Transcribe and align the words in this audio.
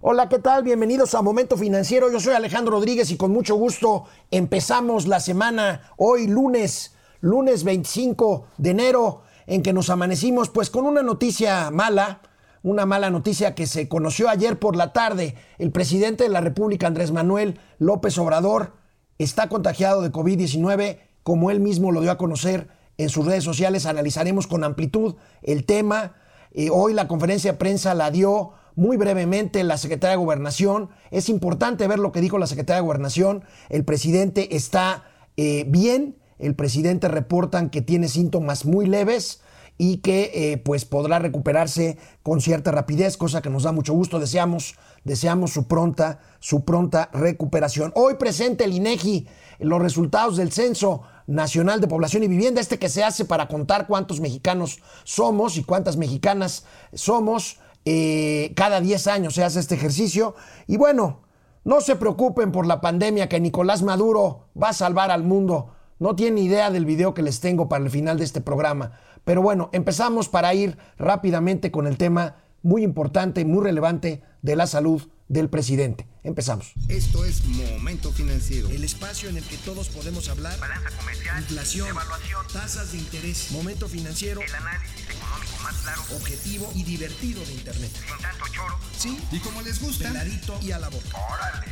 Hola, 0.00 0.28
¿qué 0.28 0.38
tal? 0.38 0.62
Bienvenidos 0.62 1.16
a 1.16 1.22
Momento 1.22 1.56
Financiero. 1.56 2.08
Yo 2.08 2.20
soy 2.20 2.32
Alejandro 2.32 2.74
Rodríguez 2.74 3.10
y 3.10 3.16
con 3.16 3.32
mucho 3.32 3.56
gusto 3.56 4.04
empezamos 4.30 5.08
la 5.08 5.18
semana 5.18 5.90
hoy 5.96 6.28
lunes, 6.28 6.94
lunes 7.20 7.64
25 7.64 8.46
de 8.58 8.70
enero, 8.70 9.22
en 9.48 9.60
que 9.60 9.72
nos 9.72 9.90
amanecimos 9.90 10.50
pues 10.50 10.70
con 10.70 10.86
una 10.86 11.02
noticia 11.02 11.72
mala, 11.72 12.20
una 12.62 12.86
mala 12.86 13.10
noticia 13.10 13.56
que 13.56 13.66
se 13.66 13.88
conoció 13.88 14.28
ayer 14.28 14.60
por 14.60 14.76
la 14.76 14.92
tarde. 14.92 15.34
El 15.58 15.72
presidente 15.72 16.22
de 16.22 16.30
la 16.30 16.42
República, 16.42 16.86
Andrés 16.86 17.10
Manuel 17.10 17.58
López 17.80 18.16
Obrador, 18.18 18.74
está 19.18 19.48
contagiado 19.48 20.02
de 20.02 20.12
COVID-19, 20.12 21.00
como 21.24 21.50
él 21.50 21.58
mismo 21.58 21.90
lo 21.90 22.02
dio 22.02 22.12
a 22.12 22.18
conocer 22.18 22.68
en 22.98 23.08
sus 23.08 23.26
redes 23.26 23.42
sociales. 23.42 23.84
Analizaremos 23.84 24.46
con 24.46 24.62
amplitud 24.62 25.16
el 25.42 25.64
tema. 25.64 26.14
Eh, 26.52 26.70
hoy 26.70 26.94
la 26.94 27.08
conferencia 27.08 27.50
de 27.50 27.58
prensa 27.58 27.94
la 27.94 28.12
dio 28.12 28.52
muy 28.78 28.96
brevemente 28.96 29.64
la 29.64 29.76
secretaria 29.76 30.16
de 30.16 30.24
Gobernación. 30.24 30.90
Es 31.10 31.28
importante 31.28 31.88
ver 31.88 31.98
lo 31.98 32.12
que 32.12 32.20
dijo 32.20 32.38
la 32.38 32.46
secretaria 32.46 32.80
de 32.80 32.86
Gobernación. 32.86 33.44
El 33.68 33.84
presidente 33.84 34.54
está 34.56 35.04
eh, 35.36 35.64
bien. 35.66 36.16
El 36.38 36.54
presidente 36.54 37.08
reportan 37.08 37.70
que 37.70 37.82
tiene 37.82 38.06
síntomas 38.06 38.64
muy 38.64 38.86
leves 38.86 39.42
y 39.78 39.98
que 39.98 40.30
eh, 40.32 40.58
pues 40.58 40.84
podrá 40.84 41.18
recuperarse 41.18 41.98
con 42.22 42.40
cierta 42.40 42.70
rapidez, 42.70 43.16
cosa 43.16 43.42
que 43.42 43.50
nos 43.50 43.64
da 43.64 43.72
mucho 43.72 43.94
gusto. 43.94 44.20
Deseamos, 44.20 44.76
deseamos 45.02 45.52
su 45.52 45.66
pronta, 45.66 46.20
su 46.38 46.64
pronta 46.64 47.10
recuperación. 47.12 47.92
Hoy 47.96 48.14
presente 48.14 48.62
el 48.62 48.74
INEGI 48.74 49.26
los 49.58 49.82
resultados 49.82 50.36
del 50.36 50.52
Censo 50.52 51.02
Nacional 51.26 51.80
de 51.80 51.88
Población 51.88 52.22
y 52.22 52.28
Vivienda, 52.28 52.60
este 52.60 52.78
que 52.78 52.88
se 52.88 53.02
hace 53.02 53.24
para 53.24 53.48
contar 53.48 53.86
cuántos 53.86 54.20
mexicanos 54.20 54.80
somos 55.02 55.56
y 55.56 55.64
cuántas 55.64 55.96
mexicanas 55.96 56.64
somos. 56.92 57.58
Eh, 57.84 58.52
cada 58.56 58.80
10 58.80 59.06
años 59.06 59.34
se 59.34 59.44
hace 59.44 59.60
este 59.60 59.74
ejercicio. 59.74 60.34
Y 60.66 60.76
bueno, 60.76 61.20
no 61.64 61.80
se 61.80 61.96
preocupen 61.96 62.52
por 62.52 62.66
la 62.66 62.80
pandemia 62.80 63.28
que 63.28 63.40
Nicolás 63.40 63.82
Maduro 63.82 64.48
va 64.60 64.70
a 64.70 64.74
salvar 64.74 65.10
al 65.10 65.24
mundo. 65.24 65.72
No 65.98 66.14
tienen 66.14 66.44
idea 66.44 66.70
del 66.70 66.84
video 66.84 67.14
que 67.14 67.22
les 67.22 67.40
tengo 67.40 67.68
para 67.68 67.84
el 67.84 67.90
final 67.90 68.18
de 68.18 68.24
este 68.24 68.40
programa. 68.40 68.92
Pero 69.24 69.42
bueno, 69.42 69.68
empezamos 69.72 70.28
para 70.28 70.54
ir 70.54 70.78
rápidamente 70.96 71.70
con 71.70 71.86
el 71.86 71.98
tema 71.98 72.36
muy 72.62 72.82
importante, 72.82 73.44
muy 73.44 73.62
relevante 73.62 74.22
de 74.42 74.56
la 74.56 74.66
salud 74.66 75.02
del 75.28 75.48
presidente. 75.50 76.06
Empezamos. 76.22 76.72
Esto 76.88 77.24
es 77.24 77.44
Momento 77.44 78.12
Financiero. 78.12 78.68
El 78.68 78.84
espacio 78.84 79.28
en 79.28 79.36
el 79.36 79.44
que 79.44 79.56
todos 79.58 79.88
podemos 79.88 80.28
hablar. 80.28 80.58
Balanza 80.58 80.90
comercial. 80.98 81.38
Inflación. 81.40 81.88
Evaluación. 81.88 82.46
Tasas 82.52 82.92
de 82.92 82.98
interés. 82.98 83.50
Momento 83.52 83.88
Financiero. 83.88 84.40
El 84.40 84.54
análisis 84.54 85.08
económico 85.08 85.62
más 85.62 85.74
claro. 85.76 86.02
Objetivo 86.16 86.70
y 86.74 86.82
divertido 86.82 87.44
de 87.44 87.52
Internet. 87.52 87.90
Sin 87.92 88.22
tanto 88.22 88.44
choro. 88.52 88.78
Sí. 88.96 89.18
Y 89.32 89.38
como 89.38 89.62
les 89.62 89.80
gusta. 89.80 90.08
Peladito 90.08 90.58
y 90.62 90.72
a 90.72 90.78
la 90.78 90.88
boca. 90.88 91.18
Órale. 91.32 91.66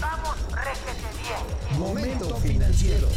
Vamos, 0.00 0.36
réjete 0.50 1.08
bien. 1.22 1.78
Momento 1.78 2.36
Financiero. 2.36 3.08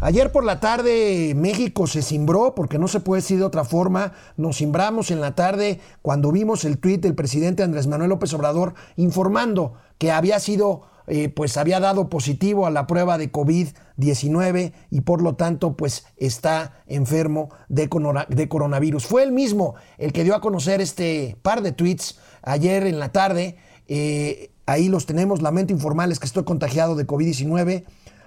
Ayer 0.00 0.30
por 0.30 0.44
la 0.44 0.60
tarde 0.60 1.32
México 1.34 1.86
se 1.86 2.02
cimbró, 2.02 2.54
porque 2.54 2.78
no 2.78 2.86
se 2.86 3.00
puede 3.00 3.22
decir 3.22 3.38
de 3.38 3.44
otra 3.44 3.64
forma, 3.64 4.12
nos 4.36 4.58
cimbramos 4.58 5.10
en 5.10 5.22
la 5.22 5.34
tarde 5.34 5.80
cuando 6.02 6.30
vimos 6.32 6.66
el 6.66 6.76
tuit 6.76 7.00
del 7.00 7.14
presidente 7.14 7.62
Andrés 7.62 7.86
Manuel 7.86 8.10
López 8.10 8.34
Obrador 8.34 8.74
informando 8.96 9.72
que 9.96 10.12
había 10.12 10.38
sido, 10.38 10.82
eh, 11.06 11.30
pues 11.30 11.56
había 11.56 11.80
dado 11.80 12.10
positivo 12.10 12.66
a 12.66 12.70
la 12.70 12.86
prueba 12.86 13.16
de 13.16 13.32
COVID-19 13.32 14.74
y 14.90 15.00
por 15.00 15.22
lo 15.22 15.34
tanto 15.34 15.78
pues 15.78 16.04
está 16.18 16.74
enfermo 16.86 17.48
de, 17.70 17.88
de 18.28 18.48
coronavirus. 18.50 19.06
Fue 19.06 19.22
él 19.22 19.32
mismo 19.32 19.76
el 19.96 20.12
que 20.12 20.24
dio 20.24 20.34
a 20.34 20.42
conocer 20.42 20.82
este 20.82 21.38
par 21.40 21.62
de 21.62 21.72
tweets 21.72 22.18
ayer 22.42 22.86
en 22.86 22.98
la 22.98 23.12
tarde. 23.12 23.56
Eh, 23.88 24.50
ahí 24.66 24.90
los 24.90 25.06
tenemos, 25.06 25.40
lamento 25.40 25.72
informarles 25.72 26.20
que 26.20 26.26
estoy 26.26 26.44
contagiado 26.44 26.96
de 26.96 27.06
COVID-19 27.06 27.84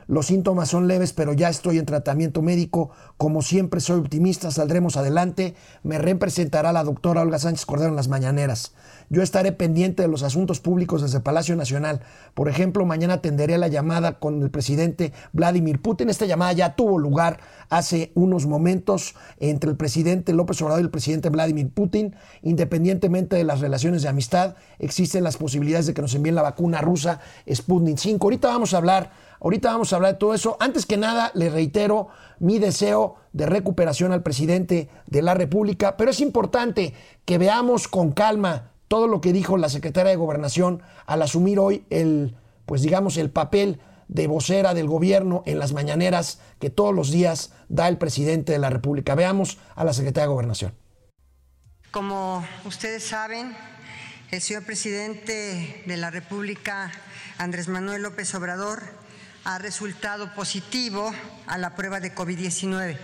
los 0.10 0.26
síntomas 0.26 0.70
son 0.70 0.88
leves, 0.88 1.14
pero 1.14 1.34
ya 1.34 1.50
estoy 1.50 1.78
en 1.78 1.86
tratamiento 1.86 2.42
médico. 2.42 2.90
Como 3.18 3.44
siempre 3.44 3.80
soy 3.80 4.00
optimista, 4.00 4.50
saldremos 4.50 4.98
adelante. 4.98 5.54
Me 5.84 6.00
representará 6.00 6.74
la 6.74 6.84
doctora 6.84 7.22
Olga 7.22 7.38
Sánchez 7.38 7.68
Cordero 7.68 7.92
en 7.92 7.96
las 7.96 8.08
mañaneras. 8.08 8.74
Yo 9.10 9.24
estaré 9.24 9.52
pendiente 9.52 10.04
de 10.04 10.08
los 10.08 10.22
asuntos 10.22 10.60
públicos 10.60 11.02
desde 11.02 11.20
Palacio 11.20 11.56
Nacional. 11.56 12.02
Por 12.36 12.48
ejemplo, 12.48 12.86
mañana 12.86 13.16
atenderé 13.16 13.58
la 13.58 13.68
llamada 13.68 14.20
con 14.20 14.42
el 14.44 14.52
presidente 14.52 15.14
Vladimir 15.34 15.82
Putin. 15.82 16.10
Esta 16.10 16.28
llamada 16.28 16.54
ya 16.54 16.76
tuvo 16.76 17.00
lugar 17.00 17.40
hace 17.70 18.12
unos 18.14 18.46
momentos 18.46 19.16
entre 19.40 19.72
el 19.72 19.78
presidente 19.78 20.32
López 20.32 20.62
Obrador 20.62 20.82
y 20.82 20.84
el 20.84 20.92
presidente 20.92 21.30
Vladimir 21.30 21.70
Putin. 21.70 22.16
Independientemente 22.44 23.36
de 23.36 23.44
las 23.44 23.62
relaciones 23.62 24.04
de 24.04 24.10
amistad, 24.10 24.56
existen 24.78 25.24
las 25.24 25.38
posibilidades 25.38 25.88
de 25.88 25.96
que 25.96 26.04
nos 26.04 26.14
envíen 26.14 26.36
la 26.36 26.44
vacuna 26.44 26.82
rusa 26.82 27.20
Sputnik 27.52 27.98
5. 27.98 28.24
Ahorita 28.24 28.50
vamos 28.50 28.76
a 28.76 28.78
hablar 28.78 29.30
Ahorita 29.42 29.72
vamos 29.72 29.94
a 29.94 29.96
hablar 29.96 30.14
de 30.14 30.18
todo 30.18 30.34
eso. 30.34 30.58
Antes 30.60 30.86
que 30.86 30.98
nada, 30.98 31.32
le 31.34 31.50
reitero 31.50 32.10
mi 32.40 32.60
deseo 32.60 33.16
de 33.32 33.46
recuperación 33.46 34.12
al 34.12 34.22
presidente 34.22 34.90
de 35.08 35.22
la 35.22 35.34
República, 35.34 35.96
pero 35.96 36.12
es 36.12 36.20
importante 36.20 36.94
que 37.24 37.38
veamos 37.38 37.88
con 37.88 38.12
calma 38.12 38.72
todo 38.90 39.08
lo 39.08 39.22
que 39.22 39.32
dijo 39.32 39.56
la 39.56 39.70
secretaria 39.70 40.10
de 40.10 40.18
Gobernación 40.18 40.82
al 41.06 41.22
asumir 41.22 41.60
hoy 41.60 41.86
el, 41.90 42.36
pues 42.66 42.82
digamos, 42.82 43.16
el 43.16 43.30
papel 43.30 43.80
de 44.10 44.28
vocera 44.28 44.74
del 44.74 44.88
gobierno 44.88 45.44
en 45.46 45.60
las 45.60 45.72
mañaneras 45.72 46.40
que 46.60 46.72
todos 46.72 46.94
los 46.94 47.12
días 47.12 47.52
da 47.70 47.88
el 47.88 47.98
presidente 47.98 48.52
de 48.52 48.58
la 48.58 48.72
República. 48.72 49.14
Veamos 49.16 49.60
a 49.76 49.86
la 49.86 49.94
secretaria 49.94 50.24
de 50.28 50.34
Gobernación. 50.34 50.74
Como 51.92 52.44
ustedes 52.66 53.04
saben, 53.04 53.56
el 54.32 54.42
señor 54.42 54.66
presidente 54.66 55.84
de 55.86 55.98
la 55.98 56.10
República, 56.10 56.92
Andrés 57.38 57.68
Manuel 57.68 58.02
López 58.02 58.34
Obrador, 58.34 58.82
ha 59.44 59.60
resultado 59.60 60.34
positivo 60.34 61.12
a 61.46 61.58
la 61.60 61.76
prueba 61.76 62.00
de 62.00 62.14
COVID-19, 62.14 62.98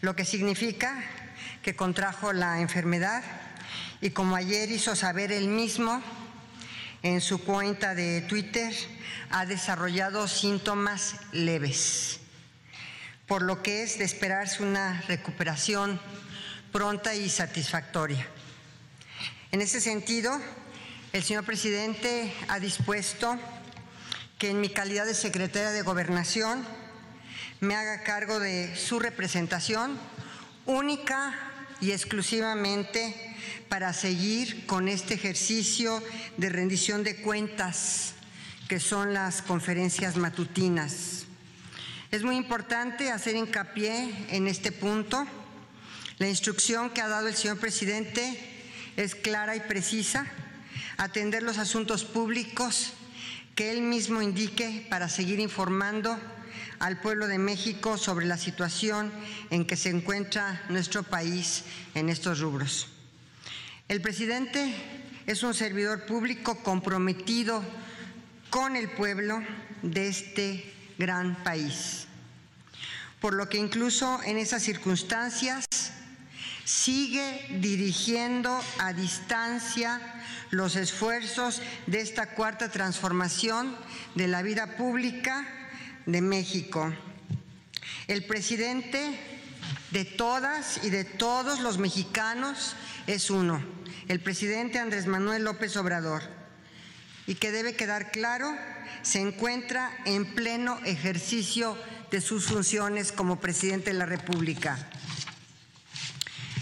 lo 0.00 0.16
que 0.16 0.24
significa 0.24 1.04
que 1.62 1.76
contrajo 1.76 2.32
la 2.32 2.60
enfermedad 2.60 3.22
y 4.02 4.10
como 4.10 4.34
ayer 4.34 4.68
hizo 4.70 4.96
saber 4.96 5.30
él 5.30 5.46
mismo 5.46 6.02
en 7.04 7.20
su 7.20 7.42
cuenta 7.44 7.94
de 7.94 8.20
Twitter, 8.22 8.74
ha 9.30 9.46
desarrollado 9.46 10.26
síntomas 10.26 11.14
leves, 11.30 12.18
por 13.26 13.42
lo 13.42 13.62
que 13.62 13.84
es 13.84 13.98
de 13.98 14.04
esperarse 14.04 14.64
una 14.64 15.00
recuperación 15.02 16.00
pronta 16.72 17.14
y 17.14 17.30
satisfactoria. 17.30 18.26
En 19.52 19.60
ese 19.60 19.80
sentido, 19.80 20.36
el 21.12 21.22
señor 21.22 21.44
presidente 21.44 22.34
ha 22.48 22.58
dispuesto 22.58 23.38
que 24.36 24.50
en 24.50 24.60
mi 24.60 24.70
calidad 24.70 25.06
de 25.06 25.14
secretaria 25.14 25.70
de 25.70 25.82
Gobernación 25.82 26.66
me 27.60 27.76
haga 27.76 28.02
cargo 28.02 28.40
de 28.40 28.74
su 28.74 28.98
representación 28.98 29.96
única 30.66 31.38
y 31.80 31.92
exclusivamente 31.92 33.31
para 33.68 33.92
seguir 33.92 34.66
con 34.66 34.88
este 34.88 35.14
ejercicio 35.14 36.02
de 36.36 36.48
rendición 36.48 37.04
de 37.04 37.16
cuentas 37.16 38.14
que 38.68 38.80
son 38.80 39.12
las 39.12 39.42
conferencias 39.42 40.16
matutinas. 40.16 41.26
Es 42.10 42.22
muy 42.22 42.36
importante 42.36 43.10
hacer 43.10 43.36
hincapié 43.36 44.26
en 44.28 44.46
este 44.46 44.72
punto. 44.72 45.26
La 46.18 46.28
instrucción 46.28 46.90
que 46.90 47.00
ha 47.00 47.08
dado 47.08 47.28
el 47.28 47.34
señor 47.34 47.58
presidente 47.58 48.38
es 48.96 49.14
clara 49.14 49.56
y 49.56 49.60
precisa, 49.60 50.26
atender 50.98 51.42
los 51.42 51.58
asuntos 51.58 52.04
públicos 52.04 52.92
que 53.54 53.70
él 53.70 53.82
mismo 53.82 54.22
indique 54.22 54.86
para 54.88 55.08
seguir 55.08 55.40
informando 55.40 56.18
al 56.78 57.00
pueblo 57.00 57.28
de 57.28 57.38
México 57.38 57.96
sobre 57.96 58.26
la 58.26 58.36
situación 58.36 59.12
en 59.50 59.66
que 59.66 59.76
se 59.76 59.88
encuentra 59.88 60.62
nuestro 60.68 61.02
país 61.02 61.64
en 61.94 62.08
estos 62.08 62.40
rubros. 62.40 62.91
El 63.88 64.00
presidente 64.00 64.74
es 65.26 65.42
un 65.42 65.54
servidor 65.54 66.06
público 66.06 66.62
comprometido 66.62 67.62
con 68.50 68.76
el 68.76 68.88
pueblo 68.90 69.42
de 69.82 70.08
este 70.08 70.72
gran 70.98 71.42
país, 71.42 72.06
por 73.20 73.34
lo 73.34 73.48
que 73.48 73.58
incluso 73.58 74.20
en 74.24 74.38
esas 74.38 74.62
circunstancias 74.62 75.66
sigue 76.64 77.58
dirigiendo 77.60 78.62
a 78.78 78.92
distancia 78.92 80.00
los 80.50 80.76
esfuerzos 80.76 81.60
de 81.86 82.00
esta 82.00 82.34
cuarta 82.34 82.70
transformación 82.70 83.76
de 84.14 84.28
la 84.28 84.42
vida 84.42 84.76
pública 84.76 85.46
de 86.06 86.20
México. 86.20 86.92
El 88.06 88.24
presidente 88.26 89.18
de 89.90 90.04
todas 90.04 90.84
y 90.84 90.90
de 90.90 91.04
todos 91.04 91.60
los 91.60 91.78
mexicanos 91.78 92.74
es 93.06 93.30
uno, 93.30 93.62
el 94.08 94.20
presidente 94.20 94.78
Andrés 94.78 95.06
Manuel 95.06 95.44
López 95.44 95.76
Obrador, 95.76 96.22
y 97.26 97.36
que 97.36 97.50
debe 97.50 97.74
quedar 97.74 98.10
claro, 98.10 98.54
se 99.02 99.20
encuentra 99.20 99.90
en 100.04 100.34
pleno 100.34 100.78
ejercicio 100.84 101.76
de 102.10 102.20
sus 102.20 102.46
funciones 102.46 103.12
como 103.12 103.40
presidente 103.40 103.92
de 103.92 103.98
la 103.98 104.06
República. 104.06 104.78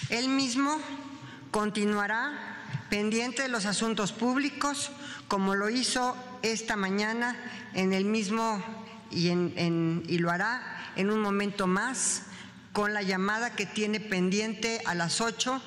Él 0.08 0.28
mismo 0.28 0.78
continuará 1.50 2.58
pendiente 2.88 3.42
de 3.42 3.48
los 3.48 3.66
asuntos 3.66 4.12
públicos, 4.12 4.90
como 5.28 5.54
lo 5.54 5.70
hizo 5.70 6.16
esta 6.42 6.76
mañana 6.76 7.36
en 7.74 7.92
el 7.92 8.04
mismo 8.04 8.62
y, 9.10 9.28
en, 9.28 10.02
y 10.08 10.18
lo 10.18 10.30
hará 10.30 10.92
en 10.96 11.10
un 11.10 11.20
momento 11.20 11.66
más 11.66 12.22
con 12.72 12.94
la 12.94 13.02
llamada 13.02 13.54
que 13.54 13.66
tiene 13.66 14.00
pendiente 14.00 14.80
a 14.86 14.94
las 14.94 15.20
8 15.20 15.60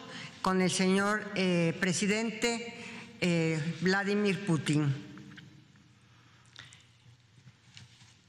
con 0.43 0.61
el 0.61 0.69
señor 0.69 1.23
eh, 1.35 1.73
presidente 1.79 2.75
eh, 3.21 3.57
Vladimir 3.79 4.45
Putin. 4.45 4.93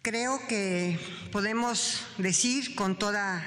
Creo 0.00 0.38
que 0.46 0.96
podemos 1.32 2.06
decir 2.18 2.76
con 2.76 3.00
toda 3.00 3.42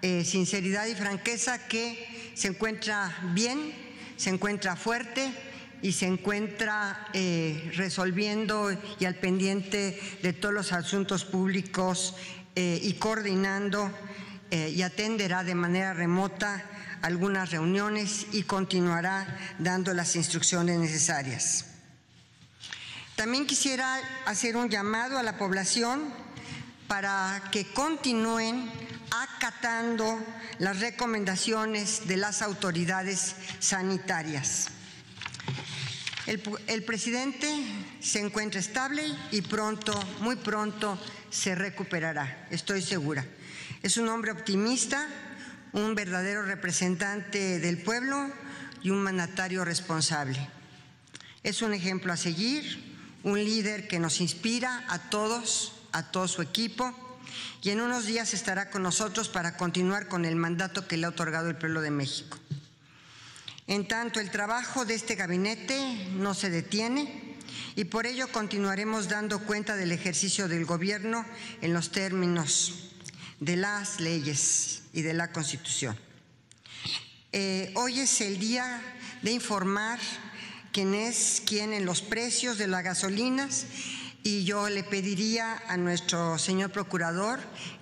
eh, 0.00 0.24
sinceridad 0.24 0.86
y 0.86 0.94
franqueza 0.94 1.68
que 1.68 2.32
se 2.34 2.48
encuentra 2.48 3.14
bien, 3.34 3.74
se 4.16 4.30
encuentra 4.30 4.76
fuerte 4.76 5.30
y 5.82 5.92
se 5.92 6.06
encuentra 6.06 7.08
resolviendo 7.74 8.70
y 8.98 9.04
al 9.04 9.16
pendiente 9.16 10.00
de 10.22 10.32
todos 10.32 10.54
los 10.54 10.72
asuntos 10.72 11.26
públicos 11.26 12.14
y 12.54 12.94
coordinando 12.94 13.92
y 14.50 14.80
atenderá 14.80 15.44
de 15.44 15.54
manera 15.54 15.92
remota 15.92 16.64
algunas 17.06 17.52
reuniones 17.52 18.26
y 18.32 18.42
continuará 18.42 19.38
dando 19.60 19.94
las 19.94 20.16
instrucciones 20.16 20.80
necesarias. 20.80 21.66
También 23.14 23.46
quisiera 23.46 24.00
hacer 24.26 24.56
un 24.56 24.68
llamado 24.68 25.16
a 25.16 25.22
la 25.22 25.38
población 25.38 26.12
para 26.88 27.44
que 27.52 27.72
continúen 27.72 28.68
acatando 29.12 30.18
las 30.58 30.80
recomendaciones 30.80 32.08
de 32.08 32.16
las 32.16 32.42
autoridades 32.42 33.36
sanitarias. 33.60 34.66
El, 36.26 36.82
presidente 36.82 37.48
se 38.00 38.18
encuentra 38.18 38.58
estable 38.58 39.04
y 39.30 39.42
pronto, 39.42 39.92
muy 40.18 40.34
pronto, 40.34 41.00
se 41.30 41.54
recuperará, 41.54 42.48
estoy 42.50 42.82
segura. 42.82 43.24
Es 43.80 43.96
un 43.96 44.08
hombre 44.08 44.32
optimista, 44.32 45.06
un 45.76 45.94
verdadero 45.94 46.42
representante 46.42 47.60
del 47.60 47.76
pueblo 47.76 48.30
y 48.82 48.88
un 48.88 49.02
mandatario 49.02 49.62
responsable. 49.62 50.48
Es 51.42 51.60
un 51.60 51.74
ejemplo 51.74 52.14
a 52.14 52.16
seguir, 52.16 52.96
un 53.22 53.44
líder 53.44 53.86
que 53.86 53.98
nos 53.98 54.22
inspira 54.22 54.84
a 54.88 55.10
todos, 55.10 55.74
a 55.92 56.10
todo 56.10 56.28
su 56.28 56.40
equipo, 56.40 56.94
y 57.62 57.70
en 57.70 57.82
unos 57.82 58.06
días 58.06 58.32
estará 58.32 58.70
con 58.70 58.82
nosotros 58.82 59.28
para 59.28 59.58
continuar 59.58 60.08
con 60.08 60.24
el 60.24 60.34
mandato 60.34 60.88
que 60.88 60.96
le 60.96 61.04
ha 61.04 61.10
otorgado 61.10 61.50
el 61.50 61.56
pueblo 61.56 61.82
de 61.82 61.90
México. 61.90 62.38
En 63.66 63.86
tanto, 63.86 64.18
el 64.18 64.30
trabajo 64.30 64.86
de 64.86 64.94
este 64.94 65.14
gabinete 65.14 66.08
no 66.12 66.32
se 66.32 66.48
detiene 66.48 67.36
y 67.74 67.84
por 67.84 68.06
ello 68.06 68.28
continuaremos 68.28 69.08
dando 69.08 69.40
cuenta 69.40 69.76
del 69.76 69.92
ejercicio 69.92 70.48
del 70.48 70.64
gobierno 70.64 71.26
en 71.60 71.74
los 71.74 71.90
términos 71.90 72.92
de 73.40 73.56
las 73.56 74.00
leyes 74.00 74.85
y 74.96 75.02
de 75.02 75.12
la 75.12 75.30
Constitución. 75.30 75.94
Eh, 77.30 77.70
hoy 77.76 78.00
es 78.00 78.22
el 78.22 78.38
día 78.38 78.80
de 79.20 79.30
informar 79.30 79.98
quién 80.72 80.94
es 80.94 81.42
quién 81.46 81.74
en 81.74 81.84
los 81.84 82.00
precios 82.00 82.56
de 82.56 82.66
las 82.66 82.82
gasolinas 82.82 83.66
y 84.22 84.44
yo 84.44 84.70
le 84.70 84.82
pediría 84.84 85.62
a 85.68 85.76
nuestro 85.76 86.38
señor 86.38 86.72
procurador 86.72 87.40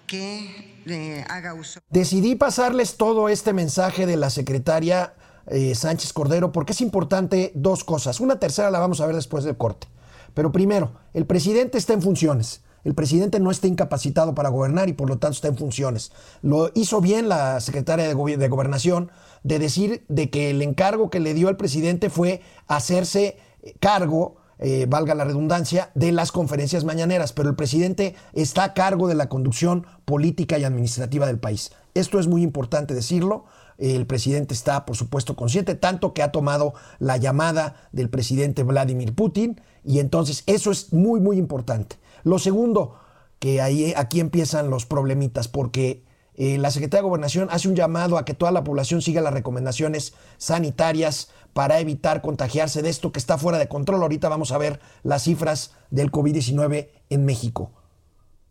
que 0.08 0.82
eh, 0.86 1.24
haga 1.28 1.54
uso. 1.54 1.78
Decidí 1.88 2.34
pasarles 2.34 2.96
todo 2.96 3.28
este 3.28 3.52
mensaje 3.52 4.06
de 4.06 4.16
la 4.16 4.28
secretaria 4.28 5.14
eh, 5.46 5.76
Sánchez 5.76 6.12
Cordero 6.12 6.50
porque 6.50 6.72
es 6.72 6.80
importante 6.80 7.52
dos 7.54 7.84
cosas. 7.84 8.18
Una 8.18 8.40
tercera 8.40 8.72
la 8.72 8.80
vamos 8.80 9.00
a 9.00 9.06
ver 9.06 9.14
después 9.14 9.44
del 9.44 9.56
corte. 9.56 9.86
Pero 10.34 10.50
primero, 10.50 10.98
el 11.12 11.26
presidente 11.26 11.78
está 11.78 11.92
en 11.92 12.02
funciones. 12.02 12.63
El 12.84 12.94
presidente 12.94 13.40
no 13.40 13.50
está 13.50 13.66
incapacitado 13.66 14.34
para 14.34 14.50
gobernar 14.50 14.88
y 14.88 14.92
por 14.92 15.08
lo 15.08 15.18
tanto 15.18 15.34
está 15.34 15.48
en 15.48 15.56
funciones. 15.56 16.12
Lo 16.42 16.70
hizo 16.74 17.00
bien 17.00 17.28
la 17.28 17.60
secretaria 17.60 18.06
de, 18.06 18.14
Go 18.14 18.26
de 18.26 18.48
Gobernación 18.48 19.10
de 19.42 19.58
decir 19.58 20.04
de 20.08 20.30
que 20.30 20.50
el 20.50 20.62
encargo 20.62 21.10
que 21.10 21.20
le 21.20 21.34
dio 21.34 21.48
al 21.48 21.56
presidente 21.56 22.10
fue 22.10 22.42
hacerse 22.66 23.36
cargo 23.80 24.36
eh, 24.58 24.86
valga 24.88 25.14
la 25.14 25.24
redundancia, 25.24 25.90
de 25.94 26.12
las 26.12 26.30
conferencias 26.30 26.84
mañaneras, 26.84 27.32
pero 27.32 27.48
el 27.48 27.56
presidente 27.56 28.14
está 28.34 28.64
a 28.64 28.74
cargo 28.74 29.08
de 29.08 29.14
la 29.14 29.28
conducción 29.28 29.86
política 30.04 30.58
y 30.58 30.64
administrativa 30.64 31.26
del 31.26 31.38
país. 31.38 31.72
Esto 31.94 32.20
es 32.20 32.28
muy 32.28 32.42
importante 32.42 32.94
decirlo. 32.94 33.46
El 33.78 34.06
presidente 34.06 34.54
está, 34.54 34.84
por 34.86 34.96
supuesto, 34.96 35.34
consciente, 35.34 35.74
tanto 35.74 36.14
que 36.14 36.22
ha 36.22 36.30
tomado 36.30 36.74
la 37.00 37.16
llamada 37.16 37.74
del 37.90 38.08
presidente 38.08 38.62
Vladimir 38.62 39.14
Putin, 39.14 39.60
y 39.84 39.98
entonces 39.98 40.44
eso 40.46 40.70
es 40.70 40.92
muy, 40.92 41.18
muy 41.18 41.36
importante. 41.36 41.96
Lo 42.24 42.38
segundo, 42.38 42.96
que 43.38 43.60
ahí, 43.60 43.94
aquí 43.96 44.18
empiezan 44.20 44.70
los 44.70 44.86
problemitas, 44.86 45.46
porque 45.46 46.04
eh, 46.34 46.58
la 46.58 46.70
Secretaría 46.70 47.02
de 47.02 47.08
Gobernación 47.08 47.48
hace 47.50 47.68
un 47.68 47.76
llamado 47.76 48.18
a 48.18 48.24
que 48.24 48.34
toda 48.34 48.50
la 48.50 48.64
población 48.64 49.02
siga 49.02 49.20
las 49.20 49.34
recomendaciones 49.34 50.14
sanitarias 50.38 51.30
para 51.52 51.78
evitar 51.78 52.22
contagiarse 52.22 52.82
de 52.82 52.88
esto 52.88 53.12
que 53.12 53.20
está 53.20 53.38
fuera 53.38 53.58
de 53.58 53.68
control. 53.68 54.02
Ahorita 54.02 54.28
vamos 54.28 54.50
a 54.50 54.58
ver 54.58 54.80
las 55.02 55.22
cifras 55.22 55.72
del 55.90 56.10
COVID-19 56.10 56.88
en 57.10 57.24
México. 57.24 57.70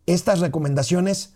Estas 0.06 0.40
recomendaciones, 0.40 1.34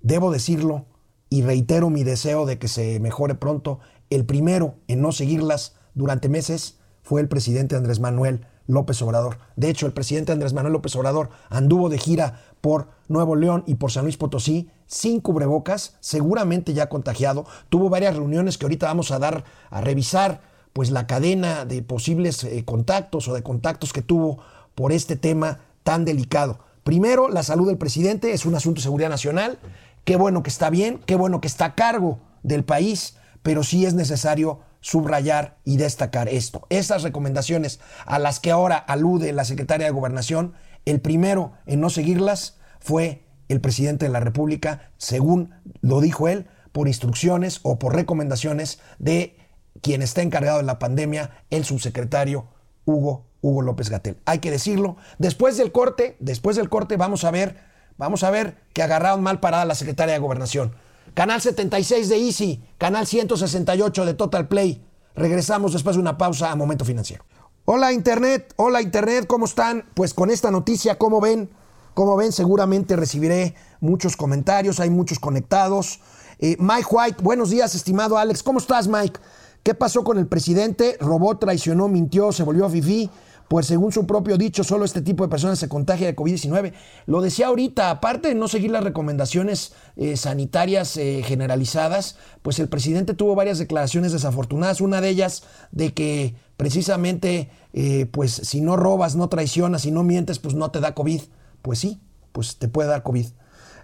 debo 0.00 0.30
decirlo, 0.30 0.86
y 1.30 1.42
reitero 1.42 1.90
mi 1.90 2.04
deseo 2.04 2.46
de 2.46 2.58
que 2.58 2.68
se 2.68 3.00
mejore 3.00 3.34
pronto, 3.34 3.80
el 4.10 4.24
primero 4.24 4.76
en 4.86 5.02
no 5.02 5.12
seguirlas 5.12 5.74
durante 5.94 6.28
meses 6.28 6.78
fue 7.02 7.20
el 7.20 7.28
presidente 7.28 7.76
Andrés 7.76 8.00
Manuel 8.00 8.46
López 8.68 9.02
Obrador. 9.02 9.38
De 9.56 9.68
hecho, 9.68 9.86
el 9.86 9.92
presidente 9.92 10.30
Andrés 10.30 10.52
Manuel 10.52 10.74
López 10.74 10.94
Obrador 10.94 11.30
anduvo 11.48 11.88
de 11.88 11.98
gira 11.98 12.42
por 12.60 12.88
Nuevo 13.08 13.34
León 13.34 13.64
y 13.66 13.74
por 13.74 13.90
San 13.90 14.04
Luis 14.04 14.16
Potosí 14.16 14.70
sin 14.86 15.20
cubrebocas, 15.20 15.96
seguramente 16.00 16.74
ya 16.74 16.88
contagiado. 16.88 17.46
Tuvo 17.70 17.88
varias 17.88 18.14
reuniones 18.14 18.58
que 18.58 18.66
ahorita 18.66 18.86
vamos 18.86 19.10
a 19.10 19.18
dar 19.18 19.44
a 19.70 19.80
revisar, 19.80 20.42
pues 20.72 20.90
la 20.90 21.06
cadena 21.06 21.64
de 21.64 21.82
posibles 21.82 22.44
eh, 22.44 22.64
contactos 22.64 23.26
o 23.26 23.34
de 23.34 23.42
contactos 23.42 23.92
que 23.92 24.02
tuvo 24.02 24.38
por 24.74 24.92
este 24.92 25.16
tema 25.16 25.60
tan 25.82 26.04
delicado. 26.04 26.58
Primero, 26.84 27.28
la 27.28 27.42
salud 27.42 27.66
del 27.66 27.78
presidente 27.78 28.32
es 28.32 28.46
un 28.46 28.54
asunto 28.54 28.78
de 28.78 28.84
seguridad 28.84 29.08
nacional. 29.08 29.58
Qué 30.04 30.16
bueno 30.16 30.42
que 30.42 30.50
está 30.50 30.70
bien, 30.70 31.00
qué 31.06 31.16
bueno 31.16 31.40
que 31.40 31.48
está 31.48 31.64
a 31.64 31.74
cargo 31.74 32.18
del 32.42 32.64
país, 32.64 33.16
pero 33.42 33.62
sí 33.62 33.86
es 33.86 33.94
necesario 33.94 34.60
subrayar 34.80 35.58
y 35.64 35.76
destacar 35.76 36.28
esto. 36.28 36.66
Esas 36.70 37.02
recomendaciones 37.02 37.80
a 38.06 38.18
las 38.18 38.40
que 38.40 38.50
ahora 38.50 38.76
alude 38.76 39.32
la 39.32 39.44
secretaria 39.44 39.86
de 39.86 39.92
Gobernación, 39.92 40.54
el 40.84 41.00
primero 41.00 41.52
en 41.66 41.80
no 41.80 41.90
seguirlas 41.90 42.58
fue 42.80 43.24
el 43.48 43.60
presidente 43.60 44.06
de 44.06 44.12
la 44.12 44.20
República, 44.20 44.90
según 44.98 45.54
lo 45.80 46.00
dijo 46.00 46.28
él, 46.28 46.46
por 46.72 46.86
instrucciones 46.86 47.60
o 47.62 47.78
por 47.78 47.94
recomendaciones 47.94 48.80
de 48.98 49.36
quien 49.82 50.02
está 50.02 50.22
encargado 50.22 50.58
de 50.58 50.64
la 50.64 50.78
pandemia, 50.78 51.30
el 51.50 51.64
subsecretario 51.64 52.48
Hugo, 52.84 53.26
Hugo 53.40 53.62
López 53.62 53.90
Gatel. 53.90 54.18
Hay 54.24 54.38
que 54.38 54.50
decirlo. 54.50 54.96
Después 55.18 55.56
del 55.56 55.72
corte, 55.72 56.16
después 56.20 56.56
del 56.56 56.68
corte 56.68 56.96
vamos 56.96 57.24
a 57.24 57.30
ver, 57.30 57.58
vamos 57.96 58.24
a 58.24 58.30
ver 58.30 58.58
que 58.72 58.82
agarraron 58.82 59.22
mal 59.22 59.40
parada 59.40 59.64
la 59.64 59.74
secretaria 59.74 60.14
de 60.14 60.20
Gobernación. 60.20 60.74
Canal 61.14 61.40
76 61.40 62.08
de 62.08 62.16
Easy, 62.16 62.62
canal 62.78 63.06
168 63.06 64.06
de 64.06 64.14
Total 64.14 64.48
Play. 64.48 64.84
Regresamos 65.14 65.72
después 65.72 65.96
de 65.96 66.02
una 66.02 66.16
pausa 66.16 66.50
a 66.50 66.56
Momento 66.56 66.84
Financiero. 66.84 67.24
Hola 67.64 67.92
Internet, 67.92 68.54
hola 68.56 68.80
Internet, 68.82 69.26
¿cómo 69.26 69.44
están? 69.44 69.84
Pues 69.94 70.14
con 70.14 70.30
esta 70.30 70.50
noticia, 70.50 70.96
¿cómo 70.96 71.20
ven? 71.20 71.50
Como 71.94 72.16
ven, 72.16 72.32
seguramente 72.32 72.96
recibiré 72.96 73.54
muchos 73.80 74.16
comentarios, 74.16 74.80
hay 74.80 74.90
muchos 74.90 75.18
conectados. 75.18 76.00
Eh, 76.38 76.56
Mike 76.60 76.86
White, 76.90 77.22
buenos 77.22 77.50
días, 77.50 77.74
estimado 77.74 78.16
Alex. 78.16 78.42
¿Cómo 78.42 78.58
estás, 78.58 78.86
Mike? 78.86 79.18
¿Qué 79.64 79.74
pasó 79.74 80.04
con 80.04 80.18
el 80.18 80.28
presidente? 80.28 80.96
Robó, 81.00 81.36
traicionó, 81.36 81.88
mintió, 81.88 82.32
se 82.32 82.44
volvió 82.44 82.68
fifí. 82.68 83.10
Pues 83.48 83.66
según 83.66 83.92
su 83.92 84.06
propio 84.06 84.36
dicho, 84.36 84.62
solo 84.62 84.84
este 84.84 85.00
tipo 85.00 85.24
de 85.24 85.30
personas 85.30 85.58
se 85.58 85.70
contagia 85.70 86.06
de 86.06 86.14
COVID-19. 86.14 86.74
Lo 87.06 87.22
decía 87.22 87.46
ahorita, 87.46 87.90
aparte 87.90 88.28
de 88.28 88.34
no 88.34 88.46
seguir 88.46 88.70
las 88.70 88.84
recomendaciones 88.84 89.72
eh, 89.96 90.18
sanitarias 90.18 90.98
eh, 90.98 91.22
generalizadas, 91.24 92.16
pues 92.42 92.58
el 92.58 92.68
presidente 92.68 93.14
tuvo 93.14 93.34
varias 93.34 93.58
declaraciones 93.58 94.12
desafortunadas. 94.12 94.82
Una 94.82 95.00
de 95.00 95.08
ellas 95.08 95.44
de 95.72 95.94
que 95.94 96.34
precisamente, 96.58 97.50
eh, 97.72 98.04
pues 98.10 98.32
si 98.32 98.60
no 98.60 98.76
robas, 98.76 99.16
no 99.16 99.30
traicionas, 99.30 99.82
si 99.82 99.92
no 99.92 100.04
mientes, 100.04 100.38
pues 100.38 100.54
no 100.54 100.70
te 100.70 100.80
da 100.80 100.94
COVID. 100.94 101.22
Pues 101.62 101.78
sí, 101.78 102.00
pues 102.32 102.56
te 102.58 102.68
puede 102.68 102.90
dar 102.90 103.02
COVID. 103.02 103.28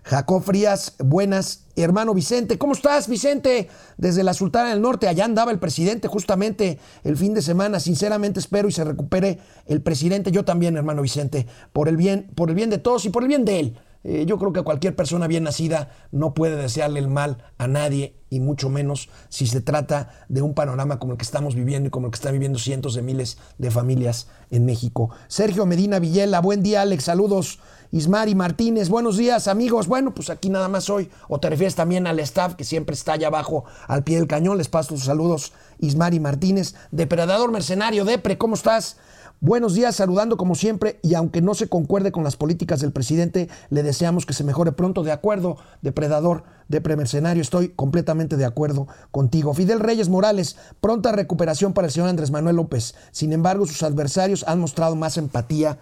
Jacob 0.05 0.43
Frías, 0.43 0.97
buenas. 0.99 1.63
Hermano 1.77 2.15
Vicente, 2.15 2.59
¿cómo 2.59 2.75
estás, 2.75 3.09
Vicente? 3.09 3.69
Desde 3.97 4.23
la 4.23 4.35
Sultana 4.35 4.69
del 4.69 4.83
Norte, 4.83 5.09
allá 5.09 5.25
andaba 5.25 5.51
el 5.51 5.59
presidente 5.59 6.09
justamente 6.09 6.79
el 7.03 7.17
fin 7.17 7.33
de 7.35 7.43
semana. 7.43 7.81
Sinceramente 7.81 8.39
espero 8.39 8.69
y 8.69 8.73
se 8.73 8.85
recupere 8.85 9.41
el 9.67 9.81
presidente. 9.81 10.31
Yo 10.31 10.45
también, 10.45 10.77
hermano 10.77 11.03
Vicente, 11.03 11.47
por 11.73 11.89
el 11.89 11.97
bien, 11.97 12.31
por 12.35 12.51
el 12.51 12.55
bien 12.55 12.71
de 12.71 12.79
todos 12.79 13.07
y 13.07 13.11
por 13.11 13.23
el 13.23 13.29
bien 13.29 13.45
de 13.47 13.61
él. 13.61 13.79
Eh, 14.05 14.27
yo 14.27 14.39
creo 14.39 14.53
que 14.53 14.61
cualquier 14.63 14.95
persona 14.95 15.27
bien 15.27 15.45
nacida 15.45 15.89
no 16.13 16.35
puede 16.35 16.57
desearle 16.57 17.01
el 17.01 17.09
mal 17.09 17.39
a 17.57 17.67
nadie 17.67 18.21
y 18.29 18.39
mucho 18.39 18.69
menos 18.69 19.09
si 19.31 19.47
se 19.47 19.63
trata 19.63 20.11
de 20.29 20.43
un 20.43 20.53
panorama 20.53 20.99
como 20.99 21.13
el 21.13 21.19
que 21.19 21.25
estamos 21.25 21.55
viviendo 21.55 21.89
y 21.89 21.91
como 21.91 22.09
el 22.09 22.11
que 22.11 22.17
están 22.17 22.33
viviendo 22.33 22.59
cientos 22.59 22.95
de 22.95 23.01
miles 23.01 23.39
de 23.57 23.71
familias 23.71 24.29
en 24.51 24.67
México. 24.67 25.09
Sergio 25.29 25.65
Medina 25.65 25.99
Villela, 25.99 26.41
buen 26.43 26.63
día 26.63 26.83
Alex, 26.83 27.05
saludos. 27.05 27.61
Ismari 27.95 28.35
Martínez, 28.35 28.89
buenos 28.89 29.17
días 29.17 29.47
amigos. 29.47 29.87
Bueno, 29.87 30.13
pues 30.13 30.29
aquí 30.29 30.51
nada 30.51 30.67
más 30.67 30.91
hoy. 30.91 31.09
O 31.29 31.39
te 31.39 31.49
refieres 31.49 31.77
también 31.77 32.09
al 32.09 32.19
staff 32.19 32.57
que 32.57 32.65
siempre 32.65 32.95
está 32.95 33.13
allá 33.13 33.29
abajo 33.29 33.67
al 33.87 34.03
pie 34.03 34.17
del 34.17 34.27
cañón. 34.27 34.59
Les 34.59 34.67
paso 34.67 34.97
sus 34.97 35.05
saludos, 35.05 35.53
Ismari 35.79 36.19
Martínez. 36.19 36.75
Depredador 36.91 37.53
Mercenario, 37.53 38.05
Depre, 38.05 38.37
¿cómo 38.37 38.57
estás? 38.57 38.97
Buenos 39.45 39.75
días, 39.75 39.97
saludando 39.97 40.39
como 40.39 40.55
siempre, 40.55 40.99
y 41.03 41.13
aunque 41.13 41.43
no 41.43 41.53
se 41.53 41.69
concuerde 41.69 42.13
con 42.13 42.25
las 42.25 42.35
políticas 42.35 42.81
del 42.81 42.93
presidente, 42.93 43.51
le 43.69 43.83
deseamos 43.83 44.25
que 44.25 44.33
se 44.33 44.43
mejore 44.43 44.73
pronto. 44.73 45.03
De 45.03 45.13
acuerdo, 45.13 45.59
depredador, 45.83 46.45
de 46.69 46.81
premercenario, 46.81 47.43
estoy 47.43 47.69
completamente 47.69 48.39
de 48.39 48.47
acuerdo 48.47 48.89
contigo. 49.11 49.53
Fidel 49.53 49.81
Reyes 49.81 50.09
Morales, 50.09 50.57
pronta 50.81 51.13
recuperación 51.13 51.75
para 51.75 51.89
el 51.89 51.93
señor 51.93 52.09
Andrés 52.09 52.31
Manuel 52.31 52.57
López. 52.57 52.95
Sin 53.11 53.35
embargo, 53.35 53.67
sus 53.67 53.83
adversarios 53.83 54.47
han 54.49 54.61
mostrado 54.61 54.97
más 54.97 55.19
empatía, 55.19 55.79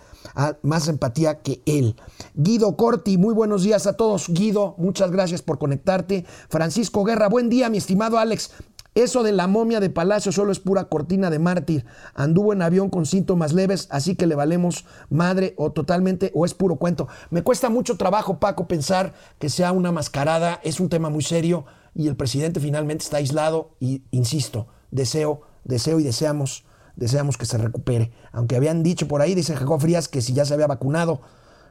más 0.62 0.88
empatía 0.88 1.40
que 1.40 1.62
él. 1.64 1.94
Guido 2.34 2.76
Corti, 2.76 3.16
muy 3.16 3.32
buenos 3.32 3.62
días 3.62 3.86
a 3.86 3.92
todos. 3.92 4.28
Guido, 4.28 4.74
muchas 4.76 5.12
gracias 5.12 5.40
por 5.40 5.60
conectarte. 5.60 6.24
Francisco 6.48 7.04
Guerra, 7.04 7.28
buen 7.28 7.48
día, 7.48 7.70
mi 7.70 7.78
estimado 7.78 8.18
Alex. 8.18 8.50
Eso 8.94 9.22
de 9.22 9.32
la 9.32 9.46
momia 9.46 9.80
de 9.80 9.88
Palacio 9.88 10.32
solo 10.32 10.52
es 10.52 10.60
pura 10.60 10.84
cortina 10.84 11.30
de 11.30 11.38
mártir. 11.38 11.86
Anduvo 12.14 12.52
en 12.52 12.60
avión 12.60 12.90
con 12.90 13.06
síntomas 13.06 13.54
leves, 13.54 13.88
así 13.90 14.16
que 14.16 14.26
le 14.26 14.34
valemos 14.34 14.84
madre 15.08 15.54
o 15.56 15.72
totalmente 15.72 16.30
o 16.34 16.44
es 16.44 16.52
puro 16.52 16.76
cuento. 16.76 17.08
Me 17.30 17.42
cuesta 17.42 17.70
mucho 17.70 17.96
trabajo, 17.96 18.38
Paco, 18.38 18.68
pensar 18.68 19.14
que 19.38 19.48
sea 19.48 19.72
una 19.72 19.92
mascarada. 19.92 20.60
Es 20.62 20.78
un 20.78 20.90
tema 20.90 21.08
muy 21.08 21.22
serio 21.22 21.64
y 21.94 22.08
el 22.08 22.16
presidente 22.16 22.60
finalmente 22.60 23.04
está 23.04 23.16
aislado 23.16 23.70
y, 23.80 24.02
insisto, 24.10 24.66
deseo, 24.90 25.40
deseo 25.64 25.98
y 25.98 26.02
deseamos, 26.02 26.64
deseamos 26.96 27.38
que 27.38 27.46
se 27.46 27.56
recupere. 27.56 28.12
Aunque 28.30 28.56
habían 28.56 28.82
dicho 28.82 29.08
por 29.08 29.22
ahí, 29.22 29.34
dice 29.34 29.56
Jacob 29.56 29.80
Frías, 29.80 30.08
que 30.08 30.20
si 30.20 30.34
ya 30.34 30.44
se 30.44 30.52
había 30.52 30.66
vacunado, 30.66 31.22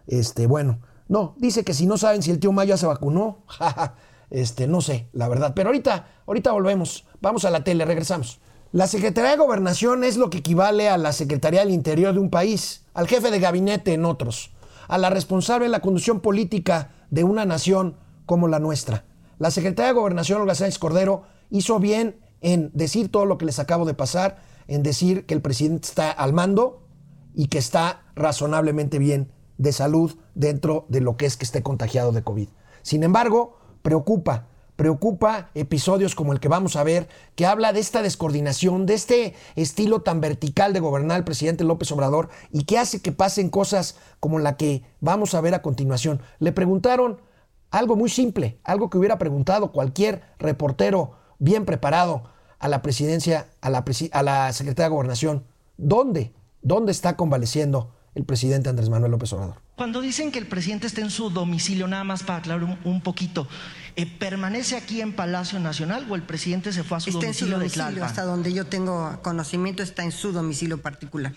este, 0.07 0.47
bueno, 0.47 0.79
no, 1.07 1.35
dice 1.37 1.63
que 1.63 1.75
si 1.75 1.85
no 1.85 1.97
saben 1.97 2.23
si 2.23 2.31
el 2.31 2.39
tío 2.39 2.51
Mayo 2.51 2.77
se 2.77 2.87
vacunó, 2.87 3.43
este, 4.31 4.65
no 4.67 4.81
sé, 4.81 5.07
la 5.13 5.27
verdad. 5.27 5.53
Pero 5.53 5.69
ahorita, 5.69 6.07
ahorita 6.25 6.51
volvemos. 6.51 7.05
Vamos 7.21 7.45
a 7.45 7.51
la 7.51 7.63
tele, 7.63 7.85
regresamos. 7.85 8.39
La 8.71 8.87
Secretaría 8.87 9.31
de 9.31 9.37
Gobernación 9.37 10.03
es 10.05 10.15
lo 10.15 10.29
que 10.29 10.37
equivale 10.39 10.89
a 10.89 10.97
la 10.97 11.11
Secretaría 11.11 11.59
del 11.59 11.71
Interior 11.71 12.13
de 12.13 12.19
un 12.19 12.29
país, 12.29 12.85
al 12.93 13.07
jefe 13.07 13.29
de 13.29 13.39
gabinete 13.39 13.93
en 13.93 14.05
otros, 14.05 14.53
a 14.87 14.97
la 14.97 15.09
responsable 15.09 15.65
de 15.65 15.71
la 15.71 15.81
conducción 15.81 16.21
política 16.21 16.91
de 17.09 17.25
una 17.25 17.45
nación 17.45 17.97
como 18.25 18.47
la 18.47 18.59
nuestra. 18.59 19.03
La 19.39 19.51
Secretaría 19.51 19.89
de 19.89 19.99
Gobernación, 19.99 20.41
Olga 20.41 20.55
Sánchez 20.55 20.79
Cordero, 20.79 21.23
hizo 21.49 21.79
bien 21.79 22.21
en 22.39 22.71
decir 22.73 23.11
todo 23.11 23.25
lo 23.25 23.37
que 23.37 23.45
les 23.45 23.59
acabo 23.59 23.85
de 23.85 23.93
pasar, 23.93 24.41
en 24.67 24.83
decir 24.83 25.25
que 25.25 25.33
el 25.33 25.41
presidente 25.41 25.89
está 25.89 26.09
al 26.09 26.31
mando 26.31 26.87
y 27.35 27.47
que 27.47 27.57
está 27.57 28.03
razonablemente 28.15 28.99
bien 28.99 29.33
de 29.57 29.73
salud 29.73 30.15
dentro 30.33 30.85
de 30.87 31.01
lo 31.01 31.17
que 31.17 31.25
es 31.25 31.35
que 31.35 31.43
esté 31.45 31.61
contagiado 31.61 32.13
de 32.13 32.23
COVID. 32.23 32.47
Sin 32.81 33.03
embargo, 33.03 33.57
preocupa 33.81 34.47
preocupa 34.81 35.51
episodios 35.53 36.15
como 36.15 36.33
el 36.33 36.39
que 36.39 36.47
vamos 36.47 36.75
a 36.75 36.83
ver, 36.83 37.07
que 37.35 37.45
habla 37.45 37.71
de 37.71 37.79
esta 37.79 38.01
descoordinación, 38.01 38.87
de 38.87 38.95
este 38.95 39.35
estilo 39.55 40.01
tan 40.01 40.21
vertical 40.21 40.73
de 40.73 40.79
gobernar 40.79 41.19
el 41.19 41.23
presidente 41.23 41.63
López 41.63 41.91
Obrador 41.91 42.29
y 42.51 42.63
que 42.63 42.79
hace 42.79 42.99
que 42.99 43.11
pasen 43.11 43.51
cosas 43.51 43.97
como 44.19 44.39
la 44.39 44.57
que 44.57 44.83
vamos 44.99 45.35
a 45.35 45.41
ver 45.41 45.53
a 45.53 45.61
continuación. 45.61 46.19
Le 46.39 46.51
preguntaron 46.51 47.21
algo 47.69 47.95
muy 47.95 48.09
simple, 48.09 48.57
algo 48.63 48.89
que 48.89 48.97
hubiera 48.97 49.19
preguntado 49.19 49.71
cualquier 49.71 50.23
reportero 50.39 51.11
bien 51.37 51.65
preparado 51.65 52.23
a 52.57 52.67
la 52.67 52.81
presidencia, 52.81 53.49
a 53.61 53.69
la, 53.69 53.85
a 54.13 54.23
la 54.23 54.51
Secretaría 54.51 54.89
de 54.89 54.95
Gobernación. 54.95 55.43
¿Dónde? 55.77 56.33
¿Dónde 56.63 56.91
está 56.91 57.15
convaleciendo 57.17 57.91
el 58.15 58.25
presidente 58.25 58.69
Andrés 58.69 58.89
Manuel 58.89 59.11
López 59.11 59.31
Obrador? 59.33 59.61
Cuando 59.81 59.99
dicen 59.99 60.31
que 60.31 60.37
el 60.37 60.45
presidente 60.45 60.85
está 60.85 61.01
en 61.01 61.09
su 61.09 61.31
domicilio, 61.31 61.87
nada 61.87 62.03
más 62.03 62.21
para 62.21 62.37
aclarar 62.37 62.77
un 62.83 63.01
poquito, 63.01 63.47
eh, 63.95 64.05
¿Permanece 64.05 64.75
aquí 64.75 65.01
en 65.01 65.11
Palacio 65.11 65.59
Nacional 65.59 66.05
o 66.07 66.13
el 66.13 66.21
presidente 66.21 66.71
se 66.71 66.83
fue 66.83 66.97
a 66.97 66.99
su 66.99 67.09
está 67.09 67.21
domicilio, 67.21 67.55
en 67.55 67.67
su 67.67 67.79
domicilio 67.79 68.05
Hasta 68.05 68.21
donde 68.23 68.53
yo 68.53 68.67
tengo 68.67 69.19
conocimiento 69.23 69.81
está 69.81 70.03
en 70.03 70.11
su 70.11 70.33
domicilio 70.33 70.79
particular. 70.83 71.33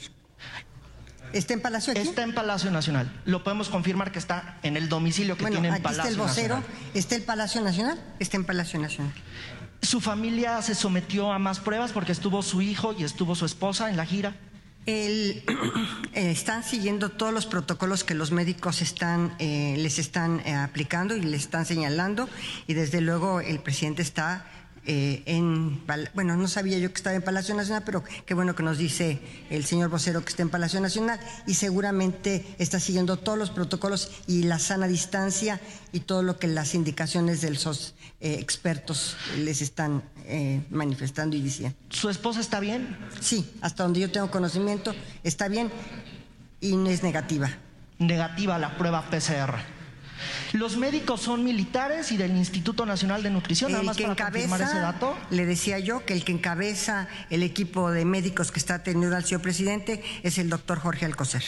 ¿Está 1.33 1.55
en 1.55 1.63
Palacio 1.63 1.93
aquí? 1.93 2.03
Está 2.03 2.23
en 2.23 2.35
Palacio 2.35 2.71
Nacional. 2.71 3.11
Lo 3.25 3.43
podemos 3.43 3.71
confirmar 3.71 4.13
que 4.13 4.19
está 4.19 4.59
en 4.63 4.77
el 4.77 4.91
domicilio 4.91 5.39
que 5.39 5.47
tiene 5.47 5.69
en 5.69 5.83
Palacio 5.83 6.05
Nacional. 6.05 6.29
está 6.29 6.43
el 6.43 6.51
vocero. 6.53 6.63
¿Está 6.93 7.17
el 7.17 7.23
Palacio 7.23 7.63
Nacional? 7.63 7.99
Está 8.19 8.37
en 8.37 8.45
Palacio 8.45 8.79
Nacional. 8.79 9.15
¿Su 9.81 10.03
familia 10.03 10.61
se 10.61 10.75
sometió 10.75 11.33
a 11.33 11.39
más 11.39 11.61
pruebas 11.61 11.93
porque 11.93 12.13
estuvo 12.13 12.43
su 12.43 12.61
hijo 12.61 12.93
y 12.93 13.05
estuvo 13.05 13.35
su 13.37 13.47
esposa 13.47 13.89
en 13.89 13.97
la 13.97 14.05
gira? 14.05 14.37
El, 14.87 15.43
eh, 16.13 16.31
están 16.31 16.63
siguiendo 16.63 17.11
todos 17.11 17.33
los 17.33 17.47
protocolos 17.47 18.05
que 18.05 18.15
los 18.15 18.33
médicos 18.33 18.83
están, 18.83 19.35
eh, 19.39 19.75
les 19.79 19.99
están 19.99 20.41
eh, 20.41 20.55
aplicando 20.55 21.17
y 21.17 21.23
les 21.23 21.43
están 21.43 21.65
señalando. 21.65 22.29
Y 22.67 22.75
desde 22.75 23.01
luego 23.01 23.41
el 23.41 23.61
presidente 23.61 24.03
está 24.03 24.47
eh, 24.87 25.23
en, 25.27 25.83
bueno, 26.15 26.37
no 26.37 26.47
sabía 26.47 26.79
yo 26.79 26.91
que 26.91 26.97
estaba 26.97 27.17
en 27.17 27.23
Palacio 27.23 27.55
Nacional, 27.55 27.83
pero 27.87 28.05
qué 28.27 28.35
bueno 28.35 28.55
que 28.55 28.63
nos 28.63 28.77
dice 28.77 29.19
el 29.49 29.65
señor 29.65 29.89
vocero 29.89 30.23
que 30.23 30.29
está 30.29 30.43
en 30.43 30.51
Palacio 30.51 30.81
Nacional 30.81 31.19
y 31.47 31.55
seguramente 31.55 32.45
está 32.59 32.79
siguiendo 32.79 33.17
todos 33.17 33.39
los 33.39 33.51
protocolos 33.51 34.11
y 34.27 34.43
la 34.43 34.59
sana 34.59 34.87
distancia 34.87 35.61
y 35.93 36.01
todo 36.01 36.23
lo 36.23 36.39
que 36.39 36.49
las 36.49 36.75
indicaciones 36.75 37.41
de 37.41 37.51
los 37.53 37.95
eh, 38.21 38.37
expertos 38.41 39.17
les 39.39 39.63
están 39.63 40.03
eh, 40.27 40.63
manifestando 40.71 41.37
y 41.37 41.41
diciendo. 41.41 41.77
¿Su 41.89 42.11
esposa 42.11 42.41
está 42.41 42.61
bien? 42.61 42.97
Sí, 43.21 43.51
hasta 43.63 43.85
donde 43.85 44.01
yo 44.01 44.11
tengo 44.11 44.31
conocimiento, 44.31 44.95
está 45.23 45.49
bien 45.49 45.71
y 46.61 46.77
no 46.77 46.91
es 46.91 47.03
negativa. 47.03 47.51
Negativa 47.99 48.59
la 48.59 48.77
prueba 48.77 49.09
PCR. 49.09 49.84
Los 50.53 50.77
médicos 50.77 51.21
son 51.21 51.45
militares 51.45 52.13
y 52.13 52.17
del 52.17 52.37
Instituto 52.37 52.87
Nacional 52.87 53.23
de 53.23 53.31
Nutrición, 53.31 53.73
nada 53.73 53.85
más 53.85 53.99
para 53.99 54.15
confirmar 54.15 54.61
ese 54.61 54.79
dato. 54.79 55.17
Le 55.31 55.47
decía 55.47 55.79
yo 55.79 56.05
que 56.05 56.13
el 56.13 56.25
que 56.25 56.33
encabeza 56.33 57.09
el 57.31 57.43
equipo 57.43 57.91
de 57.91 58.05
médicos 58.05 58.53
que 58.53 58.59
está 58.59 58.75
atendiendo 58.75 59.17
al 59.17 59.25
señor 59.25 59.43
presidente 59.43 60.03
es 60.23 60.39
el 60.39 60.49
doctor 60.51 60.79
Jorge 60.79 61.07
Alcocer. 61.07 61.43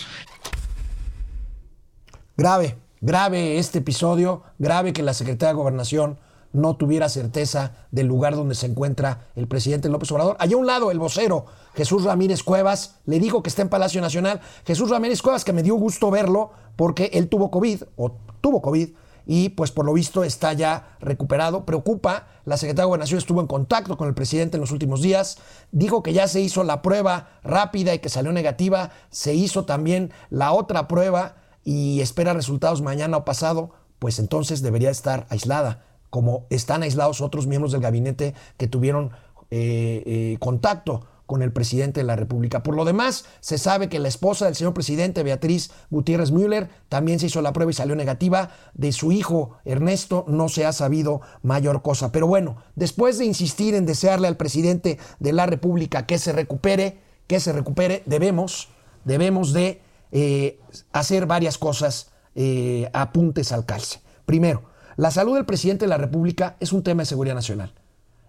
Grave, 2.37 2.77
grave 3.01 3.59
este 3.59 3.79
episodio, 3.79 4.43
grave 4.59 4.93
que 4.93 5.03
la 5.03 5.15
Secretaría 5.15 5.49
de 5.49 5.55
Gobernación 5.55 6.19
no 6.53 6.77
tuviera 6.77 7.09
certeza 7.09 7.73
del 7.91 8.07
lugar 8.07 8.35
donde 8.35 8.55
se 8.55 8.67
encuentra 8.67 9.29
el 9.37 9.47
presidente 9.47 9.89
López 9.89 10.11
Obrador. 10.11 10.37
Allá 10.41 10.57
a 10.57 10.59
un 10.59 10.67
lado, 10.67 10.91
el 10.91 10.99
vocero 10.99 11.47
Jesús 11.75 12.05
Ramírez 12.05 12.43
Cuevas 12.43 12.97
le 13.05 13.19
dijo 13.19 13.43
que 13.43 13.51
está 13.51 13.63
en 13.63 13.69
Palacio 13.69 14.01
Nacional. 14.01 14.41
Jesús 14.67 14.91
Ramírez 14.91 15.21
Cuevas, 15.21 15.45
que 15.45 15.53
me 15.53 15.63
dio 15.63 15.75
gusto 15.75 16.11
verlo 16.11 16.53
porque 16.75 17.11
él 17.13 17.29
tuvo 17.29 17.51
COVID, 17.51 17.83
o 17.97 18.17
tuvo 18.47 18.63
COVID 18.63 18.91
y 19.27 19.49
pues 19.49 19.73
por 19.73 19.85
lo 19.85 19.93
visto 19.93 20.23
está 20.23 20.53
ya 20.53 20.97
recuperado. 21.01 21.65
Preocupa, 21.65 22.29
la 22.45 22.57
Secretaría 22.57 22.85
de 22.85 22.87
Gobernación 22.87 23.19
estuvo 23.19 23.41
en 23.41 23.49
contacto 23.49 23.97
con 23.97 24.07
el 24.07 24.15
presidente 24.15 24.57
en 24.57 24.61
los 24.61 24.71
últimos 24.71 25.03
días, 25.03 25.39
dijo 25.73 26.05
que 26.05 26.13
ya 26.13 26.29
se 26.29 26.41
hizo 26.41 26.63
la 26.63 26.81
prueba 26.81 27.41
rápida 27.43 27.93
y 27.93 27.99
que 27.99 28.09
salió 28.09 28.31
negativa, 28.31 28.93
se 29.11 29.35
hizo 29.35 29.65
también 29.65 30.13
la 30.31 30.53
otra 30.53 30.87
prueba 30.87 31.35
y 31.65 32.01
espera 32.01 32.35
resultados 32.35 32.83
mañana 32.83 33.17
o 33.17 33.25
pasado, 33.25 33.71
pues 33.99 34.21
entonces 34.21 34.63
debería 34.63 34.91
estar 34.91 35.27
aislada, 35.29 35.85
como 36.09 36.47
están 36.49 36.85
aislados 36.85 37.21
otros 37.21 37.49
miembros 37.49 37.73
del 37.73 37.81
gabinete 37.81 38.35
que 38.59 38.69
tuvieron 38.69 39.11
eh, 39.51 40.05
eh, 40.07 40.37
contacto 40.39 41.05
con 41.27 41.43
el 41.43 41.53
presidente 41.53 42.01
de 42.01 42.05
la 42.05 42.17
República. 42.17 42.63
Por 42.63 42.77
lo 42.77 42.85
demás, 42.85 43.25
se 43.41 43.59
sabe 43.59 43.89
que 43.89 43.99
la 43.99 44.09
esposa 44.09 44.47
del 44.47 44.55
señor 44.55 44.75
presidente, 44.75 45.23
Beatriz 45.23 45.71
Gutiérrez 45.91 46.31
Müller, 46.31 46.69
también 46.89 47.19
se 47.19 47.27
hizo 47.27 47.43
la 47.43 47.53
prueba 47.53 47.71
y 47.71 47.75
salió 47.75 47.97
negativa. 47.97 48.51
De 48.75 48.93
su 48.93 49.13
hijo 49.13 49.59
Ernesto 49.65 50.25
no 50.29 50.49
se 50.49 50.65
ha 50.65 50.73
sabido 50.73 51.21
mayor 51.43 51.83
cosa. 51.83 52.13
Pero 52.13 52.27
bueno, 52.27 52.57
después 52.77 53.19
de 53.19 53.25
insistir 53.25 53.75
en 53.75 53.87
desearle 53.87 54.29
al 54.29 54.37
presidente 54.37 54.99
de 55.19 55.33
la 55.33 55.47
República 55.47 56.07
que 56.07 56.19
se 56.19 56.33
recupere, 56.33 56.99
que 57.27 57.41
se 57.41 57.53
recupere, 57.53 58.03
debemos, 58.07 58.69
debemos 59.05 59.53
de 59.53 59.83
eh, 60.13 60.61
hacer 60.93 61.27
varias 61.27 61.59
cosas 61.59 62.11
eh, 62.35 62.89
apuntes 62.93 63.51
al 63.51 63.67
calce. 63.67 64.01
Primero, 64.25 64.63
la 64.97 65.11
salud 65.11 65.35
del 65.35 65.45
presidente 65.45 65.85
de 65.85 65.89
la 65.89 65.99
República 65.99 66.57
es 66.61 66.73
un 66.73 66.83
tema 66.83 67.03
de 67.03 67.07
seguridad 67.07 67.35
nacional. 67.35 67.73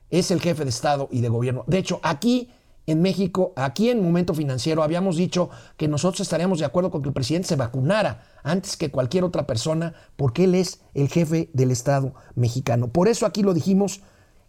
Es 0.10 0.32
el 0.32 0.42
jefe 0.42 0.64
de 0.64 0.70
Estado 0.70 1.08
y 1.12 1.22
de 1.22 1.30
gobierno. 1.30 1.64
De 1.68 1.78
hecho, 1.78 2.00
aquí 2.04 2.50
en 2.88 3.02
México, 3.02 3.52
aquí 3.58 3.90
en 3.90 4.02
Momento 4.02 4.34
Financiero, 4.34 4.82
habíamos 4.82 5.18
dicho 5.18 5.50
que 5.76 5.90
nosotros 5.90 6.22
estaríamos 6.22 6.60
de 6.60 6.66
acuerdo 6.66 6.90
con 6.90 7.02
que 7.02 7.10
el 7.10 7.14
presidente 7.14 7.50
se 7.50 7.58
vacunara 7.58 8.24
antes 8.44 8.78
que 8.78 8.92
cualquier 8.92 9.26
otra 9.26 9.46
persona, 9.46 9.94
porque 10.16 10.46
él 10.46 10.56
es 10.56 10.80
el 10.94 11.10
jefe 11.10 11.50
del 11.54 11.72
Estado 11.72 12.14
mexicano. 12.36 12.88
Por 12.88 13.10
eso 13.10 13.26
aquí 13.26 13.44
lo 13.44 13.54
dijimos, 13.54 14.00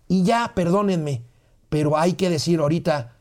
y 0.06 0.22
ya, 0.22 0.52
perdónenme, 0.54 1.24
pero 1.68 1.98
hay 1.98 2.12
que 2.12 2.30
decir 2.30 2.60
ahorita 2.60 3.16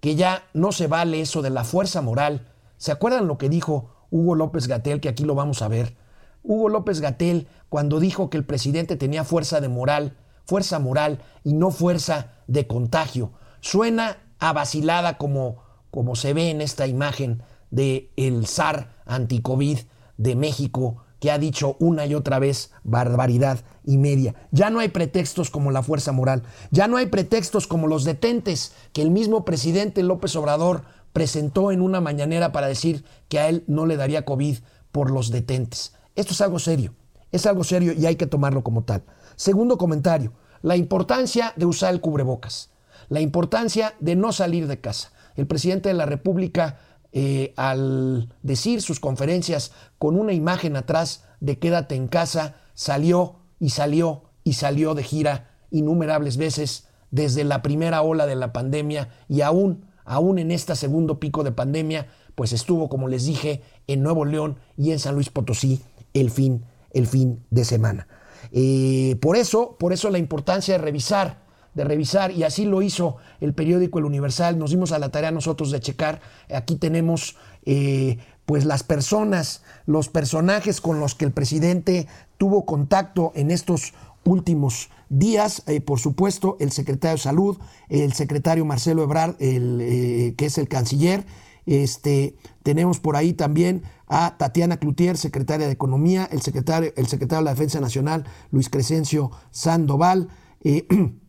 que 0.00 0.16
ya 0.16 0.44
no 0.52 0.70
se 0.70 0.86
vale 0.86 1.22
eso 1.22 1.40
de 1.40 1.50
la 1.50 1.64
fuerza 1.64 2.02
moral. 2.02 2.46
¿Se 2.76 2.92
acuerdan 2.92 3.26
lo 3.26 3.38
que 3.38 3.48
dijo 3.48 4.06
Hugo 4.10 4.34
López 4.34 4.68
Gatel, 4.68 5.00
que 5.00 5.08
aquí 5.08 5.24
lo 5.24 5.34
vamos 5.34 5.62
a 5.62 5.68
ver? 5.68 5.96
Hugo 6.42 6.68
López 6.68 7.00
Gatel 7.00 7.48
cuando 7.70 8.00
dijo 8.00 8.28
que 8.28 8.36
el 8.36 8.44
presidente 8.44 8.96
tenía 8.96 9.24
fuerza 9.24 9.62
de 9.62 9.68
moral, 9.68 10.18
fuerza 10.44 10.78
moral 10.78 11.20
y 11.42 11.54
no 11.54 11.70
fuerza 11.70 12.32
de 12.46 12.66
contagio. 12.66 13.32
Suena 13.60 14.18
a 14.38 14.52
vacilada 14.52 15.18
como, 15.18 15.62
como 15.90 16.16
se 16.16 16.32
ve 16.32 16.50
en 16.50 16.60
esta 16.60 16.86
imagen 16.86 17.42
de 17.70 18.10
el 18.16 18.46
zar 18.46 18.92
anticovid 19.06 19.80
de 20.16 20.36
México 20.36 21.04
que 21.20 21.30
ha 21.30 21.38
dicho 21.38 21.76
una 21.80 22.06
y 22.06 22.14
otra 22.14 22.38
vez 22.38 22.70
barbaridad 22.84 23.64
y 23.84 23.98
media. 23.98 24.34
Ya 24.52 24.70
no 24.70 24.78
hay 24.78 24.88
pretextos 24.88 25.50
como 25.50 25.70
la 25.70 25.82
fuerza 25.82 26.12
moral, 26.12 26.44
ya 26.70 26.86
no 26.86 26.96
hay 26.96 27.06
pretextos 27.06 27.66
como 27.66 27.86
los 27.86 28.04
detentes 28.04 28.72
que 28.92 29.02
el 29.02 29.10
mismo 29.10 29.44
presidente 29.44 30.02
López 30.02 30.36
Obrador 30.36 30.82
presentó 31.12 31.72
en 31.72 31.82
una 31.82 32.00
mañanera 32.00 32.52
para 32.52 32.68
decir 32.68 33.04
que 33.28 33.38
a 33.38 33.48
él 33.48 33.64
no 33.66 33.86
le 33.86 33.96
daría 33.96 34.24
COVID 34.24 34.58
por 34.92 35.10
los 35.10 35.30
detentes. 35.30 35.94
Esto 36.14 36.32
es 36.32 36.40
algo 36.40 36.58
serio, 36.58 36.94
es 37.32 37.46
algo 37.46 37.64
serio 37.64 37.92
y 37.92 38.06
hay 38.06 38.16
que 38.16 38.26
tomarlo 38.26 38.62
como 38.62 38.84
tal. 38.84 39.02
Segundo 39.36 39.78
comentario, 39.78 40.32
la 40.62 40.76
importancia 40.76 41.52
de 41.56 41.66
usar 41.66 41.92
el 41.92 42.00
cubrebocas, 42.00 42.70
la 43.08 43.20
importancia 43.20 43.94
de 44.00 44.16
no 44.16 44.32
salir 44.32 44.66
de 44.66 44.80
casa. 44.80 45.12
El 45.36 45.46
presidente 45.46 45.88
de 45.88 45.94
la 45.94 46.06
República 46.06 46.78
eh, 47.12 47.54
al 47.56 48.28
decir 48.42 48.82
sus 48.82 49.00
conferencias 49.00 49.72
con 49.98 50.18
una 50.18 50.34
imagen 50.34 50.76
atrás 50.76 51.24
de 51.40 51.58
quédate 51.58 51.94
en 51.94 52.06
casa, 52.06 52.56
salió 52.74 53.36
y 53.58 53.70
salió 53.70 54.24
y 54.44 54.52
salió 54.54 54.94
de 54.94 55.02
gira 55.02 55.50
innumerables 55.70 56.36
veces 56.36 56.86
desde 57.10 57.44
la 57.44 57.62
primera 57.62 58.02
ola 58.02 58.26
de 58.26 58.36
la 58.36 58.52
pandemia 58.52 59.08
y 59.26 59.40
aún, 59.40 59.86
aún 60.04 60.38
en 60.38 60.50
este 60.50 60.76
segundo 60.76 61.18
pico 61.18 61.44
de 61.44 61.52
pandemia, 61.52 62.08
pues 62.34 62.52
estuvo, 62.52 62.90
como 62.90 63.08
les 63.08 63.24
dije, 63.24 63.62
en 63.86 64.02
Nuevo 64.02 64.26
León 64.26 64.58
y 64.76 64.92
en 64.92 64.98
San 64.98 65.14
Luis 65.14 65.30
Potosí 65.30 65.80
el 66.12 66.30
fin, 66.30 66.66
el 66.92 67.06
fin 67.06 67.42
de 67.50 67.64
semana. 67.64 68.06
Eh, 68.52 69.16
por 69.22 69.36
eso, 69.36 69.76
por 69.78 69.94
eso 69.94 70.10
la 70.10 70.18
importancia 70.18 70.74
de 70.74 70.84
revisar 70.84 71.47
de 71.78 71.84
revisar, 71.84 72.32
y 72.32 72.42
así 72.42 72.64
lo 72.64 72.82
hizo 72.82 73.18
el 73.40 73.54
periódico 73.54 74.00
El 74.00 74.04
Universal, 74.04 74.58
nos 74.58 74.70
dimos 74.70 74.90
a 74.90 74.98
la 74.98 75.10
tarea 75.10 75.30
nosotros 75.30 75.70
de 75.70 75.78
checar, 75.78 76.20
aquí 76.52 76.74
tenemos 76.74 77.36
eh, 77.64 78.18
pues 78.46 78.64
las 78.64 78.82
personas, 78.82 79.62
los 79.86 80.08
personajes 80.08 80.80
con 80.80 80.98
los 80.98 81.14
que 81.14 81.24
el 81.24 81.30
presidente 81.30 82.08
tuvo 82.36 82.66
contacto 82.66 83.30
en 83.36 83.52
estos 83.52 83.94
últimos 84.24 84.90
días, 85.08 85.62
eh, 85.68 85.80
por 85.80 86.00
supuesto, 86.00 86.56
el 86.58 86.72
secretario 86.72 87.14
de 87.14 87.22
Salud, 87.22 87.58
el 87.88 88.12
secretario 88.12 88.64
Marcelo 88.64 89.04
Ebrard, 89.04 89.36
el, 89.38 89.78
eh, 89.80 90.34
que 90.36 90.46
es 90.46 90.58
el 90.58 90.66
canciller, 90.66 91.24
este, 91.64 92.34
tenemos 92.64 92.98
por 92.98 93.14
ahí 93.14 93.34
también 93.34 93.84
a 94.08 94.36
Tatiana 94.36 94.78
Cloutier, 94.78 95.16
secretaria 95.16 95.68
de 95.68 95.74
Economía, 95.74 96.28
el 96.32 96.42
secretario, 96.42 96.92
el 96.96 97.06
secretario 97.06 97.42
de 97.42 97.44
la 97.44 97.54
Defensa 97.54 97.78
Nacional, 97.78 98.24
Luis 98.50 98.68
Crescencio 98.68 99.30
Sandoval, 99.52 100.28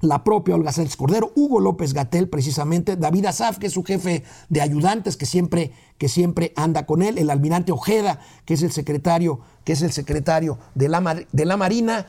la 0.00 0.24
propia 0.24 0.54
Olga 0.54 0.72
Sánchez 0.72 0.96
Cordero, 0.96 1.32
Hugo 1.34 1.60
López 1.60 1.92
Gatel, 1.92 2.28
precisamente, 2.28 2.96
David 2.96 3.26
Azaf, 3.26 3.58
que 3.58 3.66
es 3.66 3.72
su 3.72 3.84
jefe 3.84 4.24
de 4.48 4.60
ayudantes, 4.60 5.16
que 5.16 5.26
siempre, 5.26 5.72
que 5.98 6.08
siempre 6.08 6.52
anda 6.56 6.86
con 6.86 7.02
él, 7.02 7.18
el 7.18 7.30
almirante 7.30 7.72
Ojeda, 7.72 8.20
que 8.44 8.54
es 8.54 8.62
el 8.62 8.72
secretario, 8.72 9.40
que 9.64 9.72
es 9.72 9.82
el 9.82 9.92
secretario 9.92 10.58
de 10.74 10.88
la, 10.88 11.24
de 11.30 11.44
la 11.44 11.56
Marina. 11.56 12.06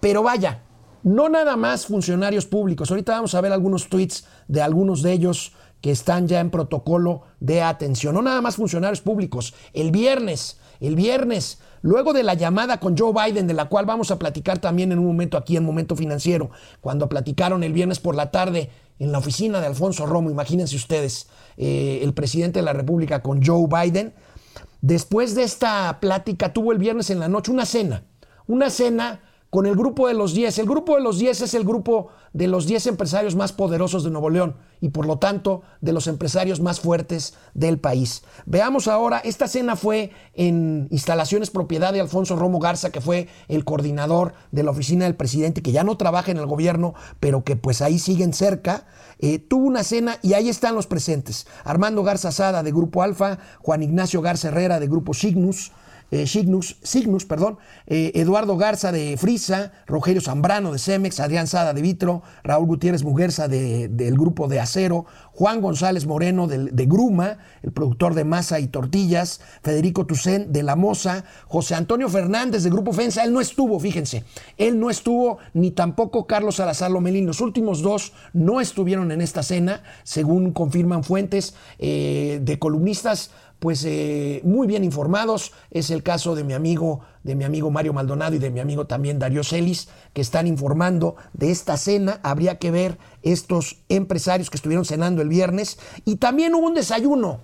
Pero 0.00 0.22
vaya, 0.22 0.62
no 1.02 1.28
nada 1.28 1.56
más 1.56 1.86
funcionarios 1.86 2.46
públicos. 2.46 2.90
Ahorita 2.90 3.12
vamos 3.12 3.34
a 3.34 3.40
ver 3.40 3.52
algunos 3.52 3.88
tweets 3.88 4.24
de 4.48 4.62
algunos 4.62 5.02
de 5.02 5.12
ellos 5.12 5.52
que 5.80 5.90
están 5.90 6.28
ya 6.28 6.40
en 6.40 6.50
protocolo 6.50 7.22
de 7.40 7.60
atención. 7.62 8.14
No 8.14 8.22
nada 8.22 8.40
más 8.40 8.56
funcionarios 8.56 9.00
públicos. 9.00 9.54
El 9.72 9.90
viernes, 9.90 10.58
el 10.80 10.94
viernes 10.94 11.58
Luego 11.82 12.12
de 12.12 12.22
la 12.22 12.34
llamada 12.34 12.78
con 12.78 12.96
Joe 12.96 13.12
Biden, 13.12 13.46
de 13.46 13.54
la 13.54 13.66
cual 13.66 13.86
vamos 13.86 14.10
a 14.10 14.18
platicar 14.18 14.58
también 14.58 14.92
en 14.92 14.98
un 14.98 15.06
momento 15.06 15.36
aquí 15.36 15.56
en 15.56 15.64
Momento 15.64 15.96
Financiero, 15.96 16.50
cuando 16.80 17.08
platicaron 17.08 17.64
el 17.64 17.72
viernes 17.72 17.98
por 17.98 18.14
la 18.14 18.30
tarde 18.30 18.70
en 19.00 19.10
la 19.10 19.18
oficina 19.18 19.60
de 19.60 19.66
Alfonso 19.66 20.06
Romo, 20.06 20.30
imagínense 20.30 20.76
ustedes, 20.76 21.28
eh, 21.56 22.00
el 22.02 22.14
presidente 22.14 22.60
de 22.60 22.64
la 22.64 22.72
República 22.72 23.20
con 23.20 23.44
Joe 23.44 23.66
Biden, 23.66 24.14
después 24.80 25.34
de 25.34 25.42
esta 25.42 25.98
plática 26.00 26.52
tuvo 26.52 26.70
el 26.72 26.78
viernes 26.78 27.10
en 27.10 27.18
la 27.18 27.28
noche 27.28 27.50
una 27.50 27.66
cena, 27.66 28.04
una 28.46 28.70
cena 28.70 29.20
con 29.52 29.66
el 29.66 29.76
grupo 29.76 30.08
de 30.08 30.14
los 30.14 30.32
10. 30.32 30.60
El 30.60 30.66
grupo 30.66 30.94
de 30.94 31.02
los 31.02 31.18
10 31.18 31.42
es 31.42 31.52
el 31.52 31.64
grupo 31.64 32.08
de 32.32 32.46
los 32.46 32.66
10 32.66 32.86
empresarios 32.86 33.36
más 33.36 33.52
poderosos 33.52 34.02
de 34.02 34.08
Nuevo 34.08 34.30
León 34.30 34.56
y 34.80 34.88
por 34.88 35.04
lo 35.04 35.18
tanto 35.18 35.60
de 35.82 35.92
los 35.92 36.06
empresarios 36.06 36.60
más 36.60 36.80
fuertes 36.80 37.34
del 37.52 37.78
país. 37.78 38.22
Veamos 38.46 38.88
ahora, 38.88 39.18
esta 39.18 39.48
cena 39.48 39.76
fue 39.76 40.10
en 40.32 40.88
instalaciones 40.90 41.50
propiedad 41.50 41.92
de 41.92 42.00
Alfonso 42.00 42.34
Romo 42.34 42.60
Garza, 42.60 42.88
que 42.88 43.02
fue 43.02 43.28
el 43.48 43.66
coordinador 43.66 44.32
de 44.52 44.62
la 44.62 44.70
oficina 44.70 45.04
del 45.04 45.16
presidente, 45.16 45.60
que 45.60 45.72
ya 45.72 45.84
no 45.84 45.98
trabaja 45.98 46.30
en 46.30 46.38
el 46.38 46.46
gobierno, 46.46 46.94
pero 47.20 47.44
que 47.44 47.54
pues 47.54 47.82
ahí 47.82 47.98
siguen 47.98 48.32
cerca. 48.32 48.86
Eh, 49.18 49.38
tuvo 49.38 49.66
una 49.66 49.84
cena 49.84 50.16
y 50.22 50.32
ahí 50.32 50.48
están 50.48 50.74
los 50.74 50.86
presentes. 50.86 51.46
Armando 51.62 52.02
Garza 52.02 52.32
Sada 52.32 52.62
de 52.62 52.72
Grupo 52.72 53.02
Alfa, 53.02 53.36
Juan 53.60 53.82
Ignacio 53.82 54.22
Garza 54.22 54.48
Herrera 54.48 54.80
de 54.80 54.88
Grupo 54.88 55.12
Signus, 55.12 55.72
eh, 56.12 56.26
Signus, 56.26 57.24
perdón, 57.24 57.56
eh, 57.86 58.12
Eduardo 58.14 58.58
Garza 58.58 58.92
de 58.92 59.16
Frisa, 59.16 59.72
Rogelio 59.86 60.20
Zambrano 60.20 60.70
de 60.70 60.78
Cemex, 60.78 61.18
Adrián 61.20 61.46
Sada 61.46 61.72
de 61.72 61.80
Vitro, 61.80 62.22
Raúl 62.44 62.66
Gutiérrez 62.66 63.02
Muguerza 63.02 63.48
del 63.48 64.14
grupo 64.18 64.46
de 64.46 64.60
Acero, 64.60 65.06
Juan 65.32 65.62
González 65.62 66.04
Moreno 66.04 66.46
de, 66.46 66.66
de, 66.66 66.86
Gruma, 66.86 67.38
el 67.62 67.72
productor 67.72 68.12
de 68.14 68.24
masa 68.24 68.60
y 68.60 68.68
tortillas, 68.68 69.40
Federico 69.62 70.04
Tucén 70.04 70.52
de 70.52 70.62
La 70.62 70.76
Moza, 70.76 71.24
José 71.46 71.74
Antonio 71.74 72.10
Fernández 72.10 72.62
de 72.62 72.68
Grupo 72.68 72.92
Fensa, 72.92 73.24
él 73.24 73.32
no 73.32 73.40
estuvo, 73.40 73.80
fíjense, 73.80 74.24
él 74.58 74.78
no 74.78 74.90
estuvo, 74.90 75.38
ni 75.54 75.70
tampoco 75.70 76.26
Carlos 76.26 76.56
Salazar 76.56 76.90
Lomelín, 76.90 77.24
los 77.24 77.40
últimos 77.40 77.80
dos 77.80 78.12
no 78.34 78.60
estuvieron 78.60 79.12
en 79.12 79.22
esta 79.22 79.42
cena, 79.42 79.82
según 80.02 80.52
confirman 80.52 81.04
fuentes 81.04 81.54
eh, 81.78 82.40
de 82.42 82.58
columnistas 82.58 83.30
pues 83.62 83.84
eh, 83.84 84.40
muy 84.42 84.66
bien 84.66 84.82
informados. 84.82 85.52
Es 85.70 85.90
el 85.90 86.02
caso 86.02 86.34
de 86.34 86.42
mi 86.42 86.52
amigo, 86.52 87.02
de 87.22 87.36
mi 87.36 87.44
amigo 87.44 87.70
Mario 87.70 87.92
Maldonado 87.92 88.34
y 88.34 88.40
de 88.40 88.50
mi 88.50 88.58
amigo 88.58 88.88
también 88.88 89.20
Darío 89.20 89.44
Celis, 89.44 89.88
que 90.12 90.20
están 90.20 90.48
informando 90.48 91.14
de 91.32 91.52
esta 91.52 91.76
cena. 91.76 92.18
Habría 92.24 92.58
que 92.58 92.72
ver 92.72 92.98
estos 93.22 93.76
empresarios 93.88 94.50
que 94.50 94.56
estuvieron 94.56 94.84
cenando 94.84 95.22
el 95.22 95.28
viernes. 95.28 95.78
Y 96.04 96.16
también 96.16 96.56
hubo 96.56 96.66
un 96.66 96.74
desayuno 96.74 97.38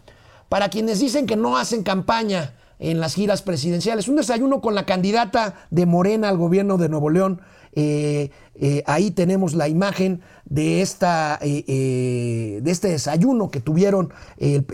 para 0.49 0.71
quienes 0.71 0.99
dicen 0.99 1.25
que 1.25 1.37
no 1.37 1.57
hacen 1.57 1.85
campaña 1.85 2.57
en 2.81 2.99
las 2.99 3.15
giras 3.15 3.43
presidenciales. 3.43 4.09
Un 4.09 4.17
desayuno 4.17 4.61
con 4.61 4.75
la 4.75 4.87
candidata 4.87 5.55
de 5.71 5.87
Morena 5.87 6.31
al 6.31 6.37
gobierno 6.37 6.79
de 6.79 6.89
Nuevo 6.89 7.11
León, 7.11 7.43
eh, 7.81 8.33
eh, 8.57 8.83
ahí 8.87 9.13
tenemos 9.13 9.55
la 9.55 9.69
imagen 9.69 10.21
de, 10.47 10.83
esta, 10.83 11.39
eh, 11.41 12.59
de 12.61 12.71
este 12.73 12.89
desayuno 12.89 13.53
que 13.53 13.61
tuvieron 13.61 14.13
el, 14.39 14.65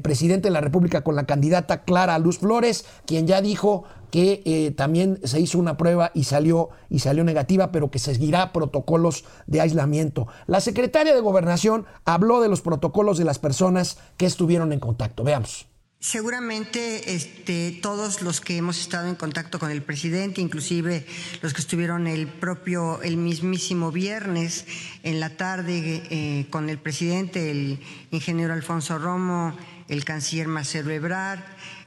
presidente 0.00 0.48
de 0.48 0.52
la 0.52 0.62
República 0.62 1.04
con 1.04 1.14
la 1.14 1.26
candidata 1.26 1.84
Clara 1.84 2.18
Luz 2.18 2.38
Flores, 2.38 2.86
quien 3.04 3.26
ya 3.26 3.42
dijo 3.42 3.84
que 4.10 4.72
también 4.78 5.20
se 5.24 5.40
hizo 5.40 5.58
una 5.58 5.76
prueba 5.76 6.10
y 6.14 6.24
salió, 6.24 6.70
y 6.88 7.00
salió 7.00 7.22
negativa, 7.22 7.70
pero 7.70 7.90
que 7.90 7.98
seguirá 7.98 8.50
protocolos 8.52 9.24
de 9.46 9.60
aislamiento. 9.60 10.26
La 10.46 10.62
secretaria 10.62 11.14
de 11.14 11.20
Gobernación 11.20 11.84
habló 12.06 12.40
de 12.40 12.48
los 12.48 12.62
protocolos 12.62 13.18
de 13.18 13.24
las 13.24 13.38
personas 13.38 13.98
que 14.16 14.24
estuvieron 14.24 14.72
en 14.72 14.80
contacto. 14.80 15.22
Veamos. 15.22 15.66
Seguramente 16.06 17.14
este, 17.14 17.78
todos 17.80 18.20
los 18.20 18.42
que 18.42 18.58
hemos 18.58 18.78
estado 18.78 19.08
en 19.08 19.14
contacto 19.14 19.58
con 19.58 19.70
el 19.70 19.80
presidente, 19.82 20.42
inclusive 20.42 21.06
los 21.40 21.54
que 21.54 21.62
estuvieron 21.62 22.06
el 22.06 22.26
propio, 22.26 23.00
el 23.00 23.16
mismísimo 23.16 23.90
viernes 23.90 24.66
en 25.02 25.18
la 25.18 25.30
tarde 25.30 26.02
eh, 26.10 26.46
con 26.50 26.68
el 26.68 26.76
presidente, 26.76 27.50
el 27.50 27.80
ingeniero 28.10 28.52
Alfonso 28.52 28.98
Romo, 28.98 29.56
el 29.88 30.04
canciller 30.04 30.46
Marcelo 30.46 30.90
Ebrard, 30.90 31.40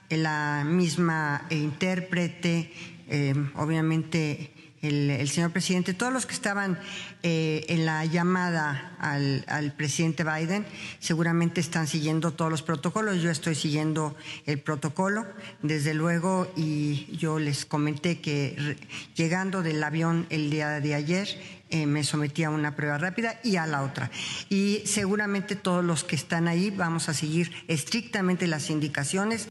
la 0.09 0.63
misma 0.65 1.45
intérprete, 1.51 2.73
eh, 3.09 3.35
obviamente 3.53 4.51
el, 4.87 5.29
señor 5.29 5.51
presidente, 5.51 5.93
todos 5.93 6.11
los 6.11 6.25
que 6.25 6.33
estaban 6.33 6.79
eh, 7.23 7.65
en 7.69 7.85
la 7.85 8.05
llamada 8.05 8.95
al, 8.99 9.73
presidente 9.77 10.23
Biden 10.23 10.65
seguramente 10.99 11.61
están 11.61 11.87
siguiendo 11.87 12.31
todos 12.31 12.49
los 12.49 12.61
protocolos. 12.61 13.21
Yo 13.21 13.29
estoy 13.29 13.55
siguiendo 13.55 14.15
el 14.45 14.59
protocolo, 14.59 15.25
desde 15.61 15.93
luego, 15.93 16.51
y 16.55 17.07
yo 17.17 17.39
les 17.39 17.65
comenté 17.65 18.19
que 18.19 18.77
llegando 19.15 19.61
del 19.61 19.83
avión 19.83 20.25
el 20.29 20.49
día 20.49 20.79
de 20.79 20.95
ayer, 20.95 21.27
eh, 21.69 21.85
me 21.85 22.03
sometí 22.05 22.43
a 22.43 22.49
una 22.49 22.75
prueba 22.75 22.97
rápida 22.97 23.39
y 23.43 23.57
a 23.57 23.67
la 23.67 23.83
otra. 23.83 24.09
Y 24.49 24.83
seguramente 24.85 25.55
todos 25.55 25.83
los 25.83 26.03
que 26.03 26.15
están 26.15 26.47
ahí 26.47 26.71
vamos 26.71 27.09
a 27.09 27.13
seguir 27.13 27.51
estrictamente 27.67 28.47
las 28.47 28.69
indicaciones. 28.69 29.49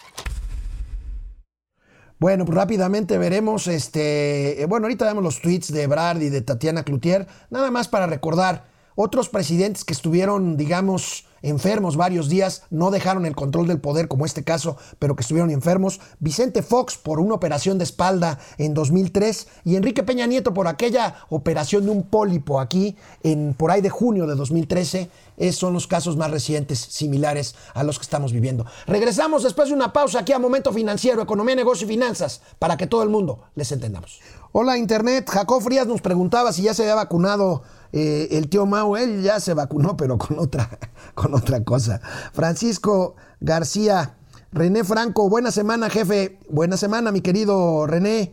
Bueno, 2.18 2.46
pues 2.46 2.57
rápidamente 2.57 3.18
veremos, 3.18 3.66
este, 3.66 4.62
eh, 4.62 4.66
bueno, 4.66 4.87
ahorita 4.87 5.05
vemos 5.05 5.22
los 5.22 5.42
tweets 5.42 5.70
de 5.70 5.87
Brad 5.87 6.18
y 6.20 6.31
de 6.31 6.40
Tatiana 6.40 6.83
Cloutier, 6.83 7.26
nada 7.50 7.70
más 7.70 7.88
para 7.88 8.07
recordar 8.07 8.64
otros 8.94 9.29
presidentes 9.29 9.85
que 9.85 9.92
estuvieron, 9.92 10.57
digamos, 10.57 11.26
enfermos 11.42 11.98
varios 11.98 12.31
días, 12.31 12.62
no 12.70 12.90
dejaron 12.90 13.26
el 13.26 13.37
control 13.37 13.66
del 13.66 13.81
poder 13.81 14.09
como 14.09 14.24
este 14.24 14.44
caso, 14.44 14.79
pero 14.98 15.14
que 15.14 15.20
estuvieron 15.20 15.50
enfermos. 15.50 16.00
Vicente 16.18 16.62
Fox 16.62 16.96
por 16.96 17.20
una 17.20 17.35
operación 17.35 17.76
de 17.76 17.85
espalda 17.85 18.38
en 18.57 18.72
2003 18.72 19.46
y 19.64 19.76
Enrique 19.76 20.02
Peña 20.02 20.26
Nieto 20.26 20.55
por 20.55 20.66
aquella 20.68 21.16
operación 21.29 21.85
de 21.85 21.90
un 21.90 22.05
pólipo 22.05 22.59
aquí 22.59 22.96
en 23.22 23.52
por 23.52 23.70
ahí 23.70 23.83
de 23.83 23.90
junio 23.90 24.26
de 24.26 24.35
2013. 24.35 25.11
Esos 25.37 25.61
son 25.61 25.72
los 25.72 25.87
casos 25.87 26.16
más 26.16 26.31
recientes 26.31 26.79
similares 26.79 27.55
a 27.75 27.83
los 27.83 27.99
que 27.99 28.05
estamos 28.05 28.33
viviendo. 28.33 28.66
Regresamos 28.87 29.42
después 29.42 29.68
de 29.68 29.75
una 29.75 29.92
pausa 29.92 30.20
aquí 30.20 30.33
a 30.33 30.38
Momento 30.38 30.72
Financiero, 30.72 31.22
Economía, 31.22 31.55
Negocio 31.55 31.87
y 31.87 31.90
Finanzas, 31.90 32.40
para 32.59 32.77
que 32.77 32.87
todo 32.87 33.03
el 33.03 33.09
mundo 33.09 33.44
les 33.55 33.72
entendamos. 33.72 34.20
Hola 34.53 34.79
Internet, 34.79 35.29
Jacob 35.29 35.62
Frías 35.62 35.87
nos 35.87 36.01
preguntaba 36.01 36.53
si 36.53 36.62
ya 36.62 36.72
se 36.72 36.83
había 36.83 36.94
vacunado 36.94 37.62
eh, 37.92 38.29
el 38.31 38.49
tío 38.49 38.64
Mau, 38.66 38.96
él 38.96 39.22
ya 39.22 39.40
se 39.40 39.55
vacunó, 39.55 39.96
pero 39.96 40.18
con 40.18 40.38
otra, 40.38 40.79
con 41.14 41.35
otra 41.35 41.62
cosa. 41.62 42.01
Francisco 42.33 43.16
García, 43.40 44.16
René 44.53 44.85
Franco, 44.85 45.29
buena 45.29 45.51
semana, 45.51 45.90
jefe. 45.90 46.38
Buena 46.49 46.77
semana, 46.77 47.12
mi 47.12 47.20
querido 47.20 47.87
René. 47.87 48.33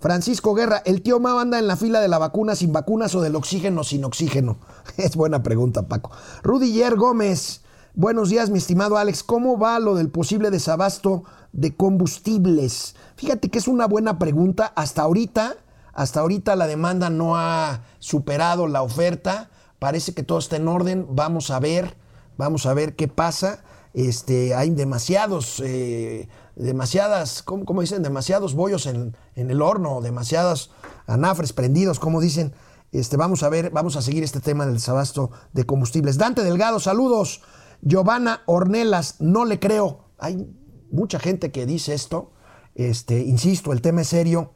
Francisco 0.00 0.54
Guerra, 0.54 0.80
¿el 0.84 1.02
tío 1.02 1.18
Mau 1.18 1.40
anda 1.40 1.58
en 1.58 1.66
la 1.66 1.76
fila 1.76 2.00
de 2.00 2.06
la 2.06 2.18
vacuna 2.18 2.54
sin 2.54 2.72
vacunas 2.72 3.16
o 3.16 3.20
del 3.20 3.34
oxígeno 3.34 3.82
sin 3.82 4.04
oxígeno? 4.04 4.58
Es 4.96 5.16
buena 5.16 5.42
pregunta, 5.42 5.88
Paco. 5.88 6.12
Rudiger 6.44 6.94
Gómez, 6.94 7.62
buenos 7.94 8.30
días, 8.30 8.48
mi 8.48 8.58
estimado 8.58 8.96
Alex. 8.96 9.24
¿Cómo 9.24 9.58
va 9.58 9.80
lo 9.80 9.96
del 9.96 10.08
posible 10.08 10.52
desabasto 10.52 11.24
de 11.52 11.74
combustibles? 11.74 12.94
Fíjate 13.16 13.48
que 13.48 13.58
es 13.58 13.66
una 13.66 13.86
buena 13.86 14.20
pregunta. 14.20 14.72
Hasta 14.76 15.02
ahorita, 15.02 15.56
hasta 15.92 16.20
ahorita 16.20 16.54
la 16.54 16.68
demanda 16.68 17.10
no 17.10 17.36
ha 17.36 17.82
superado 17.98 18.68
la 18.68 18.82
oferta. 18.82 19.50
Parece 19.80 20.14
que 20.14 20.22
todo 20.22 20.38
está 20.38 20.56
en 20.56 20.68
orden. 20.68 21.06
Vamos 21.10 21.50
a 21.50 21.58
ver, 21.58 21.96
vamos 22.36 22.66
a 22.66 22.74
ver 22.74 22.94
qué 22.94 23.08
pasa. 23.08 23.64
Este, 23.94 24.54
hay 24.54 24.70
demasiados, 24.70 25.60
eh, 25.64 26.28
demasiadas, 26.58 27.42
¿cómo, 27.42 27.64
cómo, 27.64 27.80
dicen? 27.80 28.02
Demasiados 28.02 28.54
bollos 28.54 28.86
en, 28.86 29.16
en, 29.34 29.50
el 29.50 29.62
horno, 29.62 30.00
demasiados 30.00 30.70
anafres 31.06 31.52
prendidos, 31.52 31.98
como 31.98 32.20
dicen. 32.20 32.52
Este, 32.90 33.18
vamos 33.18 33.42
a 33.42 33.50
ver, 33.50 33.70
vamos 33.70 33.96
a 33.96 34.02
seguir 34.02 34.24
este 34.24 34.40
tema 34.40 34.64
del 34.64 34.74
desabasto 34.74 35.30
de 35.52 35.64
combustibles. 35.64 36.16
Dante 36.16 36.42
Delgado, 36.42 36.80
saludos. 36.80 37.42
Giovanna 37.82 38.42
Ornelas, 38.46 39.20
no 39.20 39.44
le 39.44 39.60
creo. 39.60 40.06
Hay 40.18 40.50
mucha 40.90 41.18
gente 41.18 41.52
que 41.52 41.66
dice 41.66 41.94
esto. 41.94 42.32
Este, 42.74 43.20
insisto, 43.20 43.72
el 43.72 43.82
tema 43.82 44.02
es 44.02 44.08
serio. 44.08 44.52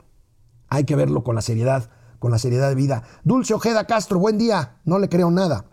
Hay 0.68 0.84
que 0.84 0.96
verlo 0.96 1.22
con 1.22 1.34
la 1.34 1.42
seriedad, 1.42 1.90
con 2.18 2.30
la 2.30 2.38
seriedad 2.38 2.68
de 2.68 2.74
vida. 2.74 3.02
Dulce 3.22 3.52
Ojeda 3.52 3.86
Castro, 3.86 4.18
buen 4.18 4.38
día. 4.38 4.80
No 4.84 4.98
le 4.98 5.08
creo 5.08 5.30
nada. 5.30 5.66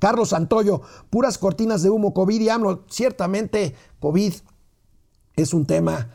Carlos 0.00 0.30
Santoyo, 0.30 0.82
puras 1.08 1.38
cortinas 1.38 1.82
de 1.82 1.90
humo, 1.90 2.12
COVID 2.12 2.40
y 2.40 2.48
AMLO. 2.48 2.84
Ciertamente, 2.88 3.74
COVID 4.00 4.34
es 5.36 5.54
un 5.54 5.66
tema 5.66 6.10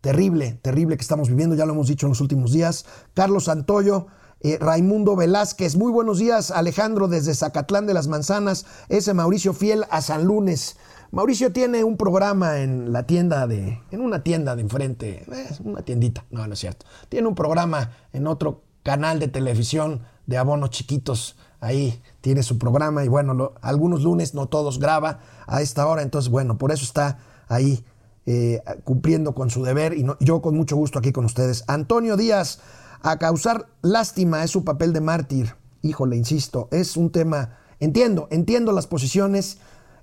terrible, 0.00 0.58
terrible 0.62 0.96
que 0.96 1.02
estamos 1.02 1.28
viviendo, 1.28 1.56
ya 1.56 1.66
lo 1.66 1.72
hemos 1.72 1.88
dicho 1.88 2.06
en 2.06 2.10
los 2.10 2.20
últimos 2.20 2.52
días. 2.52 2.84
Carlos 3.14 3.44
Santoyo, 3.44 4.06
eh, 4.40 4.58
Raimundo 4.60 5.16
Velázquez, 5.16 5.76
muy 5.76 5.90
buenos 5.90 6.18
días, 6.18 6.50
Alejandro 6.50 7.08
desde 7.08 7.34
Zacatlán 7.34 7.86
de 7.86 7.94
las 7.94 8.06
Manzanas, 8.06 8.66
ese 8.88 9.14
Mauricio 9.14 9.52
Fiel 9.52 9.84
a 9.90 10.02
San 10.02 10.24
Lunes. 10.24 10.76
Mauricio 11.10 11.52
tiene 11.52 11.82
un 11.82 11.96
programa 11.96 12.60
en 12.60 12.92
la 12.92 13.06
tienda 13.06 13.46
de, 13.46 13.80
en 13.90 14.00
una 14.00 14.22
tienda 14.22 14.54
de 14.54 14.62
enfrente, 14.62 15.24
eh, 15.32 15.48
una 15.64 15.82
tiendita, 15.82 16.24
no, 16.30 16.46
no 16.46 16.52
es 16.52 16.60
cierto. 16.60 16.86
Tiene 17.08 17.26
un 17.26 17.34
programa 17.34 17.92
en 18.12 18.26
otro 18.26 18.62
canal 18.82 19.18
de 19.18 19.28
televisión 19.28 20.02
de 20.26 20.36
abonos 20.36 20.70
chiquitos 20.70 21.36
ahí 21.60 22.02
tiene 22.20 22.42
su 22.42 22.58
programa 22.58 23.04
y 23.04 23.08
bueno, 23.08 23.52
algunos 23.60 24.02
lunes, 24.02 24.34
no 24.34 24.46
todos, 24.46 24.78
graba 24.78 25.20
a 25.46 25.62
esta 25.62 25.86
hora, 25.86 26.02
entonces 26.02 26.30
bueno, 26.30 26.58
por 26.58 26.72
eso 26.72 26.84
está 26.84 27.18
ahí 27.48 27.84
eh, 28.26 28.60
cumpliendo 28.84 29.34
con 29.34 29.50
su 29.50 29.62
deber 29.62 29.94
y 29.94 30.04
yo 30.20 30.42
con 30.42 30.56
mucho 30.56 30.76
gusto 30.76 30.98
aquí 30.98 31.12
con 31.12 31.24
ustedes. 31.24 31.64
Antonio 31.68 32.16
Díaz, 32.16 32.58
a 33.02 33.18
causar 33.18 33.68
lástima 33.82 34.42
es 34.42 34.50
su 34.50 34.64
papel 34.64 34.92
de 34.92 35.00
mártir, 35.00 35.54
híjole, 35.82 36.16
insisto, 36.16 36.68
es 36.72 36.96
un 36.96 37.10
tema, 37.10 37.56
entiendo, 37.78 38.26
entiendo 38.30 38.72
las 38.72 38.86
posiciones, 38.86 39.58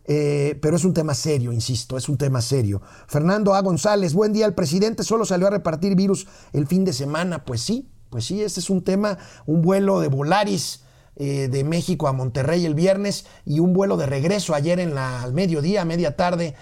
eh, 0.06 0.58
pero 0.62 0.76
es 0.76 0.86
un 0.86 0.94
tema 0.94 1.14
serio, 1.14 1.52
insisto, 1.52 1.98
es 1.98 2.08
un 2.08 2.18
tema 2.18 2.42
serio. 2.42 2.82
Fernando 3.08 3.56
A. 3.56 3.62
González, 3.62 4.14
buen 4.14 4.34
día, 4.34 4.46
el 4.46 4.54
presidente 4.54 5.04
solo 5.04 5.26
salió 5.26 5.48
a 5.48 5.52
repartir 5.52 5.96
virus 5.96 6.28
el 6.54 6.68
fin 6.68 6.86
de 6.86 6.94
semana, 6.94 7.46
pues 7.46 7.62
sí, 7.62 7.90
pues 8.10 8.26
sí, 8.26 8.42
este 8.42 8.60
es 8.60 8.70
un 8.70 8.84
tema, 8.84 9.18
un 9.46 9.62
vuelo 9.62 10.00
de 10.00 10.08
Volaris 10.08 10.84
eh, 11.16 11.48
de 11.48 11.64
México 11.64 12.08
a 12.08 12.14
Monterrey 12.14 12.66
el 12.66 12.76
viernes 12.76 13.26
y 13.46 13.60
un 13.60 13.74
vuelo 13.74 13.98
de 13.98 14.06
regreso 14.06 14.56
ayer 14.56 14.80
en 14.80 14.96
la, 14.96 15.22
al 15.22 15.34
mediodía, 15.34 15.86
media 15.86 16.16
tarde, 16.16 16.56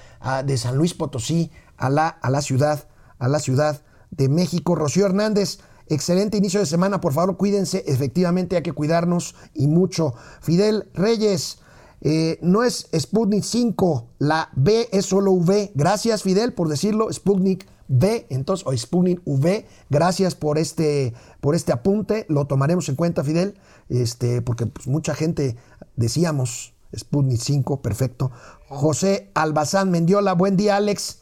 de 0.46 0.58
San 0.58 0.78
Luis 0.78 0.94
Potosí 0.94 1.52
a 1.78 1.90
la, 1.90 2.08
a 2.08 2.30
la 2.30 2.42
ciudad, 2.42 2.88
a 3.18 3.28
la 3.28 3.40
ciudad 3.40 3.82
de 4.12 4.30
México. 4.30 4.76
Rocío 4.76 5.06
Hernández, 5.06 5.60
excelente 5.88 6.38
inicio 6.38 6.60
de 6.60 6.66
semana, 6.66 7.02
por 7.02 7.14
favor 7.14 7.38
cuídense, 7.38 7.84
efectivamente 7.88 8.56
hay 8.56 8.64
que 8.64 8.74
cuidarnos 8.74 9.36
y 9.54 9.68
mucho. 9.68 10.14
Fidel 10.42 10.90
Reyes, 10.94 11.60
eh, 12.02 12.40
no 12.42 12.64
es 12.64 12.88
Sputnik 12.98 13.44
5, 13.44 14.08
la 14.20 14.50
B 14.56 14.90
es 14.92 15.06
solo 15.06 15.32
V. 15.32 15.72
Gracias 15.76 16.24
Fidel 16.24 16.54
por 16.54 16.68
decirlo, 16.68 17.12
Sputnik 17.12 17.68
B, 17.92 18.26
entonces, 18.30 18.66
o 18.66 18.76
Sputnik 18.76 19.22
V. 19.26 19.68
Gracias 19.90 20.34
por 20.34 20.58
este, 20.58 21.14
por 21.42 21.56
este 21.56 21.74
apunte, 21.74 22.26
lo 22.30 22.46
tomaremos 22.48 22.88
en 22.90 22.96
cuenta 22.96 23.24
Fidel 23.24 23.60
este, 23.90 24.42
porque 24.42 24.66
pues, 24.66 24.88
mucha 24.88 25.14
gente 25.14 25.58
decíamos 25.98 26.74
Sputnik 26.98 27.40
5, 27.40 27.82
perfecto. 27.82 28.32
José 28.70 29.30
Albazán 29.34 29.92
Mendiola, 29.92 30.34
buen 30.34 30.56
día 30.56 30.78
Alex. 30.78 31.22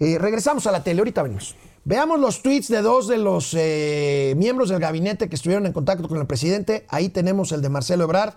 Eh, 0.00 0.18
regresamos 0.18 0.66
a 0.66 0.72
la 0.72 0.84
tele, 0.84 1.00
ahorita 1.00 1.22
venimos. 1.22 1.56
Veamos 1.84 2.20
los 2.20 2.42
tweets 2.42 2.68
de 2.68 2.82
dos 2.82 3.08
de 3.08 3.18
los 3.18 3.54
eh, 3.58 4.34
miembros 4.36 4.68
del 4.68 4.78
gabinete 4.78 5.28
que 5.28 5.34
estuvieron 5.34 5.66
en 5.66 5.72
contacto 5.72 6.08
con 6.08 6.18
el 6.18 6.26
presidente. 6.26 6.86
Ahí 6.88 7.08
tenemos 7.08 7.52
el 7.52 7.62
de 7.62 7.70
Marcelo 7.70 8.04
Ebrard. 8.04 8.34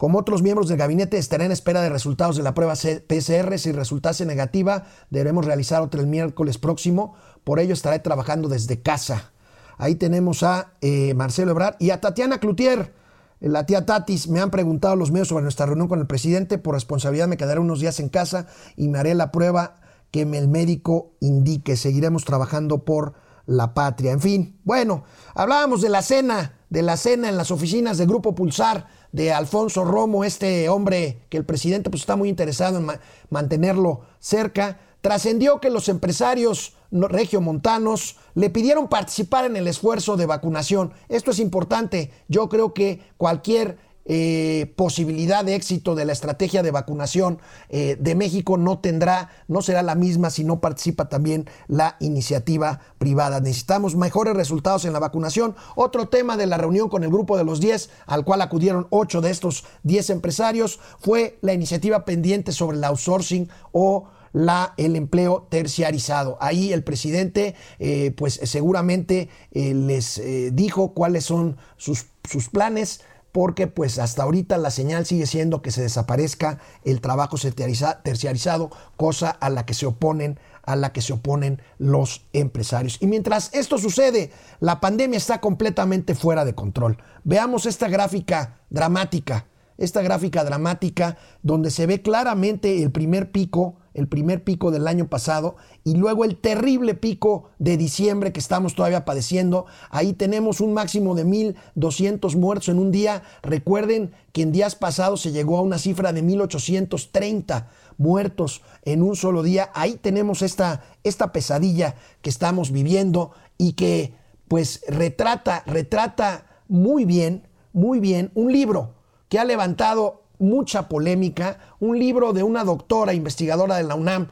Como 0.00 0.18
otros 0.18 0.40
miembros 0.40 0.68
del 0.68 0.78
gabinete, 0.78 1.18
estará 1.18 1.44
en 1.44 1.52
espera 1.52 1.82
de 1.82 1.90
resultados 1.90 2.34
de 2.34 2.42
la 2.42 2.54
prueba 2.54 2.72
PCR. 2.72 3.58
Si 3.58 3.70
resultase 3.70 4.24
negativa, 4.24 4.84
debemos 5.10 5.44
realizar 5.44 5.82
otra 5.82 6.00
el 6.00 6.06
miércoles 6.06 6.56
próximo. 6.56 7.12
Por 7.44 7.60
ello, 7.60 7.74
estaré 7.74 7.98
trabajando 7.98 8.48
desde 8.48 8.80
casa. 8.80 9.32
Ahí 9.76 9.96
tenemos 9.96 10.42
a 10.42 10.72
eh, 10.80 11.12
Marcelo 11.12 11.50
Ebrard 11.50 11.76
y 11.78 11.90
a 11.90 12.00
Tatiana 12.00 12.40
Cloutier. 12.40 12.94
La 13.40 13.66
tía 13.66 13.84
Tatis 13.84 14.28
me 14.28 14.40
han 14.40 14.50
preguntado 14.50 14.96
los 14.96 15.10
medios 15.10 15.28
sobre 15.28 15.42
nuestra 15.42 15.66
reunión 15.66 15.86
con 15.86 16.00
el 16.00 16.06
presidente. 16.06 16.56
Por 16.56 16.76
responsabilidad 16.76 17.28
me 17.28 17.36
quedaré 17.36 17.60
unos 17.60 17.80
días 17.80 18.00
en 18.00 18.08
casa 18.08 18.46
y 18.76 18.88
me 18.88 18.98
haré 18.98 19.14
la 19.14 19.30
prueba 19.30 19.82
que 20.10 20.22
el 20.22 20.48
médico 20.48 21.12
indique. 21.20 21.76
Seguiremos 21.76 22.24
trabajando 22.24 22.86
por 22.86 23.12
la 23.44 23.74
patria. 23.74 24.12
En 24.12 24.20
fin, 24.20 24.58
bueno, 24.64 25.04
hablábamos 25.34 25.82
de 25.82 25.90
la 25.90 26.00
cena, 26.00 26.54
de 26.70 26.82
la 26.82 26.96
cena 26.96 27.28
en 27.28 27.36
las 27.36 27.50
oficinas 27.50 27.98
de 27.98 28.06
Grupo 28.06 28.34
Pulsar 28.34 28.86
de 29.12 29.32
Alfonso 29.32 29.84
Romo, 29.84 30.24
este 30.24 30.68
hombre 30.68 31.22
que 31.28 31.36
el 31.36 31.44
presidente 31.44 31.90
pues, 31.90 32.02
está 32.02 32.16
muy 32.16 32.28
interesado 32.28 32.78
en 32.78 32.88
mantenerlo 33.28 34.02
cerca. 34.20 34.78
Trascendió 35.00 35.60
que 35.60 35.70
los 35.70 35.88
empresarios 35.88 36.74
regiomontanos 36.92 38.16
le 38.34 38.50
pidieron 38.50 38.88
participar 38.88 39.44
en 39.44 39.56
el 39.56 39.66
esfuerzo 39.66 40.16
de 40.16 40.26
vacunación. 40.26 40.92
Esto 41.08 41.32
es 41.32 41.40
importante. 41.40 42.12
Yo 42.28 42.48
creo 42.48 42.72
que 42.72 43.00
cualquier 43.16 43.78
eh, 44.06 44.72
posibilidad 44.76 45.44
de 45.44 45.54
éxito 45.54 45.94
de 45.94 46.06
la 46.06 46.12
estrategia 46.12 46.62
de 46.62 46.70
vacunación 46.70 47.38
eh, 47.68 47.96
de 48.00 48.14
México 48.14 48.56
no 48.56 48.78
tendrá, 48.78 49.28
no 49.46 49.60
será 49.60 49.82
la 49.82 49.94
misma 49.94 50.30
si 50.30 50.42
no 50.42 50.60
participa 50.60 51.10
también 51.10 51.48
la 51.68 51.96
iniciativa 52.00 52.80
privada. 52.98 53.40
Necesitamos 53.40 53.96
mejores 53.96 54.34
resultados 54.34 54.86
en 54.86 54.94
la 54.94 55.00
vacunación. 55.00 55.54
Otro 55.76 56.08
tema 56.08 56.38
de 56.38 56.46
la 56.46 56.56
reunión 56.56 56.88
con 56.88 57.04
el 57.04 57.10
grupo 57.10 57.36
de 57.36 57.44
los 57.44 57.60
10, 57.60 57.90
al 58.06 58.24
cual 58.24 58.40
acudieron 58.40 58.86
8 58.88 59.20
de 59.20 59.30
estos 59.30 59.64
10 59.82 60.10
empresarios, 60.10 60.80
fue 60.98 61.38
la 61.42 61.52
iniciativa 61.52 62.06
pendiente 62.06 62.52
sobre 62.52 62.78
el 62.78 62.84
outsourcing 62.84 63.50
o 63.72 64.08
la, 64.32 64.72
el 64.78 64.96
empleo 64.96 65.46
terciarizado. 65.50 66.38
Ahí 66.40 66.72
el 66.72 66.84
presidente, 66.84 67.54
eh, 67.78 68.12
pues 68.16 68.40
seguramente 68.44 69.28
les 69.52 70.22
dijo 70.52 70.94
cuáles 70.94 71.24
son 71.24 71.58
sus, 71.76 72.06
sus 72.24 72.48
planes 72.48 73.02
porque 73.32 73.66
pues 73.66 73.98
hasta 73.98 74.22
ahorita 74.22 74.58
la 74.58 74.70
señal 74.70 75.06
sigue 75.06 75.26
siendo 75.26 75.62
que 75.62 75.70
se 75.70 75.82
desaparezca 75.82 76.58
el 76.84 77.00
trabajo 77.00 77.36
terciarizado, 77.38 78.70
cosa 78.96 79.30
a 79.30 79.50
la 79.50 79.66
que 79.66 79.74
se 79.74 79.86
oponen 79.86 80.38
a 80.62 80.76
la 80.76 80.92
que 80.92 81.02
se 81.02 81.14
oponen 81.14 81.62
los 81.78 82.26
empresarios. 82.32 82.98
Y 83.00 83.06
mientras 83.06 83.52
esto 83.54 83.78
sucede, 83.78 84.30
la 84.60 84.78
pandemia 84.78 85.16
está 85.16 85.40
completamente 85.40 86.14
fuera 86.14 86.44
de 86.44 86.54
control. 86.54 86.98
Veamos 87.24 87.66
esta 87.66 87.88
gráfica 87.88 88.60
dramática, 88.68 89.46
esta 89.78 90.02
gráfica 90.02 90.44
dramática 90.44 91.16
donde 91.42 91.70
se 91.70 91.86
ve 91.86 92.02
claramente 92.02 92.82
el 92.82 92.92
primer 92.92 93.32
pico 93.32 93.79
el 93.94 94.08
primer 94.08 94.44
pico 94.44 94.70
del 94.70 94.86
año 94.86 95.08
pasado 95.08 95.56
y 95.84 95.94
luego 95.94 96.24
el 96.24 96.36
terrible 96.36 96.94
pico 96.94 97.50
de 97.58 97.76
diciembre 97.76 98.32
que 98.32 98.40
estamos 98.40 98.74
todavía 98.74 99.04
padeciendo. 99.04 99.66
Ahí 99.90 100.12
tenemos 100.12 100.60
un 100.60 100.74
máximo 100.74 101.14
de 101.14 101.24
1.200 101.26 102.36
muertos 102.36 102.68
en 102.68 102.78
un 102.78 102.90
día. 102.90 103.22
Recuerden 103.42 104.12
que 104.32 104.42
en 104.42 104.52
días 104.52 104.76
pasados 104.76 105.20
se 105.20 105.32
llegó 105.32 105.58
a 105.58 105.62
una 105.62 105.78
cifra 105.78 106.12
de 106.12 106.22
1.830 106.22 107.66
muertos 107.98 108.62
en 108.84 109.02
un 109.02 109.16
solo 109.16 109.42
día. 109.42 109.70
Ahí 109.74 109.94
tenemos 109.94 110.42
esta, 110.42 110.84
esta 111.04 111.32
pesadilla 111.32 111.96
que 112.22 112.30
estamos 112.30 112.70
viviendo 112.70 113.32
y 113.58 113.72
que 113.72 114.14
pues 114.48 114.82
retrata, 114.88 115.62
retrata 115.66 116.46
muy 116.68 117.04
bien, 117.04 117.46
muy 117.72 118.00
bien 118.00 118.30
un 118.34 118.52
libro 118.52 118.94
que 119.28 119.38
ha 119.38 119.44
levantado 119.44 120.19
mucha 120.40 120.88
polémica, 120.88 121.58
un 121.78 121.98
libro 121.98 122.32
de 122.32 122.42
una 122.42 122.64
doctora 122.64 123.14
investigadora 123.14 123.76
de 123.76 123.84
la 123.84 123.94
UNAM 123.94 124.28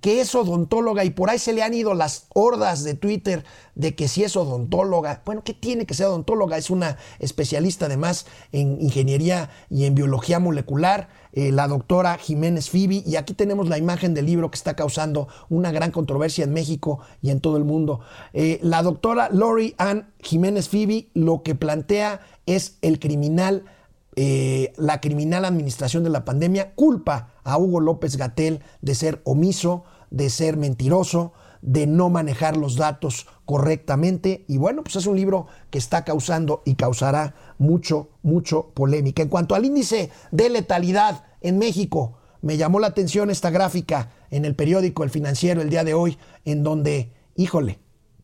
que 0.00 0.20
es 0.20 0.34
odontóloga 0.34 1.04
y 1.04 1.10
por 1.10 1.28
ahí 1.28 1.38
se 1.38 1.52
le 1.52 1.62
han 1.62 1.74
ido 1.74 1.94
las 1.94 2.26
hordas 2.32 2.84
de 2.84 2.94
Twitter 2.94 3.44
de 3.74 3.94
que 3.94 4.08
si 4.08 4.22
es 4.22 4.36
odontóloga, 4.36 5.22
bueno, 5.24 5.42
¿qué 5.44 5.54
tiene 5.54 5.86
que 5.86 5.94
ser 5.94 6.06
odontóloga? 6.06 6.56
Es 6.56 6.70
una 6.70 6.96
especialista 7.18 7.86
además 7.86 8.26
en 8.52 8.80
ingeniería 8.80 9.50
y 9.70 9.84
en 9.84 9.94
biología 9.94 10.38
molecular, 10.38 11.08
eh, 11.32 11.52
la 11.52 11.68
doctora 11.68 12.16
Jiménez 12.16 12.70
Fibi, 12.70 13.02
y 13.06 13.16
aquí 13.16 13.34
tenemos 13.34 13.68
la 13.68 13.78
imagen 13.78 14.14
del 14.14 14.26
libro 14.26 14.50
que 14.50 14.56
está 14.56 14.74
causando 14.74 15.28
una 15.48 15.72
gran 15.72 15.90
controversia 15.90 16.44
en 16.44 16.52
México 16.52 17.00
y 17.20 17.30
en 17.30 17.40
todo 17.40 17.56
el 17.56 17.64
mundo. 17.64 18.00
Eh, 18.32 18.60
la 18.62 18.82
doctora 18.82 19.28
Lori 19.30 19.74
Ann 19.78 20.12
Jiménez 20.20 20.68
Fibi 20.68 21.10
lo 21.14 21.42
que 21.42 21.54
plantea 21.54 22.20
es 22.46 22.78
el 22.82 22.98
criminal 22.98 23.64
eh, 24.20 24.72
la 24.76 25.00
criminal 25.00 25.44
administración 25.44 26.02
de 26.02 26.10
la 26.10 26.24
pandemia 26.24 26.74
culpa 26.74 27.34
a 27.44 27.56
Hugo 27.56 27.78
López 27.78 28.16
Gatel 28.16 28.64
de 28.82 28.96
ser 28.96 29.22
omiso, 29.22 29.84
de 30.10 30.28
ser 30.28 30.56
mentiroso, 30.56 31.34
de 31.62 31.86
no 31.86 32.10
manejar 32.10 32.56
los 32.56 32.74
datos 32.74 33.28
correctamente. 33.44 34.44
Y 34.48 34.56
bueno, 34.56 34.82
pues 34.82 34.96
es 34.96 35.06
un 35.06 35.14
libro 35.14 35.46
que 35.70 35.78
está 35.78 36.02
causando 36.02 36.62
y 36.64 36.74
causará 36.74 37.36
mucho, 37.58 38.08
mucho 38.24 38.72
polémica. 38.74 39.22
En 39.22 39.28
cuanto 39.28 39.54
al 39.54 39.64
índice 39.64 40.10
de 40.32 40.50
letalidad 40.50 41.22
en 41.40 41.58
México, 41.58 42.18
me 42.42 42.56
llamó 42.56 42.80
la 42.80 42.88
atención 42.88 43.30
esta 43.30 43.50
gráfica 43.50 44.10
en 44.32 44.44
el 44.44 44.56
periódico 44.56 45.04
El 45.04 45.10
Financiero 45.10 45.62
el 45.62 45.70
día 45.70 45.84
de 45.84 45.94
hoy, 45.94 46.18
en 46.44 46.64
donde, 46.64 47.12
híjole, 47.36 47.78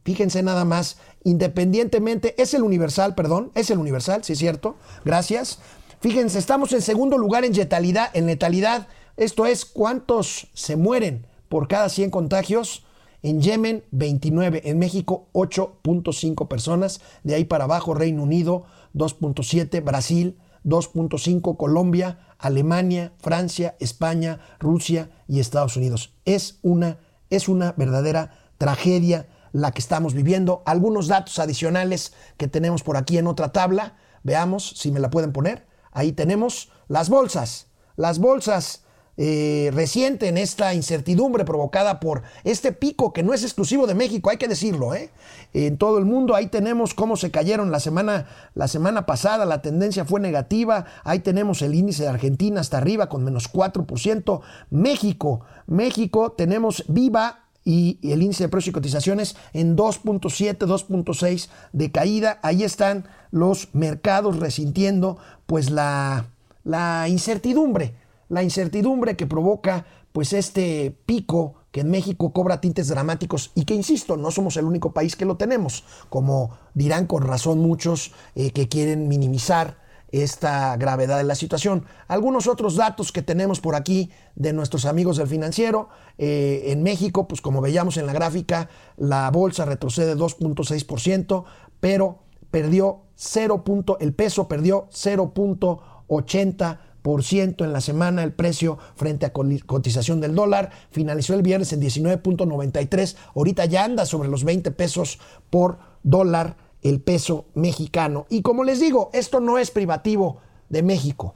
fíjense 0.04 0.42
nada 0.42 0.64
más, 0.64 0.98
independientemente, 1.22 2.34
es 2.42 2.52
el 2.52 2.64
universal, 2.64 3.14
perdón, 3.14 3.52
es 3.54 3.70
el 3.70 3.78
universal, 3.78 4.24
sí 4.24 4.32
es 4.32 4.40
cierto, 4.40 4.74
gracias. 5.04 5.60
Fíjense, 6.04 6.38
estamos 6.38 6.70
en 6.74 6.82
segundo 6.82 7.16
lugar 7.16 7.46
en 7.46 7.54
letalidad, 7.54 8.10
en 8.12 8.26
letalidad. 8.26 8.88
Esto 9.16 9.46
es 9.46 9.64
cuántos 9.64 10.48
se 10.52 10.76
mueren 10.76 11.26
por 11.48 11.66
cada 11.66 11.88
100 11.88 12.10
contagios. 12.10 12.84
En 13.22 13.40
Yemen, 13.40 13.84
29. 13.90 14.60
En 14.66 14.78
México, 14.78 15.28
8.5 15.32 16.46
personas. 16.46 17.00
De 17.22 17.34
ahí 17.34 17.46
para 17.46 17.64
abajo, 17.64 17.94
Reino 17.94 18.22
Unido, 18.22 18.66
2.7. 18.94 19.82
Brasil, 19.82 20.38
2.5. 20.66 21.56
Colombia, 21.56 22.18
Alemania, 22.38 23.14
Francia, 23.18 23.74
España, 23.80 24.40
Rusia 24.60 25.08
y 25.26 25.40
Estados 25.40 25.74
Unidos. 25.78 26.12
Es 26.26 26.58
una, 26.60 26.98
es 27.30 27.48
una 27.48 27.72
verdadera 27.78 28.52
tragedia 28.58 29.26
la 29.52 29.72
que 29.72 29.80
estamos 29.80 30.12
viviendo. 30.12 30.62
Algunos 30.66 31.08
datos 31.08 31.38
adicionales 31.38 32.12
que 32.36 32.46
tenemos 32.46 32.82
por 32.82 32.98
aquí 32.98 33.16
en 33.16 33.26
otra 33.26 33.52
tabla. 33.52 33.96
Veamos 34.22 34.74
si 34.76 34.92
me 34.92 35.00
la 35.00 35.08
pueden 35.08 35.32
poner. 35.32 35.72
Ahí 35.94 36.12
tenemos 36.12 36.70
las 36.88 37.08
bolsas. 37.08 37.68
Las 37.96 38.18
bolsas 38.18 38.84
eh, 39.16 39.70
resienten 39.72 40.36
esta 40.36 40.74
incertidumbre 40.74 41.44
provocada 41.44 42.00
por 42.00 42.22
este 42.42 42.72
pico 42.72 43.12
que 43.12 43.22
no 43.22 43.32
es 43.32 43.44
exclusivo 43.44 43.86
de 43.86 43.94
México, 43.94 44.28
hay 44.28 44.38
que 44.38 44.48
decirlo. 44.48 44.92
¿eh? 44.92 45.10
En 45.52 45.78
todo 45.78 45.98
el 45.98 46.04
mundo 46.04 46.34
ahí 46.34 46.48
tenemos 46.48 46.94
cómo 46.94 47.16
se 47.16 47.30
cayeron 47.30 47.70
la 47.70 47.78
semana, 47.78 48.26
la 48.54 48.66
semana 48.66 49.06
pasada, 49.06 49.46
la 49.46 49.62
tendencia 49.62 50.04
fue 50.04 50.18
negativa. 50.18 50.86
Ahí 51.04 51.20
tenemos 51.20 51.62
el 51.62 51.76
índice 51.76 52.02
de 52.02 52.08
Argentina 52.08 52.60
hasta 52.60 52.78
arriba 52.78 53.08
con 53.08 53.22
menos 53.22 53.52
4%. 53.52 54.40
México, 54.70 55.42
México 55.68 56.32
tenemos 56.32 56.84
viva 56.88 57.44
y 57.64 57.98
el 58.02 58.22
índice 58.22 58.44
de 58.44 58.48
precios 58.48 58.70
y 58.70 58.72
cotizaciones 58.72 59.36
en 59.52 59.76
2.7, 59.76 60.58
2.6 60.58 61.48
de 61.72 61.90
caída. 61.92 62.38
Ahí 62.42 62.62
están 62.62 63.06
los 63.34 63.74
mercados 63.74 64.38
resintiendo 64.38 65.18
pues 65.46 65.70
la, 65.70 66.26
la 66.62 67.08
incertidumbre, 67.08 67.96
la 68.28 68.44
incertidumbre 68.44 69.16
que 69.16 69.26
provoca 69.26 69.86
pues 70.12 70.32
este 70.32 70.96
pico 71.04 71.54
que 71.72 71.80
en 71.80 71.90
México 71.90 72.32
cobra 72.32 72.60
tintes 72.60 72.86
dramáticos 72.86 73.50
y 73.56 73.64
que, 73.64 73.74
insisto, 73.74 74.16
no 74.16 74.30
somos 74.30 74.56
el 74.56 74.66
único 74.66 74.92
país 74.92 75.16
que 75.16 75.24
lo 75.24 75.36
tenemos, 75.36 75.82
como 76.10 76.56
dirán 76.74 77.08
con 77.08 77.24
razón 77.24 77.58
muchos 77.58 78.12
eh, 78.36 78.52
que 78.52 78.68
quieren 78.68 79.08
minimizar 79.08 79.78
esta 80.12 80.76
gravedad 80.76 81.18
de 81.18 81.24
la 81.24 81.34
situación. 81.34 81.86
Algunos 82.06 82.46
otros 82.46 82.76
datos 82.76 83.10
que 83.10 83.22
tenemos 83.22 83.58
por 83.58 83.74
aquí 83.74 84.12
de 84.36 84.52
nuestros 84.52 84.84
amigos 84.84 85.16
del 85.16 85.26
financiero. 85.26 85.88
Eh, 86.18 86.66
en 86.66 86.84
México, 86.84 87.26
pues 87.26 87.40
como 87.40 87.60
veíamos 87.60 87.96
en 87.96 88.06
la 88.06 88.12
gráfica, 88.12 88.68
la 88.96 89.28
bolsa 89.32 89.64
retrocede 89.64 90.16
2.6%, 90.16 91.44
pero 91.80 92.23
perdió 92.54 93.02
0. 93.16 93.64
el 93.98 94.14
peso 94.14 94.46
perdió 94.46 94.86
0.80% 94.92 97.64
en 97.64 97.72
la 97.72 97.80
semana 97.80 98.22
el 98.22 98.32
precio 98.32 98.78
frente 98.94 99.26
a 99.26 99.32
cotización 99.32 100.20
del 100.20 100.36
dólar. 100.36 100.70
Finalizó 100.92 101.34
el 101.34 101.42
viernes 101.42 101.72
en 101.72 101.82
19.93. 101.82 103.16
Ahorita 103.34 103.64
ya 103.64 103.82
anda 103.82 104.06
sobre 104.06 104.28
los 104.28 104.44
20 104.44 104.70
pesos 104.70 105.18
por 105.50 105.78
dólar 106.04 106.56
el 106.82 107.00
peso 107.00 107.46
mexicano. 107.54 108.26
Y 108.30 108.42
como 108.42 108.62
les 108.62 108.78
digo, 108.78 109.10
esto 109.14 109.40
no 109.40 109.58
es 109.58 109.72
privativo 109.72 110.36
de 110.68 110.84
México. 110.84 111.34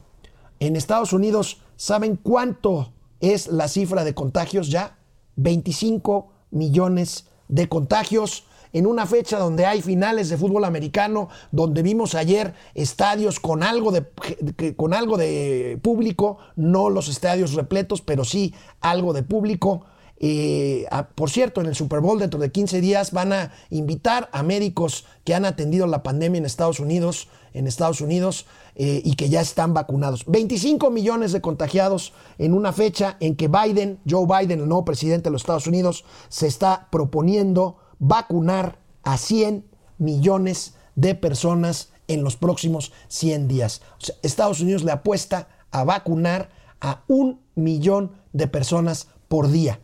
En 0.60 0.76
Estados 0.76 1.12
Unidos, 1.12 1.60
¿saben 1.74 2.14
cuánto 2.14 2.92
es 3.18 3.48
la 3.48 3.66
cifra 3.66 4.04
de 4.04 4.14
contagios 4.14 4.68
ya? 4.68 4.98
25 5.34 6.28
millones 6.52 7.26
de 7.48 7.68
contagios 7.68 8.44
en 8.72 8.86
una 8.86 9.06
fecha 9.06 9.38
donde 9.38 9.66
hay 9.66 9.82
finales 9.82 10.28
de 10.28 10.36
fútbol 10.36 10.64
americano, 10.64 11.28
donde 11.52 11.82
vimos 11.82 12.14
ayer 12.14 12.54
estadios 12.74 13.40
con 13.40 13.62
algo 13.62 13.92
de, 13.92 14.74
con 14.76 14.94
algo 14.94 15.16
de 15.16 15.78
público, 15.82 16.38
no 16.56 16.90
los 16.90 17.08
estadios 17.08 17.54
repletos, 17.54 18.00
pero 18.00 18.24
sí 18.24 18.54
algo 18.80 19.12
de 19.12 19.22
público. 19.22 19.84
Eh, 20.20 20.86
por 21.14 21.30
cierto, 21.30 21.60
en 21.60 21.68
el 21.68 21.76
Super 21.76 22.00
Bowl 22.00 22.18
dentro 22.18 22.40
de 22.40 22.50
15 22.50 22.80
días 22.80 23.12
van 23.12 23.32
a 23.32 23.52
invitar 23.70 24.28
a 24.32 24.42
médicos 24.42 25.04
que 25.24 25.34
han 25.34 25.44
atendido 25.44 25.86
la 25.86 26.02
pandemia 26.02 26.38
en 26.38 26.44
Estados 26.44 26.80
Unidos, 26.80 27.28
en 27.54 27.68
Estados 27.68 28.00
Unidos 28.00 28.46
eh, 28.74 29.00
y 29.04 29.14
que 29.14 29.28
ya 29.28 29.40
están 29.40 29.74
vacunados. 29.74 30.24
25 30.26 30.90
millones 30.90 31.32
de 31.32 31.40
contagiados 31.40 32.12
en 32.38 32.52
una 32.52 32.72
fecha 32.72 33.16
en 33.20 33.36
que 33.36 33.48
Biden, 33.48 34.00
Joe 34.08 34.26
Biden, 34.26 34.60
el 34.60 34.68
nuevo 34.68 34.84
presidente 34.84 35.24
de 35.24 35.32
los 35.32 35.42
Estados 35.42 35.66
Unidos, 35.68 36.04
se 36.28 36.48
está 36.48 36.88
proponiendo 36.90 37.76
vacunar 37.98 38.78
a 39.02 39.18
100 39.18 39.64
millones 39.98 40.74
de 40.94 41.14
personas 41.14 41.90
en 42.08 42.24
los 42.24 42.36
próximos 42.36 42.92
100 43.08 43.48
días. 43.48 43.82
Estados 44.22 44.60
Unidos 44.60 44.82
le 44.82 44.92
apuesta 44.92 45.48
a 45.70 45.84
vacunar 45.84 46.50
a 46.80 47.02
un 47.08 47.40
millón 47.54 48.12
de 48.32 48.48
personas 48.48 49.08
por 49.28 49.50
día. 49.50 49.80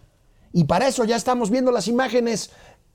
Y 0.53 0.65
para 0.65 0.89
eso 0.89 1.05
ya 1.05 1.17
estamos 1.17 1.51
viendo 1.51 1.73
las 1.73 1.89
imágenes, 1.89 2.51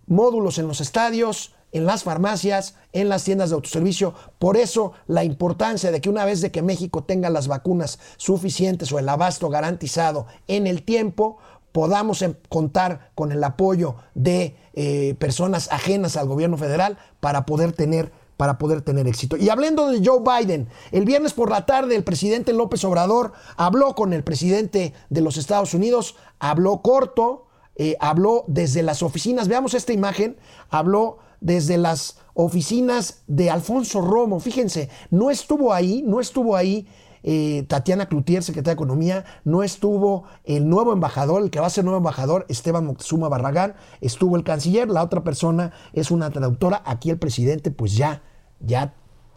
módulos 0.07 0.57
en 0.57 0.67
los 0.67 0.81
estadios, 0.81 1.53
en 1.71 1.85
las 1.85 2.03
farmacias, 2.03 2.75
en 2.93 3.09
las 3.09 3.23
tiendas 3.23 3.49
de 3.49 3.55
autoservicio. 3.55 4.13
Por 4.39 4.57
eso 4.57 4.93
la 5.07 5.23
importancia 5.23 5.91
de 5.91 6.01
que 6.01 6.09
una 6.09 6.25
vez 6.25 6.43
que 6.49 6.61
México 6.61 7.03
tenga 7.03 7.29
las 7.29 7.47
vacunas 7.47 7.99
suficientes 8.17 8.91
o 8.91 8.99
el 8.99 9.09
abasto 9.09 9.49
garantizado 9.49 10.25
en 10.47 10.67
el 10.67 10.83
tiempo, 10.83 11.37
podamos 11.71 12.21
em, 12.21 12.35
contar 12.49 13.11
con 13.15 13.31
el 13.31 13.43
apoyo 13.43 13.95
de 14.15 14.55
eh, 14.73 15.15
personas 15.19 15.71
ajenas 15.71 16.17
al 16.17 16.27
gobierno 16.27 16.57
federal 16.57 16.97
para 17.19 17.45
poder 17.45 17.71
tener 17.73 18.11
para 18.37 18.57
poder 18.57 18.81
tener 18.81 19.05
éxito. 19.05 19.35
Y 19.35 19.49
hablando 19.49 19.91
de 19.91 20.01
Joe 20.01 20.21
Biden, 20.21 20.69
el 20.93 21.03
viernes 21.03 21.33
por 21.33 21.49
la 21.49 21.65
tarde 21.65 21.97
el 21.97 22.05
presidente 22.05 22.53
López 22.53 22.85
Obrador 22.85 23.33
habló 23.57 23.95
con 23.95 24.13
el 24.13 24.23
presidente 24.23 24.93
de 25.09 25.19
los 25.19 25.35
Estados 25.35 25.73
Unidos, 25.73 26.15
habló 26.39 26.81
corto, 26.81 27.47
eh, 27.75 27.97
habló 27.99 28.45
desde 28.47 28.81
las 28.81 29.03
oficinas, 29.03 29.49
veamos 29.49 29.73
esta 29.73 29.91
imagen, 29.91 30.37
habló 30.69 31.17
desde 31.41 31.77
las 31.77 32.17
oficinas 32.33 33.23
de 33.27 33.49
Alfonso 33.49 33.99
Romo. 33.99 34.39
Fíjense, 34.39 34.89
no 35.09 35.29
estuvo 35.29 35.73
ahí, 35.73 36.01
no 36.05 36.21
estuvo 36.21 36.55
ahí 36.55 36.87
eh, 37.23 37.65
Tatiana 37.67 38.07
Cloutier, 38.07 38.43
secretaria 38.43 38.75
de 38.75 38.81
Economía, 38.81 39.25
no 39.43 39.63
estuvo 39.63 40.25
el 40.43 40.69
nuevo 40.69 40.93
embajador, 40.93 41.41
el 41.41 41.49
que 41.49 41.59
va 41.59 41.67
a 41.67 41.69
ser 41.69 41.83
nuevo 41.83 41.97
embajador, 41.97 42.45
Esteban 42.49 42.85
Moctezuma 42.85 43.29
Barragán, 43.29 43.75
estuvo 44.01 44.35
el 44.35 44.43
canciller, 44.43 44.89
la 44.89 45.03
otra 45.03 45.23
persona 45.23 45.73
es 45.93 46.11
una 46.11 46.29
traductora. 46.29 46.81
Aquí 46.85 47.09
el 47.09 47.17
presidente, 47.17 47.71
pues 47.71 47.95
ya, 47.95 48.23
ya 48.59 48.93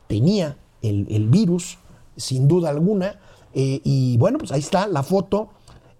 tenía 0.08 0.58
el, 0.82 1.28
virus, 1.28 1.78
sin 2.16 2.48
duda 2.48 2.70
alguna. 2.70 3.20
Eh, 3.54 3.80
y 3.84 4.16
bueno, 4.18 4.38
pues 4.38 4.52
ahí 4.52 4.60
está 4.60 4.86
la 4.86 5.02
foto 5.02 5.50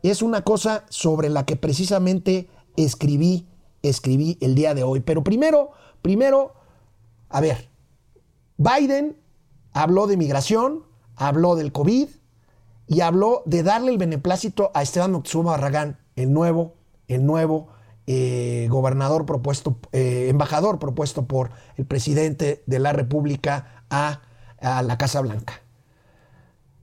es 0.03 0.23
una 0.23 0.43
cosa 0.43 0.85
sobre 0.89 1.29
la 1.29 1.47
que 1.47 1.57
precisamente 1.57 2.49
escribí, 2.77 3.47
escribí 3.83 4.37
el 4.41 4.55
día 4.55 4.75
de 4.75 4.83
hoy. 4.83 5.01
Pero 5.01 5.23
primero, 5.23 5.71
primero, 6.03 6.55
a 7.29 7.41
ver, 7.41 7.69
Biden 8.57 9.17
habló 9.73 10.07
de 10.07 10.17
migración, 10.17 10.85
habló 11.27 11.57
del 11.57 11.73
COVID 11.73 12.09
y 12.87 13.01
habló 13.01 13.43
de 13.47 13.63
darle 13.63 13.93
el 13.93 13.99
beneplácito 13.99 14.71
a 14.75 14.83
Esteban 14.83 15.13
Moctezuma 15.13 15.53
Barragán, 15.53 15.99
el 16.17 16.33
nuevo, 16.33 16.75
el 17.09 17.25
nuevo 17.25 17.69
eh, 18.07 18.67
gobernador 18.71 19.25
propuesto, 19.25 19.79
eh, 19.93 20.27
embajador 20.29 20.79
propuesto 20.79 21.27
por 21.27 21.51
el 21.77 21.87
presidente 21.87 22.63
de 22.67 22.79
la 22.79 22.93
República 22.93 23.85
a, 23.89 24.23
a 24.61 24.83
la 24.83 24.99
Casa 24.99 25.21
Blanca. 25.21 25.61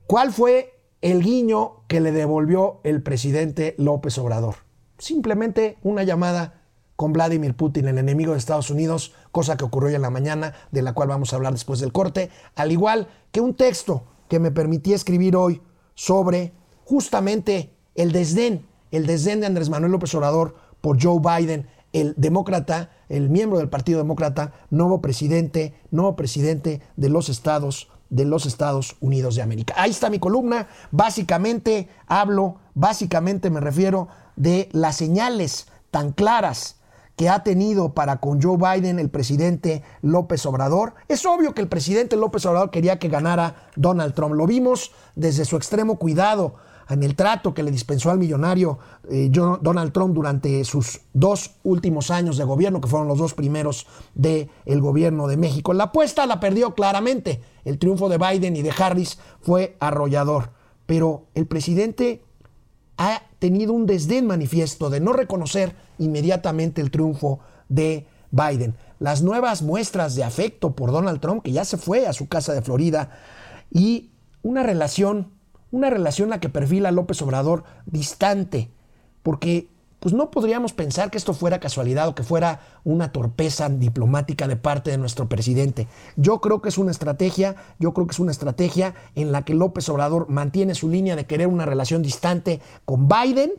¿Cuál 0.08 0.32
fue 0.32 0.80
el 1.02 1.22
guiño 1.22 1.84
que 1.88 2.00
le 2.00 2.12
devolvió 2.12 2.80
el 2.84 3.04
presidente 3.04 3.76
López 3.78 4.18
Obrador? 4.18 4.56
Simplemente 4.98 5.78
una 5.84 6.04
llamada 6.04 6.62
con 6.96 7.14
Vladimir 7.14 7.56
Putin, 7.56 7.88
el 7.88 7.98
enemigo 7.98 8.34
de 8.34 8.40
Estados 8.40 8.70
Unidos, 8.70 9.14
cosa 9.32 9.56
que 9.56 9.64
ocurrió 9.64 9.90
hoy 9.90 9.96
en 9.96 10.02
la 10.02 10.10
mañana, 10.10 10.54
de 10.72 10.82
la 10.82 10.94
cual 10.94 11.10
vamos 11.10 11.32
a 11.32 11.36
hablar 11.38 11.54
después 11.54 11.80
del 11.80 11.94
corte, 11.94 12.30
al 12.56 12.72
igual 12.72 13.08
que 13.32 13.40
un 13.40 13.54
texto 13.54 14.04
que 14.30 14.40
me 14.40 14.52
permití 14.52 14.94
escribir 14.94 15.36
hoy 15.36 15.62
sobre 15.96 16.54
justamente 16.86 17.74
el 17.96 18.14
desdén, 18.14 18.66
el 18.92 19.06
desdén 19.06 19.42
de 19.42 19.48
Andrés 19.48 19.70
Manuel 19.70 19.92
López 19.92 20.16
Obrador 20.16 20.56
por 20.80 21.02
Joe 21.02 21.20
Biden, 21.20 21.68
el 21.92 22.14
demócrata, 22.16 22.92
el 23.10 23.30
miembro 23.30 23.58
del 23.58 23.70
Partido 23.70 23.98
Demócrata, 23.98 24.54
nuevo 24.70 25.02
presidente, 25.02 25.74
nuevo 25.92 26.16
presidente 26.16 26.82
de 26.96 27.10
los 27.10 27.28
Estados 27.28 27.90
de 28.10 28.26
los 28.26 28.48
Estados 28.48 28.96
Unidos 29.02 29.36
de 29.36 29.44
América. 29.44 29.76
Ahí 29.78 29.92
está 29.92 30.10
mi 30.10 30.18
columna. 30.18 30.68
Básicamente 30.90 31.90
hablo, 32.08 32.56
básicamente 32.74 33.52
me 33.52 33.60
refiero 33.60 34.08
de 34.36 34.68
las 34.72 34.96
señales 34.96 35.68
tan 35.92 36.12
claras 36.12 36.79
que 37.20 37.28
ha 37.28 37.44
tenido 37.44 37.94
para 37.94 38.22
con 38.22 38.42
Joe 38.42 38.56
Biden 38.56 38.98
el 38.98 39.10
presidente 39.10 39.84
López 40.02 40.46
Obrador. 40.46 40.94
Es 41.10 41.26
obvio 41.26 41.54
que 41.54 41.60
el 41.60 41.68
presidente 41.68 42.16
López 42.16 42.46
Obrador 42.46 42.72
quería 42.72 42.98
que 42.98 43.10
ganara 43.10 43.68
Donald 43.76 44.14
Trump. 44.14 44.36
Lo 44.36 44.48
vimos 44.48 44.94
desde 45.16 45.44
su 45.44 45.58
extremo 45.58 46.00
cuidado 46.00 46.56
en 46.88 47.04
el 47.04 47.18
trato 47.18 47.54
que 47.54 47.62
le 47.62 47.72
dispensó 47.72 48.10
al 48.10 48.20
millonario 48.20 48.80
eh, 49.10 49.30
Donald 49.30 49.92
Trump 49.92 50.16
durante 50.16 50.64
sus 50.64 51.02
dos 51.12 51.56
últimos 51.64 52.10
años 52.10 52.38
de 52.38 52.46
gobierno, 52.46 52.80
que 52.80 52.88
fueron 52.88 53.10
los 53.10 53.18
dos 53.18 53.34
primeros 53.34 53.86
del 54.16 54.50
el 54.66 54.80
gobierno 54.80 55.28
de 55.28 55.36
México. 55.36 55.74
La 55.74 55.86
apuesta 55.86 56.26
la 56.26 56.40
perdió 56.40 56.74
claramente. 56.74 57.42
El 57.66 57.80
triunfo 57.80 58.08
de 58.08 58.18
Biden 58.18 58.56
y 58.56 58.62
de 58.62 58.72
Harris 58.72 59.20
fue 59.42 59.76
arrollador. 59.82 60.52
Pero 60.86 61.26
el 61.36 61.48
presidente 61.48 62.24
ha 63.00 63.24
tenido 63.40 63.72
un 63.72 63.86
desdén 63.86 64.28
manifiesto 64.28 64.90
de 64.90 65.00
no 65.00 65.14
reconocer 65.14 65.74
inmediatamente 65.98 66.82
el 66.82 66.92
triunfo 66.92 67.40
de 67.70 68.06
Biden. 68.30 68.76
Las 69.00 69.22
nuevas 69.24 69.62
muestras 69.62 70.16
de 70.16 70.26
afecto 70.26 70.76
por 70.76 70.92
Donald 70.92 71.22
Trump, 71.22 71.42
que 71.42 71.54
ya 71.54 71.64
se 71.64 71.78
fue 71.78 72.08
a 72.08 72.14
su 72.14 72.28
casa 72.28 72.54
de 72.54 72.62
Florida, 72.62 73.10
y 73.72 74.12
una 74.44 74.64
relación, 74.64 75.32
una 75.72 75.90
relación 75.90 76.30
la 76.30 76.42
que 76.42 76.50
perfila 76.50 76.92
López 76.92 77.22
Obrador 77.22 77.64
distante, 77.86 78.70
porque 79.24 79.70
pues 80.00 80.14
no 80.14 80.32
podríamos 80.32 80.74
pensar 80.74 81.12
que 81.12 81.18
esto 81.18 81.34
fuera 81.34 81.60
casualidad 81.60 82.08
o 82.08 82.16
que 82.16 82.24
fuera 82.24 82.62
una 82.84 83.12
torpeza 83.12 83.70
diplomática 83.70 84.48
de 84.48 84.56
parte 84.56 84.92
de 84.92 84.98
nuestro 84.98 85.28
presidente. 85.28 85.88
Yo 86.16 86.40
creo 86.40 86.62
que 86.62 86.70
es 86.70 86.78
una 86.78 86.92
estrategia, 86.92 87.56
yo 87.80 87.94
creo 87.94 88.08
que 88.08 88.14
es 88.14 88.20
una 88.20 88.32
estrategia 88.32 88.96
en 89.16 89.32
la 89.32 89.44
que 89.44 89.54
López 89.54 89.90
Obrador 89.90 90.30
mantiene 90.30 90.76
su 90.76 90.90
línea 90.90 91.16
de 91.16 91.26
querer 91.26 91.48
una 91.48 91.66
relación 91.66 92.02
distante 92.02 92.62
con 92.86 93.08
Biden, 93.08 93.52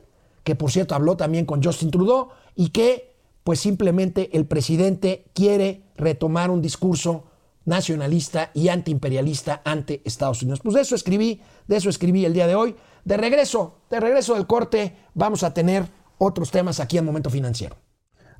que 0.44 0.54
por 0.54 0.70
cierto 0.70 0.94
habló 0.94 1.16
también 1.16 1.44
con 1.44 1.62
Justin 1.62 1.90
Trudeau, 1.90 2.28
y 2.56 2.70
que 2.70 3.14
pues 3.44 3.60
simplemente 3.60 4.36
el 4.36 4.46
presidente 4.46 5.26
quiere 5.34 5.82
retomar 5.96 6.50
un 6.50 6.62
discurso 6.62 7.24
nacionalista 7.64 8.50
y 8.54 8.68
antiimperialista 8.68 9.60
ante 9.64 10.00
Estados 10.04 10.42
Unidos. 10.42 10.60
Pues 10.62 10.74
de 10.74 10.80
eso 10.80 10.94
escribí, 10.94 11.40
de 11.68 11.76
eso 11.76 11.90
escribí 11.90 12.24
el 12.24 12.32
día 12.32 12.46
de 12.46 12.54
hoy. 12.54 12.74
De 13.04 13.16
regreso, 13.16 13.76
de 13.90 14.00
regreso 14.00 14.34
del 14.34 14.46
corte, 14.46 14.96
vamos 15.14 15.42
a 15.42 15.54
tener 15.54 15.99
otros 16.20 16.50
temas 16.50 16.80
aquí 16.80 16.98
en 16.98 17.04
Momento 17.04 17.30
Financiero. 17.30 17.76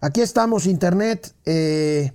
Aquí 0.03 0.21
estamos, 0.21 0.67
Internet. 0.67 1.35
Eh, 1.47 2.13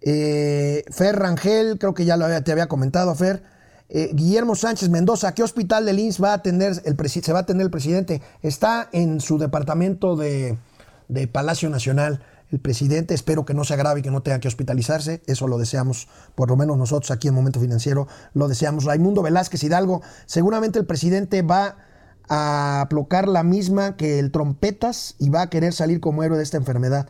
eh, 0.00 0.84
Fer 0.90 1.16
Rangel, 1.16 1.78
creo 1.78 1.94
que 1.94 2.04
ya 2.04 2.16
lo 2.16 2.42
te 2.42 2.52
había 2.52 2.68
comentado, 2.68 3.14
Fer. 3.14 3.42
Eh, 3.88 4.10
Guillermo 4.14 4.54
Sánchez 4.54 4.88
Mendoza, 4.88 5.34
¿qué 5.34 5.42
hospital 5.42 5.84
del 5.84 5.98
INS 5.98 6.22
va 6.22 6.30
a 6.30 6.34
atender 6.34 6.80
el 6.84 7.08
se 7.08 7.32
va 7.32 7.40
a 7.40 7.42
atender 7.42 7.64
el 7.64 7.72
presidente? 7.72 8.22
Está 8.40 8.88
en 8.92 9.20
su 9.20 9.36
departamento 9.36 10.14
de, 10.14 10.56
de 11.08 11.26
Palacio 11.26 11.68
Nacional 11.70 12.22
el 12.52 12.60
presidente. 12.60 13.14
Espero 13.14 13.44
que 13.44 13.52
no 13.52 13.64
se 13.64 13.74
agrave 13.74 14.00
y 14.00 14.02
que 14.04 14.12
no 14.12 14.22
tenga 14.22 14.38
que 14.38 14.46
hospitalizarse. 14.46 15.22
Eso 15.26 15.48
lo 15.48 15.58
deseamos, 15.58 16.06
por 16.36 16.50
lo 16.50 16.56
menos 16.56 16.78
nosotros 16.78 17.10
aquí 17.10 17.26
en 17.26 17.34
Momento 17.34 17.58
Financiero, 17.58 18.06
lo 18.32 18.46
deseamos. 18.46 18.84
Raimundo 18.84 19.22
Velázquez 19.22 19.64
Hidalgo, 19.64 20.02
seguramente 20.26 20.78
el 20.78 20.86
presidente 20.86 21.42
va 21.42 21.76
a 22.30 22.80
aplocar 22.80 23.28
la 23.28 23.42
misma 23.42 23.96
que 23.96 24.20
el 24.20 24.30
trompetas 24.30 25.16
y 25.18 25.28
va 25.30 25.42
a 25.42 25.50
querer 25.50 25.72
salir 25.72 26.00
como 26.00 26.22
héroe 26.22 26.38
de 26.38 26.44
esta 26.44 26.56
enfermedad. 26.56 27.08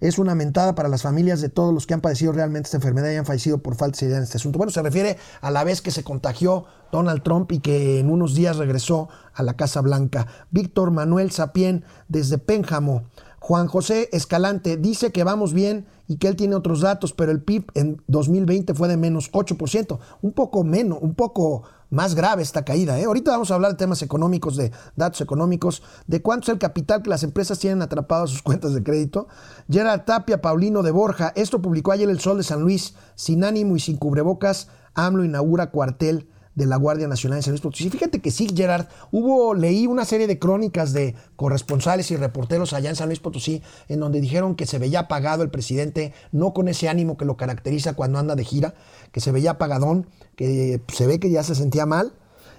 Es 0.00 0.18
una 0.18 0.34
mentada 0.34 0.74
para 0.74 0.88
las 0.90 1.02
familias 1.02 1.40
de 1.40 1.48
todos 1.48 1.72
los 1.72 1.86
que 1.86 1.94
han 1.94 2.00
padecido 2.02 2.32
realmente 2.32 2.66
esta 2.66 2.76
enfermedad 2.76 3.10
y 3.12 3.16
han 3.16 3.24
fallecido 3.24 3.58
por 3.58 3.76
falta 3.76 4.00
de 4.00 4.06
idea 4.06 4.18
en 4.18 4.24
este 4.24 4.36
asunto. 4.36 4.58
Bueno, 4.58 4.72
se 4.72 4.82
refiere 4.82 5.16
a 5.40 5.50
la 5.50 5.64
vez 5.64 5.80
que 5.80 5.92
se 5.92 6.04
contagió 6.04 6.66
Donald 6.92 7.22
Trump 7.22 7.50
y 7.52 7.60
que 7.60 8.00
en 8.00 8.10
unos 8.10 8.34
días 8.34 8.56
regresó 8.56 9.08
a 9.32 9.42
la 9.44 9.54
Casa 9.54 9.80
Blanca. 9.80 10.26
Víctor 10.50 10.90
Manuel 10.90 11.30
Sapien 11.30 11.84
desde 12.08 12.36
Pénjamo. 12.36 13.04
Juan 13.38 13.68
José 13.68 14.08
Escalante 14.12 14.76
dice 14.76 15.12
que 15.12 15.22
vamos 15.22 15.52
bien 15.54 15.86
y 16.08 16.16
que 16.16 16.26
él 16.26 16.34
tiene 16.34 16.56
otros 16.56 16.80
datos, 16.80 17.12
pero 17.12 17.30
el 17.30 17.40
PIB 17.40 17.70
en 17.74 18.02
2020 18.08 18.74
fue 18.74 18.88
de 18.88 18.96
menos 18.96 19.30
8%, 19.30 19.98
un 20.20 20.32
poco 20.32 20.64
menos, 20.64 20.98
un 21.00 21.14
poco 21.14 21.62
más 21.90 22.14
grave 22.14 22.42
esta 22.42 22.64
caída. 22.64 22.98
¿eh? 22.98 23.04
Ahorita 23.04 23.30
vamos 23.30 23.50
a 23.50 23.54
hablar 23.54 23.72
de 23.72 23.76
temas 23.76 24.02
económicos, 24.02 24.56
de 24.56 24.72
datos 24.96 25.20
económicos, 25.20 25.82
de 26.06 26.22
cuánto 26.22 26.44
es 26.44 26.54
el 26.54 26.58
capital 26.58 27.02
que 27.02 27.10
las 27.10 27.22
empresas 27.22 27.58
tienen 27.58 27.82
atrapado 27.82 28.24
a 28.24 28.28
sus 28.28 28.42
cuentas 28.44 28.74
de 28.74 28.82
crédito. 28.82 29.28
Gerard 29.70 30.04
Tapia, 30.04 30.40
Paulino 30.40 30.82
de 30.82 30.90
Borja, 30.90 31.32
esto 31.36 31.62
publicó 31.62 31.92
ayer 31.92 32.08
el 32.08 32.20
Sol 32.20 32.38
de 32.38 32.44
San 32.44 32.60
Luis, 32.60 32.94
sin 33.14 33.44
ánimo 33.44 33.76
y 33.76 33.80
sin 33.80 33.96
cubrebocas, 33.96 34.68
AMLO 34.94 35.24
inaugura 35.24 35.70
cuartel 35.70 36.28
de 36.56 36.66
la 36.66 36.76
Guardia 36.76 37.06
Nacional 37.06 37.38
de 37.38 37.42
San 37.42 37.52
Luis 37.52 37.60
Potosí. 37.60 37.88
Fíjate 37.90 38.20
que 38.20 38.32
sí, 38.32 38.48
Gerard, 38.52 38.86
hubo, 39.12 39.54
leí 39.54 39.86
una 39.86 40.04
serie 40.04 40.26
de 40.26 40.38
crónicas 40.38 40.92
de 40.92 41.14
corresponsales 41.36 42.10
y 42.10 42.16
reporteros 42.16 42.72
allá 42.72 42.90
en 42.90 42.96
San 42.96 43.08
Luis 43.08 43.20
Potosí, 43.20 43.62
en 43.88 44.00
donde 44.00 44.20
dijeron 44.20 44.56
que 44.56 44.66
se 44.66 44.78
veía 44.78 45.00
apagado 45.00 45.44
el 45.44 45.50
presidente, 45.50 46.12
no 46.32 46.52
con 46.54 46.66
ese 46.66 46.88
ánimo 46.88 47.16
que 47.16 47.26
lo 47.26 47.36
caracteriza 47.36 47.92
cuando 47.94 48.18
anda 48.18 48.34
de 48.34 48.44
gira, 48.44 48.74
que 49.12 49.20
se 49.20 49.30
veía 49.30 49.52
apagadón, 49.52 50.08
que 50.34 50.80
se 50.92 51.06
ve 51.06 51.20
que 51.20 51.30
ya 51.30 51.42
se 51.42 51.54
sentía 51.54 51.86
mal, 51.86 52.14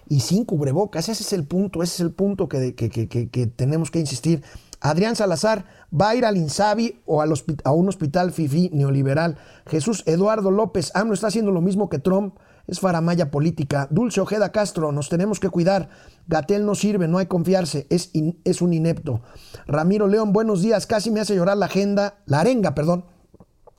y 0.10 0.22
sin 0.22 0.46
cubrebocas. 0.46 1.10
Ese 1.10 1.24
es 1.24 1.34
el 1.34 1.46
punto, 1.46 1.84
ese 1.84 1.96
es 1.96 2.00
el 2.02 2.12
punto 2.12 2.48
que, 2.48 2.76
que, 2.76 3.48
tenemos 3.48 3.92
que 3.92 4.00
insistir. 4.00 4.44
Adrián 4.80 5.16
Salazar 5.16 5.66
va 5.92 6.10
a 6.10 6.16
ir 6.16 6.24
al 6.24 6.38
Insabi 6.38 7.02
o 7.06 7.22
al 7.22 7.34
a 7.64 7.72
un 7.72 7.90
hospital 7.90 8.32
FIFI 8.32 8.70
neoliberal. 8.74 9.38
Jesús 9.66 10.04
Eduardo 10.06 10.52
López, 10.52 10.92
AMLO 10.94 11.16
está 11.16 11.28
haciendo 11.28 11.52
lo 11.52 11.62
mismo 11.62 11.90
que 11.90 11.98
Trump 12.00 12.36
es 12.68 12.80
faramaya 12.80 13.32
política. 13.32 13.88
Dulce 13.90 14.22
Ojeda 14.22 14.52
Castro, 14.52 14.92
nos 14.92 15.10
tenemos 15.10 15.40
que 15.40 15.50
cuidar. 15.50 15.90
Gatel 16.28 16.66
no 16.66 16.76
sirve, 16.76 17.08
no 17.08 17.18
hay 17.18 17.26
confiarse, 17.26 17.88
es, 17.90 18.12
es 18.44 18.62
un 18.62 18.74
inepto. 18.74 19.22
Ramiro 19.66 20.08
León, 20.08 20.34
buenos 20.34 20.62
días. 20.62 20.86
Casi 20.86 21.10
me 21.10 21.22
hace 21.22 21.36
llorar 21.36 21.58
la 21.58 21.68
agenda, 21.68 22.20
la 22.26 22.42
arenga, 22.42 22.76
perdón, 22.76 23.06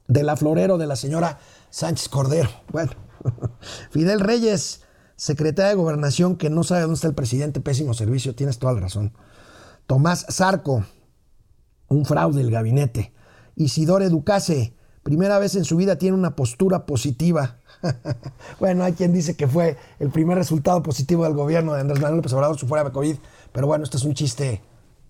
de 0.06 0.22
la 0.22 0.36
florero 0.36 0.78
de 0.78 0.86
la 0.86 0.96
señora 0.96 1.38
Sánchez 1.70 2.08
Cordero. 2.08 2.48
Bueno, 2.72 2.92
Fidel 3.90 4.20
Reyes, 4.20 4.82
secretaria 5.16 5.70
de 5.70 5.76
Gobernación, 5.76 6.36
que 6.36 6.48
no 6.48 6.64
sabe 6.64 6.82
dónde 6.82 6.94
está 6.94 7.08
el 7.08 7.14
presidente, 7.14 7.60
pésimo 7.60 7.92
servicio, 7.92 8.34
tienes 8.34 8.58
toda 8.58 8.72
la 8.72 8.80
razón. 8.80 9.12
Tomás 9.86 10.26
Zarco, 10.30 10.84
un 11.88 12.04
fraude 12.06 12.42
del 12.42 12.50
gabinete. 12.50 13.12
Isidore 13.54 14.08
Ducase, 14.08 14.74
primera 15.08 15.38
vez 15.38 15.54
en 15.54 15.64
su 15.64 15.78
vida 15.78 15.96
tiene 15.96 16.18
una 16.18 16.36
postura 16.36 16.84
positiva. 16.84 17.56
bueno, 18.60 18.84
hay 18.84 18.92
quien 18.92 19.10
dice 19.10 19.36
que 19.36 19.48
fue 19.48 19.78
el 20.00 20.10
primer 20.10 20.36
resultado 20.36 20.82
positivo 20.82 21.24
del 21.24 21.32
gobierno 21.32 21.72
de 21.72 21.80
Andrés 21.80 21.98
Manuel 21.98 22.18
López 22.18 22.34
Obrador, 22.34 22.58
su 22.58 22.68
fuera 22.68 22.84
de 22.84 22.92
COVID, 22.92 23.16
pero 23.50 23.66
bueno, 23.66 23.84
esto 23.84 23.96
es 23.96 24.04
un 24.04 24.12
chiste 24.12 24.60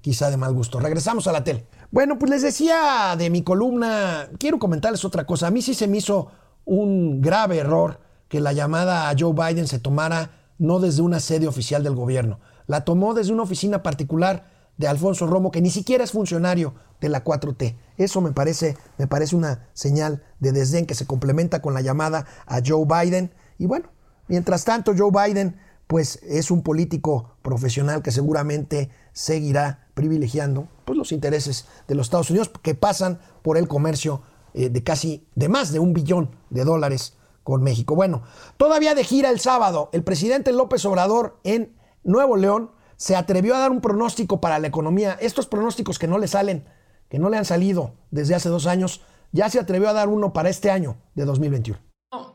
quizá 0.01 0.31
de 0.31 0.37
mal 0.37 0.55
gusto. 0.55 0.79
Regresamos 0.79 1.27
a 1.27 1.33
la 1.33 1.43
tele. 1.43 1.67
Bueno, 1.91 2.17
pues 2.17 2.31
les 2.31 2.43
decía 2.43 3.17
de 3.19 3.29
mi 3.29 3.43
columna, 3.43 4.29
quiero 4.39 4.61
comentarles 4.61 5.05
otra 5.05 5.27
cosa. 5.27 5.49
A 5.49 5.51
mí 5.51 5.63
sí 5.63 5.75
se 5.75 5.89
me 5.89 5.97
hizo 5.97 6.31
un 6.65 7.21
grave 7.21 7.59
error 7.59 7.99
que 8.29 8.39
la 8.39 8.53
llamada 8.53 9.11
a 9.11 9.17
Joe 9.19 9.33
Biden 9.33 9.67
se 9.67 9.81
tomara 9.81 10.31
no 10.59 10.79
desde 10.79 11.03
una 11.03 11.19
sede 11.19 11.49
oficial 11.49 11.83
del 11.83 11.97
gobierno, 11.97 12.39
la 12.69 12.85
tomó 12.85 13.15
desde 13.15 13.33
una 13.33 13.43
oficina 13.43 13.83
particular 13.83 14.47
de 14.79 14.89
Alfonso 14.89 15.27
Romo, 15.27 15.51
que 15.51 15.61
ni 15.61 15.71
siquiera 15.71 16.05
es 16.05 16.13
funcionario 16.13 16.75
de 17.01 17.09
la 17.09 17.25
4T. 17.25 17.77
Eso 17.99 18.21
me 18.21 18.33
parece, 18.33 18.77
me 18.97 19.07
parece 19.07 19.37
una 19.37 19.69
señal 19.75 20.23
de 20.41 20.53
desdén 20.53 20.87
que 20.87 20.95
se 20.95 21.07
complementa 21.07 21.61
con 21.61 21.75
la 21.75 21.81
llamada 21.81 22.27
a 22.47 22.61
Joe 22.65 22.87
Biden. 22.87 23.33
Y 23.59 23.67
bueno, 23.67 23.91
mientras 24.29 24.65
tanto, 24.65 24.95
Joe 24.97 25.11
Biden, 25.11 25.57
pues 25.87 26.21
es 26.23 26.51
un 26.51 26.63
político 26.63 27.37
profesional 27.43 28.03
que 28.03 28.13
seguramente 28.13 28.91
seguirá 29.13 29.89
privilegiando 29.95 30.69
pues, 30.85 30.97
los 30.97 31.13
intereses 31.13 31.67
de 31.89 31.95
los 31.95 32.07
Estados 32.07 32.31
Unidos 32.31 32.51
que 32.63 32.75
pasan 32.75 33.21
por 33.43 33.59
el 33.59 33.67
comercio 33.67 34.23
eh, 34.55 34.71
de 34.71 34.83
casi, 34.85 35.27
de 35.35 35.49
más 35.49 35.73
de 35.73 35.81
un 35.81 35.93
billón 35.93 36.31
de 36.51 36.65
dólares 36.65 37.15
con 37.43 37.63
México. 37.63 37.95
Bueno, 37.95 38.23
todavía 38.59 38.95
de 38.95 39.03
gira 39.03 39.31
el 39.31 39.41
sábado, 39.41 39.89
el 39.93 40.05
presidente 40.05 40.53
López 40.53 40.85
Obrador 40.85 41.41
en 41.45 41.75
Nuevo 42.05 42.37
León 42.37 42.71
se 42.99 43.15
atrevió 43.15 43.55
a 43.55 43.61
dar 43.61 43.71
un 43.71 43.81
pronóstico 43.81 44.41
para 44.41 44.59
la 44.59 44.67
economía. 44.67 45.17
Estos 45.21 45.47
pronósticos 45.47 45.99
que 45.99 46.09
no 46.09 46.19
le 46.19 46.27
salen, 46.27 46.65
que 47.09 47.19
no 47.19 47.31
le 47.31 47.39
han 47.39 47.45
salido 47.45 47.95
desde 48.11 48.35
hace 48.35 48.49
dos 48.49 48.67
años, 48.67 49.03
ya 49.31 49.49
se 49.49 49.61
atrevió 49.61 49.89
a 49.89 49.93
dar 49.93 50.09
uno 50.09 50.33
para 50.33 50.51
este 50.51 50.71
año 50.71 50.97
de 51.15 51.25
2021. 51.25 51.79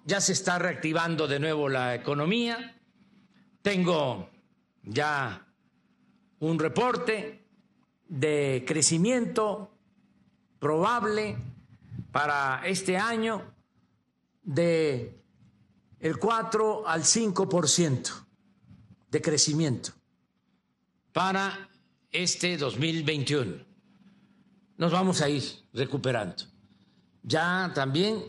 Ya 0.05 0.22
se 0.22 0.32
está 0.32 0.59
reactivando 0.59 1.28
de 1.28 1.39
nuevo 1.39 1.68
la 1.68 1.95
economía. 1.95 2.80
Tengo 3.61 4.30
ya 4.84 5.47
un 6.39 6.59
reporte 6.59 7.45
de 8.07 8.64
crecimiento 8.66 9.78
probable 10.59 11.38
para 12.14 12.61
este 12.66 12.97
año 12.97 13.53
de 14.43 15.22
el 15.99 16.18
4 16.18 16.88
al 16.88 17.03
5% 17.03 18.26
de 19.09 19.22
crecimiento 19.22 20.03
para 21.14 21.70
este 22.11 22.57
2021. 22.57 23.64
Nos 24.78 24.91
vamos 24.91 25.22
a 25.22 25.30
ir 25.30 25.43
recuperando. 25.72 26.43
Ya 27.22 27.72
también 27.74 28.24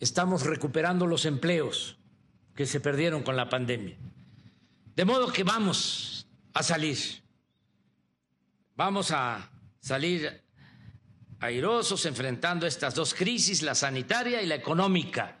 estamos 0.00 0.44
recuperando 0.44 1.06
los 1.06 1.24
empleos 1.24 1.96
que 2.54 2.66
se 2.66 2.80
perdieron 2.80 3.22
con 3.22 3.36
la 3.36 3.48
pandemia. 3.48 3.96
De 4.94 5.04
modo 5.04 5.32
que 5.32 5.44
vamos 5.44 6.26
a 6.52 6.62
salir. 6.62 6.98
Vamos 8.74 9.12
a 9.12 9.50
salir 9.80 10.42
airosos 11.40 12.04
enfrentando 12.04 12.66
estas 12.66 12.94
dos 12.96 13.14
crisis, 13.14 13.62
la 13.62 13.76
sanitaria 13.76 14.42
y 14.42 14.46
la 14.46 14.56
económica. 14.56 15.38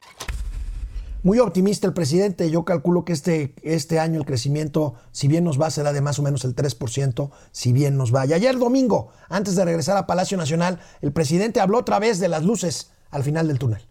Muy 1.28 1.40
optimista 1.40 1.86
el 1.86 1.92
presidente, 1.92 2.50
yo 2.50 2.64
calculo 2.64 3.04
que 3.04 3.12
este, 3.12 3.54
este 3.60 3.98
año 3.98 4.18
el 4.18 4.24
crecimiento, 4.24 4.94
si 5.12 5.28
bien 5.28 5.44
nos 5.44 5.60
va, 5.60 5.70
será 5.70 5.92
de 5.92 6.00
más 6.00 6.18
o 6.18 6.22
menos 6.22 6.42
el 6.46 6.56
3%, 6.56 7.30
si 7.52 7.74
bien 7.74 7.98
nos 7.98 8.14
va. 8.14 8.24
Y 8.24 8.32
ayer 8.32 8.56
domingo, 8.56 9.12
antes 9.28 9.54
de 9.54 9.62
regresar 9.66 9.98
a 9.98 10.06
Palacio 10.06 10.38
Nacional, 10.38 10.80
el 11.02 11.12
presidente 11.12 11.60
habló 11.60 11.80
otra 11.80 11.98
vez 11.98 12.18
de 12.18 12.28
las 12.28 12.44
luces 12.44 12.92
al 13.10 13.24
final 13.24 13.46
del 13.46 13.58
túnel. 13.58 13.86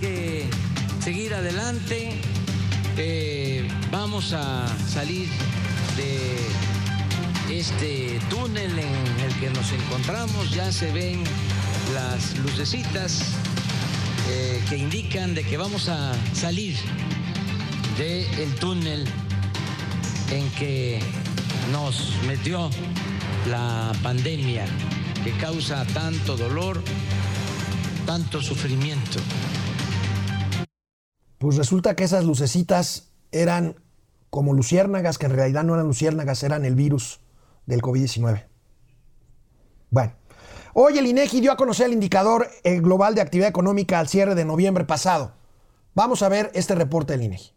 Que 0.00 0.48
seguir 1.00 1.34
adelante, 1.34 2.12
vamos 3.92 4.32
a 4.32 4.74
salir 4.88 5.28
de 5.98 7.58
este 7.58 8.20
túnel 8.30 8.70
en 8.70 9.20
el 9.22 9.38
que 9.38 9.50
nos 9.50 9.70
encontramos, 9.70 10.50
ya 10.54 10.72
se 10.72 10.90
ven 10.92 11.22
las 11.92 12.38
lucecitas 12.38 13.34
eh, 14.28 14.62
que 14.68 14.76
indican 14.76 15.34
de 15.34 15.44
que 15.44 15.56
vamos 15.56 15.88
a 15.88 16.14
salir 16.34 16.76
del 17.98 18.54
túnel 18.56 19.06
en 20.30 20.50
que 20.50 21.00
nos 21.72 22.12
metió 22.26 22.70
la 23.48 23.92
pandemia 24.02 24.66
que 25.24 25.32
causa 25.38 25.84
tanto 25.86 26.36
dolor, 26.36 26.82
tanto 28.04 28.40
sufrimiento. 28.40 29.18
Pues 31.38 31.56
resulta 31.56 31.96
que 31.96 32.04
esas 32.04 32.24
lucecitas 32.24 33.12
eran 33.32 33.76
como 34.30 34.54
luciérnagas, 34.54 35.18
que 35.18 35.26
en 35.26 35.32
realidad 35.32 35.64
no 35.64 35.74
eran 35.74 35.86
luciérnagas, 35.86 36.42
eran 36.42 36.64
el 36.64 36.74
virus 36.74 37.20
del 37.66 37.82
COVID-19. 37.82 38.44
Bueno, 39.90 40.12
Hoy 40.78 40.98
el 40.98 41.06
INEGI 41.06 41.40
dio 41.40 41.52
a 41.52 41.56
conocer 41.56 41.86
el 41.86 41.94
indicador 41.94 42.50
eh, 42.62 42.80
global 42.80 43.14
de 43.14 43.22
actividad 43.22 43.48
económica 43.48 43.98
al 43.98 44.08
cierre 44.08 44.34
de 44.34 44.44
noviembre 44.44 44.84
pasado. 44.84 45.32
Vamos 45.94 46.22
a 46.22 46.28
ver 46.28 46.50
este 46.52 46.74
reporte 46.74 47.14
del 47.14 47.22
INEGI. 47.22 47.52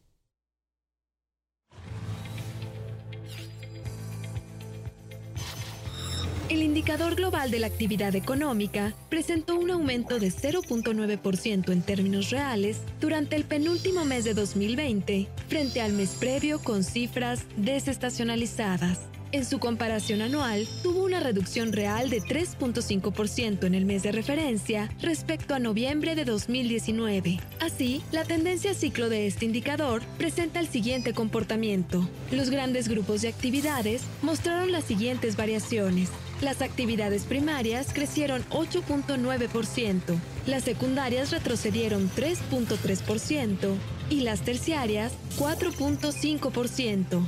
El 6.47 6.61
indicador 6.61 7.15
global 7.15 7.51
de 7.51 7.59
la 7.59 7.67
actividad 7.67 8.15
económica 8.15 8.93
presentó 9.09 9.59
un 9.59 9.69
aumento 9.69 10.17
de 10.17 10.31
0.9% 10.31 11.73
en 11.73 11.81
términos 11.81 12.29
reales 12.29 12.77
durante 13.01 13.35
el 13.35 13.43
penúltimo 13.43 14.05
mes 14.05 14.23
de 14.23 14.33
2020 14.33 15.27
frente 15.49 15.81
al 15.81 15.91
mes 15.91 16.11
previo 16.11 16.63
con 16.63 16.85
cifras 16.85 17.41
desestacionalizadas. 17.57 19.09
En 19.31 19.45
su 19.45 19.59
comparación 19.59 20.23
anual, 20.23 20.67
tuvo 20.81 21.03
una 21.03 21.19
reducción 21.19 21.71
real 21.71 22.09
de 22.09 22.19
3.5% 22.19 23.63
en 23.63 23.75
el 23.75 23.85
mes 23.85 24.01
de 24.01 24.11
referencia 24.11 24.89
respecto 25.01 25.53
a 25.53 25.59
noviembre 25.59 26.15
de 26.15 26.25
2019. 26.25 27.39
Así, 27.59 28.01
la 28.11 28.23
tendencia 28.23 28.73
ciclo 28.73 29.07
de 29.07 29.27
este 29.27 29.45
indicador 29.45 30.01
presenta 30.17 30.59
el 30.59 30.67
siguiente 30.67 31.13
comportamiento. 31.13 32.09
Los 32.31 32.49
grandes 32.49 32.89
grupos 32.89 33.21
de 33.21 33.27
actividades 33.27 34.01
mostraron 34.23 34.71
las 34.71 34.85
siguientes 34.85 35.35
variaciones. 35.35 36.09
Las 36.41 36.63
actividades 36.63 37.25
primarias 37.25 37.93
crecieron 37.93 38.43
8.9%, 38.49 40.17
las 40.47 40.63
secundarias 40.63 41.31
retrocedieron 41.31 42.09
3.3% 42.15 43.75
y 44.09 44.21
las 44.21 44.41
terciarias 44.41 45.11
4.5%. 45.37 47.27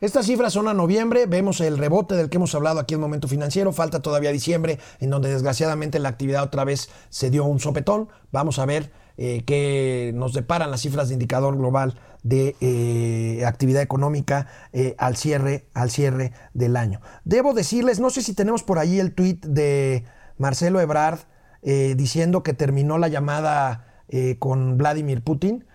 Estas 0.00 0.24
cifras 0.24 0.54
son 0.54 0.66
a 0.66 0.72
noviembre, 0.72 1.26
vemos 1.26 1.60
el 1.60 1.76
rebote 1.76 2.14
del 2.14 2.30
que 2.30 2.38
hemos 2.38 2.54
hablado 2.54 2.80
aquí 2.80 2.94
en 2.94 3.00
Momento 3.00 3.28
Financiero, 3.28 3.70
falta 3.70 4.00
todavía 4.00 4.32
diciembre, 4.32 4.78
en 4.98 5.10
donde 5.10 5.28
desgraciadamente 5.28 5.98
la 5.98 6.08
actividad 6.08 6.42
otra 6.42 6.64
vez 6.64 6.88
se 7.10 7.28
dio 7.28 7.44
un 7.44 7.60
sopetón. 7.60 8.08
Vamos 8.32 8.58
a 8.58 8.64
ver 8.64 8.90
eh, 9.18 9.42
qué 9.44 10.12
nos 10.14 10.32
deparan 10.32 10.70
las 10.70 10.80
cifras 10.80 11.08
de 11.08 11.14
indicador 11.14 11.54
global 11.58 12.00
de 12.22 12.56
eh, 12.62 13.44
actividad 13.44 13.82
económica 13.82 14.46
eh, 14.72 14.94
al, 14.96 15.18
cierre, 15.18 15.66
al 15.74 15.90
cierre 15.90 16.32
del 16.54 16.78
año. 16.78 17.02
Debo 17.26 17.52
decirles, 17.52 18.00
no 18.00 18.08
sé 18.08 18.22
si 18.22 18.32
tenemos 18.32 18.62
por 18.62 18.78
ahí 18.78 19.00
el 19.00 19.12
tuit 19.12 19.44
de 19.44 20.04
Marcelo 20.38 20.80
Ebrard 20.80 21.18
diciendo 21.62 22.42
que 22.42 22.54
terminó 22.54 22.96
la 22.96 23.08
llamada 23.08 24.02
con 24.38 24.78
Vladimir 24.78 25.22
Putin. 25.22 25.66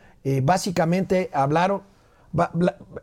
básicamente 0.42 1.30
hablaron 1.32 1.84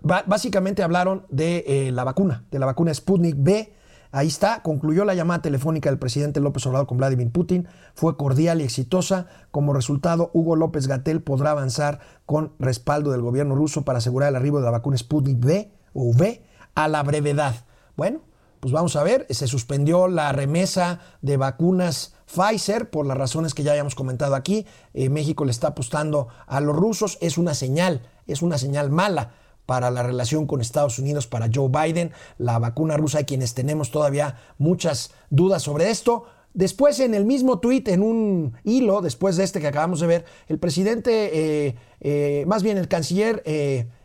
básicamente 0.03 0.83
hablaron 0.83 1.27
de 1.31 1.65
eh, 1.67 1.93
la 1.93 2.05
vacuna, 2.05 2.45
de 2.51 2.59
la 2.59 2.67
vacuna 2.67 2.93
Sputnik 2.93 3.37
B. 3.39 3.73
Ahí 4.15 4.29
está, 4.29 4.63
concluyó 4.63 5.07
la 5.07 5.15
llamada 5.15 5.41
telefónica 5.41 5.89
del 5.89 5.99
presidente 5.99 6.41
López 6.41 6.67
Obrador 6.67 6.87
con 6.87 6.99
Vladimir 6.99 7.33
Putin, 7.33 7.67
fue 7.95 8.19
cordial 8.19 8.61
y 8.61 8.65
exitosa. 8.65 9.27
Como 9.51 9.73
resultado, 9.73 10.31
Hugo 10.35 10.55
López 10.55 10.87
Gatel 10.87 11.23
podrá 11.23 11.53
avanzar 11.53 12.01
con 12.27 12.53
respaldo 12.59 13.11
del 13.13 13.23
gobierno 13.23 13.55
ruso 13.55 13.87
para 13.87 13.99
asegurar 13.99 14.29
el 14.29 14.37
arribo 14.37 14.59
de 14.59 14.65
la 14.65 14.71
vacuna 14.71 14.99
Sputnik 14.99 15.41
B 15.41 15.73
o 15.95 16.11
V 16.11 16.43
a 16.75 16.89
la 16.89 17.03
brevedad. 17.03 17.55
Bueno, 17.97 18.21
pues 18.61 18.73
vamos 18.73 18.95
a 18.97 19.03
ver, 19.03 19.27
se 19.31 19.49
suspendió 19.49 20.09
la 20.09 20.31
remesa 20.33 21.01
de 21.21 21.37
vacunas 21.37 22.15
Pfizer 22.27 22.91
por 22.91 23.07
las 23.07 23.17
razones 23.17 23.55
que 23.55 23.63
ya 23.63 23.73
habíamos 23.73 23.95
comentado 23.95 24.35
aquí. 24.35 24.67
Eh, 24.95 25.09
México 25.09 25.45
le 25.45 25.51
está 25.51 25.69
apostando 25.69 26.29
a 26.47 26.61
los 26.61 26.77
rusos, 26.77 27.19
es 27.21 27.39
una 27.39 27.55
señal, 27.55 28.03
es 28.27 28.43
una 28.43 28.59
señal 28.59 28.91
mala 28.91 29.35
para 29.67 29.91
la 29.91 30.03
relación 30.03 30.47
con 30.47 30.61
Estados 30.61 30.99
Unidos, 30.99 31.27
para 31.27 31.49
Joe 31.53 31.69
Biden, 31.69 32.13
la 32.39 32.59
vacuna 32.59 32.97
rusa, 32.97 33.19
hay 33.19 33.25
quienes 33.25 33.55
tenemos 33.55 33.91
todavía 33.91 34.37
muchas 34.59 35.13
dudas 35.31 35.63
sobre 35.63 35.91
esto. 35.91 36.25
Después, 36.55 37.01
en 37.01 37.15
el 37.15 37.25
mismo 37.25 37.61
tuit, 37.61 37.89
en 37.89 38.03
un 38.03 38.55
hilo, 38.65 39.01
después 39.01 39.37
de 39.37 39.45
este 39.45 39.61
que 39.61 39.69
acabamos 39.69 40.01
de 40.01 40.07
ver, 40.07 40.25
el 40.49 40.59
presidente, 40.59 41.67
eh, 41.69 41.77
eh, 42.01 42.45
más 42.47 42.63
bien 42.63 42.77
el 42.77 42.89
canciller 42.89 43.43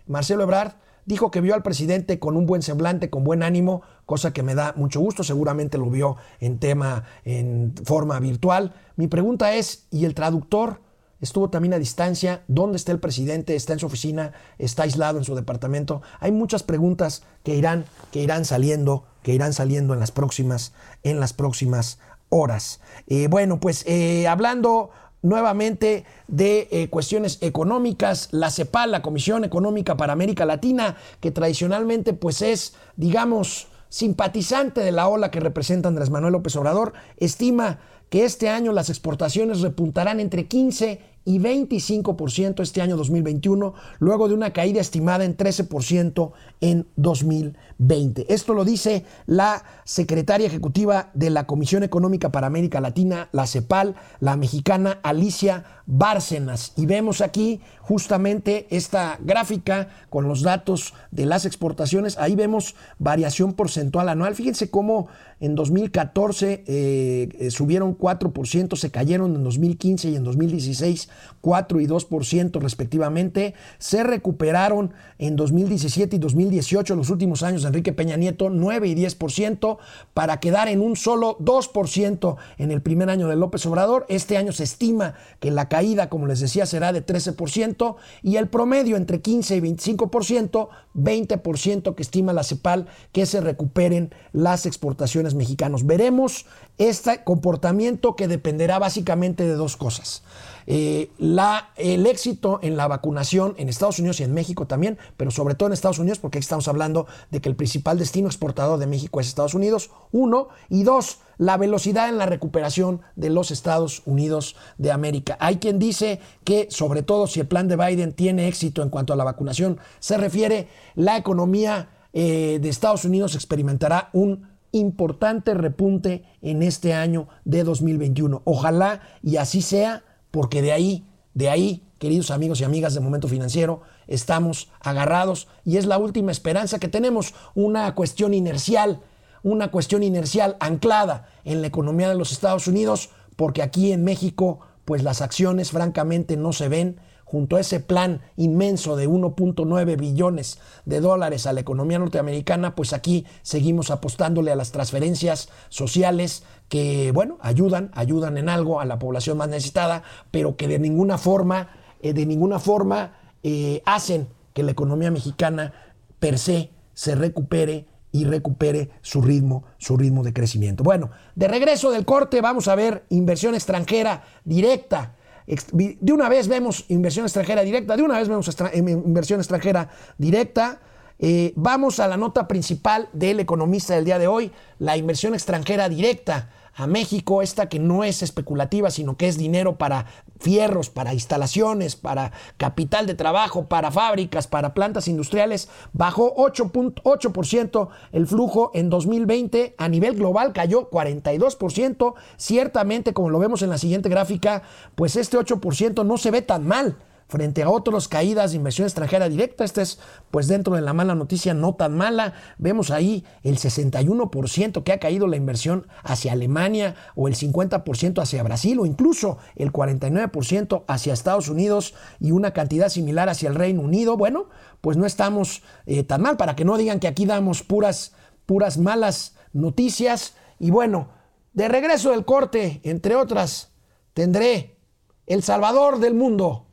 Marcelo 0.05 0.43
Ebrard, 0.43 0.73
dijo 1.07 1.31
que 1.31 1.41
vio 1.41 1.55
al 1.55 1.63
presidente 1.63 2.19
con 2.19 2.37
un 2.37 2.45
buen 2.45 2.61
semblante, 2.61 3.09
con 3.09 3.23
buen 3.23 3.41
ánimo, 3.41 3.81
cosa 4.05 4.33
que 4.33 4.43
me 4.43 4.55
da 4.55 4.73
mucho 4.75 4.99
gusto, 4.99 5.23
seguramente 5.23 5.77
lo 5.77 5.89
vio 5.89 6.17
en 6.39 6.59
tema, 6.59 7.05
en 7.23 7.73
forma 7.85 8.19
virtual. 8.19 8.73
Mi 8.97 9.07
pregunta 9.07 9.55
es, 9.55 9.87
¿y 9.89 10.05
el 10.05 10.13
traductor? 10.13 10.81
Estuvo 11.19 11.49
también 11.49 11.73
a 11.73 11.79
distancia. 11.79 12.43
¿Dónde 12.47 12.77
está 12.77 12.91
el 12.91 12.99
presidente? 12.99 13.55
¿Está 13.55 13.73
en 13.73 13.79
su 13.79 13.87
oficina? 13.87 14.33
¿Está 14.57 14.83
aislado 14.83 15.17
en 15.17 15.23
su 15.23 15.35
departamento? 15.35 16.01
Hay 16.19 16.31
muchas 16.31 16.63
preguntas 16.63 17.23
que 17.43 17.55
irán, 17.55 17.85
que 18.11 18.21
irán 18.21 18.45
saliendo, 18.45 19.05
que 19.23 19.33
irán 19.33 19.53
saliendo 19.53 19.93
en 19.93 19.99
las 19.99 20.11
próximas, 20.11 20.73
en 21.03 21.19
las 21.19 21.33
próximas 21.33 21.99
horas. 22.29 22.81
Eh, 23.07 23.27
bueno, 23.27 23.59
pues 23.59 23.83
eh, 23.87 24.27
hablando 24.27 24.91
nuevamente 25.21 26.05
de 26.27 26.67
eh, 26.71 26.89
cuestiones 26.89 27.39
económicas, 27.41 28.29
la 28.31 28.51
CEPAL, 28.51 28.91
la 28.91 29.01
Comisión 29.01 29.43
Económica 29.43 29.97
para 29.97 30.13
América 30.13 30.45
Latina, 30.45 30.97
que 31.19 31.31
tradicionalmente 31.31 32.13
pues 32.13 32.41
es, 32.41 32.75
digamos, 32.95 33.67
simpatizante 33.89 34.81
de 34.81 34.91
la 34.91 35.07
ola 35.07 35.31
que 35.31 35.39
representa 35.39 35.89
Andrés 35.89 36.09
Manuel 36.09 36.33
López 36.33 36.55
Obrador, 36.55 36.93
estima 37.17 37.79
que 38.09 38.25
este 38.25 38.49
año 38.49 38.71
las 38.71 38.89
exportaciones 38.89 39.61
repuntarán 39.61 40.19
entre 40.19 40.47
15 40.47 40.99
y 41.27 41.39
25% 41.39 42.61
este 42.61 42.81
año 42.81 42.95
2021, 42.95 43.73
luego 43.99 44.29
de 44.29 44.33
una 44.33 44.53
caída 44.53 44.79
estimada 44.79 45.25
en 45.25 45.35
13% 45.35 46.31
en 46.61 46.87
2020. 46.95 48.33
Esto 48.33 48.53
lo 48.53 48.63
dice 48.63 49.03
la 49.25 49.61
secretaria 49.83 50.47
ejecutiva 50.47 51.11
de 51.13 51.29
la 51.29 51.45
Comisión 51.45 51.83
Económica 51.83 52.31
para 52.31 52.47
América 52.47 52.79
Latina, 52.79 53.27
la 53.33 53.45
CEPAL, 53.45 53.95
la 54.21 54.37
mexicana 54.37 55.01
Alicia 55.03 55.65
Bárcenas. 55.85 56.71
Y 56.77 56.85
vemos 56.85 57.19
aquí 57.19 57.59
justamente 57.87 58.67
esta 58.69 59.17
gráfica 59.21 59.87
con 60.09 60.27
los 60.27 60.41
datos 60.41 60.93
de 61.11 61.25
las 61.25 61.45
exportaciones. 61.45 62.17
Ahí 62.17 62.35
vemos 62.35 62.75
variación 62.99 63.53
porcentual 63.53 64.09
anual. 64.09 64.35
Fíjense 64.35 64.69
cómo 64.69 65.07
en 65.39 65.55
2014 65.55 66.65
eh, 66.67 67.29
eh, 67.39 67.49
subieron 67.49 67.97
4%, 67.97 68.75
se 68.75 68.91
cayeron 68.91 69.35
en 69.35 69.43
2015 69.43 70.09
y 70.09 70.15
en 70.17 70.25
2016 70.25 71.07
4 71.39 71.79
y 71.79 71.87
2% 71.87 72.59
respectivamente. 72.59 73.53
Se 73.77 74.03
recuperaron 74.03 74.91
en 75.17 75.37
2017 75.37 76.17
y 76.17 76.19
2018, 76.19 76.93
los 76.93 77.09
últimos 77.09 77.41
años 77.41 77.61
de 77.61 77.69
Enrique 77.69 77.93
Peña 77.93 78.17
Nieto, 78.17 78.49
9 78.49 78.89
y 78.89 78.95
10%, 78.95 79.77
para 80.13 80.41
quedar 80.41 80.67
en 80.67 80.81
un 80.81 80.97
solo 80.97 81.37
2% 81.39 82.35
en 82.57 82.71
el 82.71 82.81
primer 82.81 83.09
año 83.09 83.29
de 83.29 83.37
López 83.37 83.65
Obrador. 83.65 84.05
Este 84.09 84.35
año 84.35 84.51
se 84.51 84.65
estima 84.65 85.13
que 85.39 85.51
la 85.51 85.69
caída, 85.69 86.09
como 86.09 86.27
les 86.27 86.41
decía, 86.41 86.65
será 86.65 86.91
de 86.91 87.05
13% 87.05 87.76
y 88.21 88.37
el 88.37 88.47
promedio 88.47 88.97
entre 88.97 89.21
15 89.21 89.55
y 89.55 89.61
25%, 89.61 90.69
20% 90.95 91.95
que 91.95 92.01
estima 92.01 92.33
la 92.33 92.43
CEPAL 92.43 92.87
que 93.11 93.25
se 93.25 93.41
recuperen 93.41 94.13
las 94.33 94.65
exportaciones 94.65 95.33
mexicanas. 95.35 95.85
Veremos 95.85 96.45
este 96.77 97.23
comportamiento 97.23 98.15
que 98.15 98.27
dependerá 98.27 98.79
básicamente 98.79 99.43
de 99.43 99.55
dos 99.55 99.77
cosas. 99.77 100.23
Eh, 100.69 101.09
la, 101.17 101.69
el 101.77 102.05
éxito 102.05 102.59
en 102.61 102.75
la 102.75 102.87
vacunación 102.87 103.55
en 103.57 103.69
Estados 103.69 103.99
Unidos 103.99 104.19
y 104.19 104.23
en 104.23 104.33
México 104.33 104.67
también, 104.67 104.97
pero 105.15 105.31
sobre 105.31 105.55
todo 105.55 105.67
en 105.67 105.73
Estados 105.73 105.99
Unidos, 105.99 106.19
porque 106.19 106.39
aquí 106.39 106.43
estamos 106.43 106.67
hablando 106.67 107.07
de 107.31 107.39
que 107.39 107.47
el 107.47 107.55
principal 107.55 107.97
destino 107.97 108.27
exportador 108.27 108.77
de 108.77 108.85
México 108.85 109.21
es 109.21 109.27
Estados 109.27 109.53
Unidos, 109.53 109.91
uno, 110.11 110.49
y 110.69 110.83
dos, 110.83 111.19
la 111.37 111.57
velocidad 111.57 112.09
en 112.09 112.17
la 112.17 112.25
recuperación 112.25 113.01
de 113.15 113.29
los 113.29 113.51
Estados 113.51 114.01
Unidos 114.05 114.55
de 114.77 114.91
América. 114.91 115.37
Hay 115.39 115.57
quien 115.57 115.79
dice 115.79 116.19
que, 116.43 116.67
sobre 116.69 117.03
todo 117.03 117.27
si 117.27 117.39
el 117.39 117.47
plan 117.47 117.67
de 117.67 117.75
Biden 117.75 118.13
tiene 118.13 118.47
éxito 118.47 118.83
en 118.83 118.89
cuanto 118.89 119.13
a 119.13 119.15
la 119.15 119.23
vacunación 119.23 119.79
se 119.99 120.17
refiere, 120.17 120.67
la 120.95 121.17
economía 121.17 121.89
eh, 122.13 122.59
de 122.61 122.69
Estados 122.69 123.05
Unidos 123.05 123.35
experimentará 123.35 124.09
un 124.13 124.47
importante 124.71 125.53
repunte 125.53 126.23
en 126.41 126.63
este 126.63 126.93
año 126.93 127.27
de 127.45 127.63
2021. 127.63 128.41
Ojalá 128.45 129.01
y 129.23 129.37
así 129.37 129.61
sea 129.61 130.03
porque 130.31 130.61
de 130.61 130.71
ahí, 130.71 131.05
de 131.33 131.49
ahí, 131.49 131.83
queridos 131.99 132.31
amigos 132.31 132.61
y 132.61 132.63
amigas 132.63 132.93
de 132.93 132.99
Momento 132.99 133.27
Financiero, 133.27 133.81
estamos 134.07 134.69
agarrados 134.79 135.47
y 135.65 135.77
es 135.77 135.85
la 135.85 135.97
última 135.97 136.31
esperanza 136.31 136.79
que 136.79 136.87
tenemos, 136.87 137.33
una 137.55 137.93
cuestión 137.95 138.33
inercial, 138.33 139.01
una 139.43 139.71
cuestión 139.71 140.03
inercial 140.03 140.57
anclada 140.59 141.27
en 141.45 141.61
la 141.61 141.67
economía 141.67 142.09
de 142.09 142.15
los 142.15 142.31
Estados 142.31 142.67
Unidos, 142.67 143.09
porque 143.35 143.61
aquí 143.61 143.91
en 143.91 144.03
México, 144.03 144.59
pues 144.85 145.03
las 145.03 145.21
acciones 145.21 145.71
francamente 145.71 146.37
no 146.37 146.53
se 146.53 146.69
ven, 146.69 146.99
junto 147.27 147.57
a 147.57 147.59
ese 147.59 147.81
plan 147.81 148.21
inmenso 148.37 148.95
de 148.95 149.09
1.9 149.09 149.97
billones 149.97 150.59
de 150.85 151.01
dólares 151.01 151.45
a 151.45 151.51
la 151.51 151.59
economía 151.59 151.99
norteamericana, 151.99 152.73
pues 152.73 152.93
aquí 152.93 153.25
seguimos 153.41 153.91
apostándole 153.91 154.49
a 154.49 154.55
las 154.55 154.71
transferencias 154.71 155.49
sociales 155.67 156.43
que, 156.69 157.11
bueno, 157.11 157.37
ayudan, 157.41 157.91
ayudan 157.93 158.37
en 158.37 158.47
algo 158.47 158.79
a 158.79 158.85
la 158.85 158.97
población 158.97 159.37
más 159.37 159.49
necesitada, 159.49 160.03
pero 160.31 160.55
que 160.55 160.69
de 160.69 160.79
ninguna 160.79 161.17
forma, 161.17 161.67
eh, 162.01 162.13
de 162.13 162.25
ninguna 162.25 162.59
forma 162.59 163.17
eh, 163.43 163.81
hacen 163.85 164.29
que 164.53 164.63
la 164.63 164.71
economía 164.71 165.11
mexicana 165.11 165.73
per 166.19 166.39
se 166.39 166.71
se 166.93 167.13
recupere 167.13 167.85
y 168.11 168.25
recupere 168.25 168.89
su 169.01 169.21
ritmo, 169.21 169.65
su 169.77 169.97
ritmo 169.97 170.23
de 170.23 170.33
crecimiento. 170.33 170.83
Bueno, 170.83 171.11
de 171.35 171.47
regreso 171.47 171.91
del 171.91 172.05
corte 172.05 172.41
vamos 172.41 172.67
a 172.67 172.75
ver 172.75 173.05
inversión 173.09 173.55
extranjera 173.55 174.23
directa 174.45 175.15
de 175.47 176.13
una 176.13 176.27
vez 176.27 176.47
vemos 176.47 176.85
inversión 176.89 177.25
extranjera 177.25 177.61
directa, 177.61 177.95
de 177.95 178.03
una 178.03 178.19
vez 178.19 178.27
vemos 178.27 178.49
em, 178.73 178.89
inversión 178.89 179.39
extranjera 179.39 179.89
directa. 180.17 180.81
Eh, 181.19 181.53
vamos 181.55 181.99
a 181.99 182.07
la 182.07 182.17
nota 182.17 182.47
principal 182.47 183.09
del 183.13 183.39
economista 183.39 183.95
del 183.95 184.05
día 184.05 184.19
de 184.19 184.27
hoy, 184.27 184.51
la 184.77 184.97
inversión 184.97 185.33
extranjera 185.33 185.89
directa 185.89 186.51
a 186.77 186.85
México, 186.85 187.41
esta 187.41 187.69
que 187.69 187.79
no 187.79 188.03
es 188.03 188.21
especulativa, 188.21 188.91
sino 188.91 189.17
que 189.17 189.27
es 189.27 189.37
dinero 189.37 189.77
para 189.77 190.05
fierros, 190.39 190.91
para 190.91 191.13
instalaciones, 191.13 191.95
para 191.95 192.31
capital 192.57 193.07
de 193.07 193.15
trabajo, 193.15 193.65
para 193.65 193.89
fábricas, 193.89 194.45
para 194.45 194.75
plantas 194.75 195.07
industriales, 195.07 195.69
bajó 195.93 196.35
8.8% 196.35 197.89
el 198.11 198.27
flujo 198.27 198.69
en 198.75 198.91
2020, 198.91 199.73
a 199.75 199.89
nivel 199.89 200.15
global 200.15 200.53
cayó 200.53 200.91
42%, 200.91 202.13
ciertamente 202.37 203.13
como 203.13 203.31
lo 203.31 203.39
vemos 203.39 203.63
en 203.63 203.71
la 203.71 203.79
siguiente 203.79 204.07
gráfica, 204.07 204.61
pues 204.93 205.15
este 205.15 205.37
8% 205.37 206.05
no 206.05 206.17
se 206.17 206.29
ve 206.29 206.43
tan 206.43 206.67
mal 206.67 206.97
frente 207.27 207.61
a 207.63 207.69
otros 207.69 208.07
caídas 208.07 208.51
de 208.51 208.57
inversión 208.57 208.85
extranjera 208.87 209.29
directa. 209.29 209.63
Esta 209.63 209.81
es, 209.81 209.99
pues 210.31 210.47
dentro 210.47 210.75
de 210.75 210.81
la 210.81 210.93
mala 210.93 211.15
noticia, 211.15 211.53
no 211.53 211.75
tan 211.75 211.95
mala. 211.95 212.33
Vemos 212.57 212.89
ahí 212.89 213.25
el 213.43 213.57
61% 213.57 214.83
que 214.83 214.93
ha 214.93 214.99
caído 214.99 215.27
la 215.27 215.35
inversión 215.35 215.87
hacia 216.03 216.31
Alemania 216.31 216.95
o 217.15 217.27
el 217.27 217.35
50% 217.35 218.21
hacia 218.21 218.43
Brasil 218.43 218.79
o 218.79 218.85
incluso 218.85 219.37
el 219.55 219.71
49% 219.71 220.83
hacia 220.87 221.13
Estados 221.13 221.49
Unidos 221.49 221.93
y 222.19 222.31
una 222.31 222.51
cantidad 222.51 222.89
similar 222.89 223.29
hacia 223.29 223.49
el 223.49 223.55
Reino 223.55 223.81
Unido. 223.81 224.17
Bueno, 224.17 224.49
pues 224.81 224.97
no 224.97 225.05
estamos 225.05 225.63
eh, 225.85 226.03
tan 226.03 226.21
mal 226.21 226.37
para 226.37 226.55
que 226.55 226.65
no 226.65 226.77
digan 226.77 226.99
que 226.99 227.07
aquí 227.07 227.25
damos 227.25 227.63
puras, 227.63 228.13
puras 228.45 228.77
malas 228.77 229.35
noticias. 229.51 230.35
Y 230.59 230.71
bueno, 230.71 231.09
de 231.53 231.67
regreso 231.67 232.11
del 232.11 232.23
corte, 232.23 232.79
entre 232.83 233.15
otras, 233.15 233.73
tendré 234.13 234.77
El 235.25 235.43
Salvador 235.43 235.99
del 235.99 236.13
mundo 236.13 236.66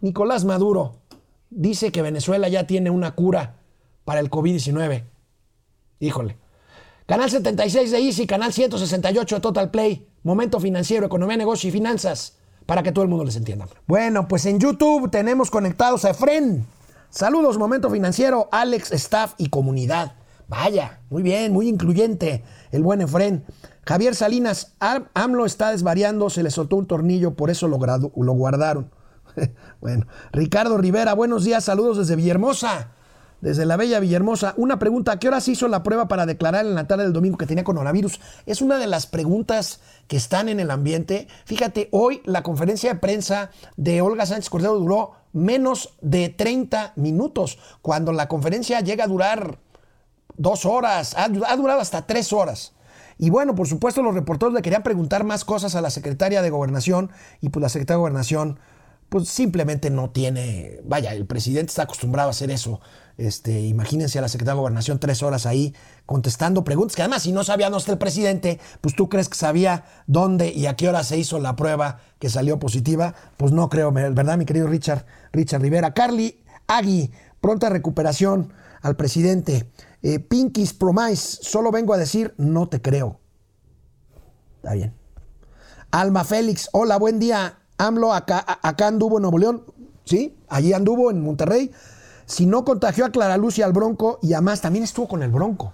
Nicolás 0.00 0.44
Maduro 0.44 0.96
dice 1.50 1.90
que 1.90 2.02
Venezuela 2.02 2.48
ya 2.48 2.66
tiene 2.66 2.90
una 2.90 3.14
cura 3.14 3.56
para 4.04 4.20
el 4.20 4.30
COVID-19. 4.30 5.04
Híjole. 6.00 6.36
Canal 7.06 7.30
76 7.30 7.90
de 7.90 7.98
Easy, 7.98 8.26
canal 8.26 8.52
168 8.52 9.34
de 9.36 9.40
Total 9.40 9.70
Play, 9.70 10.06
Momento 10.22 10.60
Financiero, 10.60 11.06
Economía, 11.06 11.38
Negocio 11.38 11.68
y 11.68 11.72
Finanzas, 11.72 12.36
para 12.66 12.82
que 12.82 12.92
todo 12.92 13.02
el 13.02 13.08
mundo 13.08 13.24
les 13.24 13.36
entienda. 13.36 13.66
Bueno, 13.86 14.28
pues 14.28 14.44
en 14.44 14.60
YouTube 14.60 15.10
tenemos 15.10 15.50
conectados 15.50 16.04
a 16.04 16.10
Efren. 16.10 16.66
Saludos, 17.08 17.56
Momento 17.56 17.88
Financiero, 17.88 18.48
Alex, 18.52 18.92
staff 18.92 19.32
y 19.38 19.48
comunidad. 19.48 20.12
Vaya, 20.48 21.00
muy 21.08 21.22
bien, 21.22 21.52
muy 21.52 21.68
incluyente 21.68 22.44
el 22.72 22.82
buen 22.82 23.00
Efren. 23.00 23.44
Javier 23.86 24.14
Salinas, 24.14 24.74
AMLO 25.14 25.46
está 25.46 25.70
desvariando, 25.70 26.28
se 26.28 26.42
le 26.42 26.50
soltó 26.50 26.76
un 26.76 26.86
tornillo, 26.86 27.34
por 27.34 27.48
eso 27.48 27.68
lo, 27.68 27.78
lo 27.78 28.32
guardaron. 28.32 28.90
bueno, 29.80 30.06
Ricardo 30.32 30.78
Rivera, 30.78 31.14
buenos 31.14 31.44
días, 31.44 31.64
saludos 31.64 31.98
desde 31.98 32.16
Villahermosa, 32.16 32.92
desde 33.40 33.66
la 33.66 33.76
bella 33.76 34.00
Villahermosa. 34.00 34.54
Una 34.56 34.78
pregunta, 34.78 35.12
¿a 35.12 35.18
qué 35.18 35.28
hora 35.28 35.40
se 35.40 35.52
hizo 35.52 35.68
la 35.68 35.82
prueba 35.82 36.08
para 36.08 36.26
declarar 36.26 36.66
en 36.66 36.74
la 36.74 36.86
tarde 36.86 37.04
del 37.04 37.12
domingo 37.12 37.38
que 37.38 37.46
tenía 37.46 37.64
coronavirus? 37.64 38.20
Es 38.46 38.62
una 38.62 38.78
de 38.78 38.86
las 38.86 39.06
preguntas 39.06 39.80
que 40.06 40.16
están 40.16 40.48
en 40.48 40.60
el 40.60 40.70
ambiente. 40.70 41.28
Fíjate, 41.44 41.88
hoy 41.92 42.22
la 42.24 42.42
conferencia 42.42 42.92
de 42.92 42.98
prensa 42.98 43.50
de 43.76 44.00
Olga 44.00 44.26
Sánchez 44.26 44.50
Cordero 44.50 44.78
duró 44.78 45.12
menos 45.32 45.94
de 46.00 46.30
30 46.30 46.94
minutos, 46.96 47.58
cuando 47.82 48.12
la 48.12 48.28
conferencia 48.28 48.80
llega 48.80 49.04
a 49.04 49.08
durar 49.08 49.58
dos 50.36 50.64
horas, 50.64 51.14
ha, 51.16 51.24
ha 51.24 51.56
durado 51.56 51.80
hasta 51.80 52.06
tres 52.06 52.32
horas. 52.32 52.72
Y 53.20 53.30
bueno, 53.30 53.56
por 53.56 53.66
supuesto, 53.66 54.00
los 54.02 54.14
reporteros 54.14 54.54
le 54.54 54.62
querían 54.62 54.84
preguntar 54.84 55.24
más 55.24 55.44
cosas 55.44 55.74
a 55.74 55.80
la 55.80 55.90
secretaria 55.90 56.40
de 56.40 56.50
Gobernación 56.50 57.10
y 57.40 57.48
pues 57.48 57.60
la 57.60 57.68
secretaria 57.68 57.96
de 57.96 58.02
Gobernación 58.02 58.60
pues 59.08 59.28
simplemente 59.28 59.90
no 59.90 60.10
tiene, 60.10 60.80
vaya, 60.84 61.12
el 61.14 61.26
presidente 61.26 61.70
está 61.70 61.84
acostumbrado 61.84 62.28
a 62.28 62.30
hacer 62.30 62.50
eso. 62.50 62.80
Este, 63.16 63.62
imagínense 63.62 64.18
a 64.18 64.22
la 64.22 64.28
secretaria 64.28 64.54
de 64.54 64.60
Gobernación 64.60 65.00
tres 65.00 65.22
horas 65.22 65.44
ahí 65.46 65.74
contestando 66.06 66.62
preguntas, 66.62 66.94
que 66.94 67.02
además 67.02 67.22
si 67.22 67.32
no 67.32 67.42
sabía 67.42 67.66
dónde 67.66 67.78
está 67.78 67.92
el 67.92 67.98
presidente, 67.98 68.60
pues 68.80 68.94
tú 68.94 69.08
crees 69.08 69.28
que 69.28 69.36
sabía 69.36 69.84
dónde 70.06 70.52
y 70.52 70.66
a 70.66 70.76
qué 70.76 70.88
hora 70.88 71.02
se 71.02 71.18
hizo 71.18 71.40
la 71.40 71.56
prueba 71.56 72.00
que 72.18 72.28
salió 72.28 72.58
positiva, 72.58 73.14
pues 73.36 73.50
no 73.50 73.68
creo, 73.68 73.90
¿verdad, 73.92 74.38
mi 74.38 74.44
querido 74.44 74.68
Richard, 74.68 75.04
Richard 75.32 75.62
Rivera? 75.62 75.94
Carly 75.94 76.44
Agui, 76.66 77.10
pronta 77.40 77.70
recuperación 77.70 78.52
al 78.82 78.94
presidente. 78.94 79.68
Eh, 80.02 80.20
Pinkies 80.20 80.74
Promise, 80.74 81.38
solo 81.42 81.72
vengo 81.72 81.94
a 81.94 81.98
decir, 81.98 82.34
no 82.36 82.68
te 82.68 82.80
creo. 82.80 83.18
Está 84.56 84.74
bien. 84.74 84.94
Alma 85.90 86.24
Félix, 86.24 86.68
hola, 86.72 86.98
buen 86.98 87.18
día. 87.18 87.58
AMLO 87.78 88.12
acá, 88.12 88.44
acá 88.62 88.88
anduvo 88.88 89.18
en 89.18 89.22
Nuevo 89.22 89.38
León, 89.38 89.62
¿sí? 90.04 90.36
Allí 90.48 90.72
anduvo 90.72 91.10
en 91.10 91.22
Monterrey. 91.22 91.70
Si 92.26 92.44
no 92.44 92.64
contagió 92.64 93.06
a 93.06 93.10
Clara 93.10 93.36
Luz 93.36 93.58
y 93.58 93.62
al 93.62 93.72
Bronco, 93.72 94.18
y 94.20 94.34
además 94.34 94.60
también 94.60 94.84
estuvo 94.84 95.08
con 95.08 95.22
el 95.22 95.30
Bronco. 95.30 95.72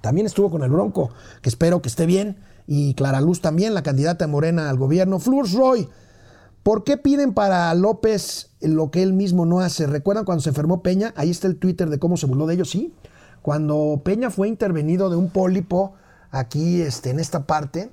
También 0.00 0.26
estuvo 0.26 0.50
con 0.50 0.62
el 0.62 0.70
Bronco, 0.70 1.10
que 1.42 1.48
espero 1.48 1.82
que 1.82 1.88
esté 1.88 2.06
bien. 2.06 2.38
Y 2.66 2.94
Clara 2.94 3.20
Luz 3.20 3.40
también, 3.40 3.74
la 3.74 3.82
candidata 3.82 4.26
Morena 4.26 4.70
al 4.70 4.78
gobierno. 4.78 5.18
Flurs 5.18 5.52
Roy, 5.52 5.88
¿Por 6.62 6.84
qué 6.84 6.98
piden 6.98 7.32
para 7.32 7.72
López 7.74 8.50
lo 8.60 8.90
que 8.90 9.02
él 9.02 9.14
mismo 9.14 9.46
no 9.46 9.60
hace? 9.60 9.86
¿Recuerdan 9.86 10.26
cuando 10.26 10.42
se 10.42 10.50
enfermó 10.50 10.82
Peña? 10.82 11.14
Ahí 11.16 11.30
está 11.30 11.46
el 11.46 11.56
Twitter 11.56 11.88
de 11.88 11.98
cómo 11.98 12.18
se 12.18 12.26
burló 12.26 12.46
de 12.46 12.54
ellos, 12.54 12.70
sí. 12.70 12.92
Cuando 13.40 14.02
Peña 14.04 14.28
fue 14.28 14.46
intervenido 14.46 15.08
de 15.08 15.16
un 15.16 15.30
pólipo 15.30 15.94
aquí 16.30 16.82
este, 16.82 17.10
en 17.10 17.18
esta 17.18 17.46
parte, 17.46 17.90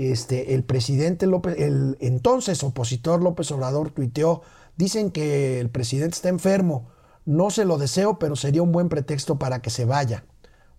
este, 0.00 0.54
el 0.54 0.64
presidente 0.64 1.26
López, 1.26 1.56
el 1.58 1.96
entonces 2.00 2.62
opositor 2.64 3.22
López 3.22 3.50
Obrador 3.52 3.90
tuiteó, 3.90 4.42
dicen 4.76 5.10
que 5.10 5.60
el 5.60 5.68
presidente 5.68 6.14
está 6.14 6.28
enfermo, 6.30 6.88
no 7.26 7.50
se 7.50 7.64
lo 7.64 7.76
deseo, 7.76 8.18
pero 8.18 8.34
sería 8.34 8.62
un 8.62 8.72
buen 8.72 8.88
pretexto 8.88 9.38
para 9.38 9.60
que 9.60 9.70
se 9.70 9.84
vaya 9.84 10.24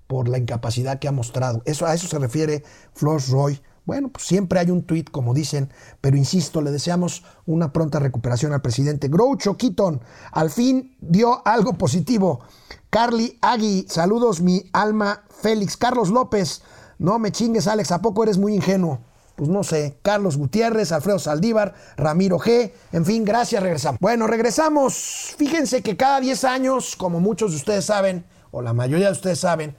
por 0.07 0.27
la 0.27 0.37
incapacidad 0.37 0.99
que 0.99 1.07
ha 1.07 1.11
mostrado. 1.11 1.61
Eso, 1.65 1.85
a 1.85 1.93
eso 1.93 2.07
se 2.07 2.19
refiere 2.19 2.63
Flores 2.93 3.29
Roy. 3.29 3.61
Bueno, 3.85 4.09
pues 4.09 4.25
siempre 4.25 4.59
hay 4.59 4.69
un 4.69 4.83
tuit, 4.83 5.09
como 5.09 5.33
dicen, 5.33 5.69
pero 6.01 6.17
insisto, 6.17 6.61
le 6.61 6.71
deseamos 6.71 7.23
una 7.45 7.71
pronta 7.71 7.99
recuperación 7.99 8.53
al 8.53 8.61
presidente. 8.61 9.07
Groucho 9.07 9.55
Keaton 9.55 10.01
al 10.31 10.49
fin 10.49 10.97
dio 10.99 11.45
algo 11.47 11.77
positivo. 11.77 12.41
Carly 12.89 13.37
Agui, 13.41 13.85
saludos 13.87 14.41
mi 14.41 14.69
alma 14.73 15.23
Félix. 15.29 15.77
Carlos 15.77 16.09
López, 16.09 16.61
no 16.99 17.17
me 17.17 17.31
chingues 17.31 17.67
Alex, 17.67 17.91
¿a 17.91 18.01
poco 18.01 18.23
eres 18.23 18.37
muy 18.37 18.53
ingenuo? 18.53 18.99
Pues 19.41 19.49
no 19.49 19.63
sé, 19.63 19.97
Carlos 20.03 20.37
Gutiérrez, 20.37 20.91
Alfredo 20.91 21.17
Saldívar, 21.17 21.73
Ramiro 21.97 22.37
G, 22.37 22.73
en 22.91 23.03
fin, 23.07 23.25
gracias, 23.25 23.63
regresamos. 23.63 23.99
Bueno, 23.99 24.27
regresamos. 24.27 25.33
Fíjense 25.35 25.81
que 25.81 25.97
cada 25.97 26.19
10 26.19 26.43
años, 26.43 26.95
como 26.95 27.19
muchos 27.19 27.49
de 27.49 27.57
ustedes 27.57 27.85
saben, 27.85 28.23
o 28.51 28.61
la 28.61 28.73
mayoría 28.73 29.07
de 29.07 29.13
ustedes 29.13 29.39
saben, 29.39 29.75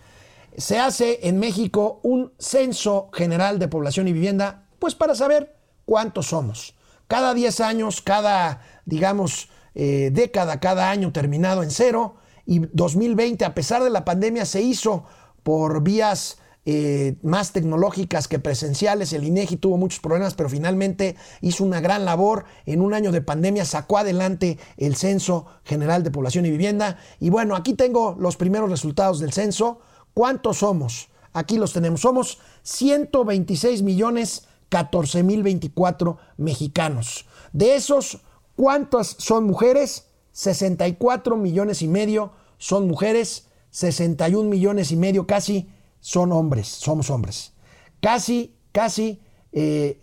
se 0.57 0.81
hace 0.81 1.21
en 1.29 1.39
México 1.39 2.01
un 2.03 2.33
censo 2.41 3.09
general 3.13 3.61
de 3.61 3.69
población 3.69 4.09
y 4.09 4.13
vivienda, 4.13 4.67
pues 4.81 4.97
para 4.97 5.15
saber 5.15 5.55
cuántos 5.85 6.27
somos. 6.27 6.75
Cada 7.07 7.33
10 7.33 7.61
años, 7.61 8.03
cada, 8.03 8.63
digamos, 8.85 9.49
eh, 9.77 10.11
década, 10.13 10.59
cada 10.59 10.91
año 10.91 11.13
terminado 11.13 11.63
en 11.63 11.71
cero, 11.71 12.17
y 12.47 12.59
2020, 12.73 13.45
a 13.45 13.55
pesar 13.55 13.85
de 13.85 13.91
la 13.91 14.05
pandemia, 14.05 14.45
se 14.45 14.61
hizo 14.61 15.05
por 15.45 15.85
vías 15.85 16.39
eh, 16.65 17.17
más 17.23 17.53
tecnológicas 17.53 18.29
que 18.29 18.39
presenciales. 18.39 19.13
El 19.13 19.25
INEGI 19.25 19.57
tuvo 19.57 19.77
muchos 19.77 20.01
problemas, 20.01 20.35
pero 20.35 20.49
finalmente 20.49 21.17
hizo 21.41 21.65
una 21.65 21.81
gran 21.81 22.05
labor. 22.05 22.45
En 22.67 22.81
un 22.81 22.95
año 22.95 23.11
de 23.13 23.21
pandemia 23.21 23.65
sacó 23.65 23.99
adelante 23.99 24.59
el 24.77 24.97
Censo 24.97 25.47
General 25.65 26.03
de 26.03 26.11
Población 26.11 26.47
y 26.47 26.51
Vivienda. 26.51 26.99
Y 27.19 27.31
bueno, 27.31 27.57
aquí 27.57 27.75
tengo 27.75 28.17
los 28.19 28.37
primeros 28.37 28.71
resultados 28.71 29.19
del 29.19 29.33
censo. 29.33 29.81
¿Cuántos 30.15 30.59
somos? 30.59 31.09
Aquí 31.33 31.59
los 31.59 31.73
tenemos. 31.73 32.01
Somos 32.03 32.39
126 32.63 33.83
millones 33.83 34.47
14 34.69 35.23
mil 35.23 35.43
24 35.43 36.17
mexicanos. 36.39 37.27
De 37.53 37.75
esos, 37.75 38.21
¿cuántas 38.57 39.09
son 39.19 39.45
mujeres? 39.45 40.07
64 40.33 41.37
millones 41.37 41.83
y 41.83 41.89
medio 41.89 42.33
son 42.57 42.89
mujeres, 42.89 43.49
61 43.71 44.49
millones 44.49 44.91
y 44.91 44.97
medio 44.97 45.27
casi 45.27 45.69
son 46.03 46.33
hombres, 46.33 46.67
somos 46.67 47.09
hombres. 47.11 47.53
Casi, 48.01 48.57
casi, 48.73 49.23
eh, 49.53 50.03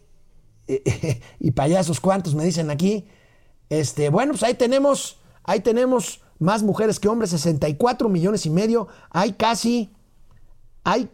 eh, 0.68 1.22
y 1.40 1.52
payasos, 1.52 2.00
¿cuántos 2.00 2.34
me 2.34 2.46
dicen 2.46 2.72
aquí? 2.72 3.08
Este, 3.70 4.10
bueno, 4.10 4.32
pues 4.32 4.42
ahí 4.44 4.54
tenemos, 4.56 5.20
ahí 5.44 5.60
tenemos 5.60 6.22
más 6.40 6.64
mujeres 6.64 7.00
que 7.00 7.10
hombres, 7.10 7.32
64 7.32 8.08
millones 8.08 8.46
y 8.46 8.50
medio. 8.50 8.88
Hay 9.10 9.34
casi, 9.34 9.94
hay 10.86 11.12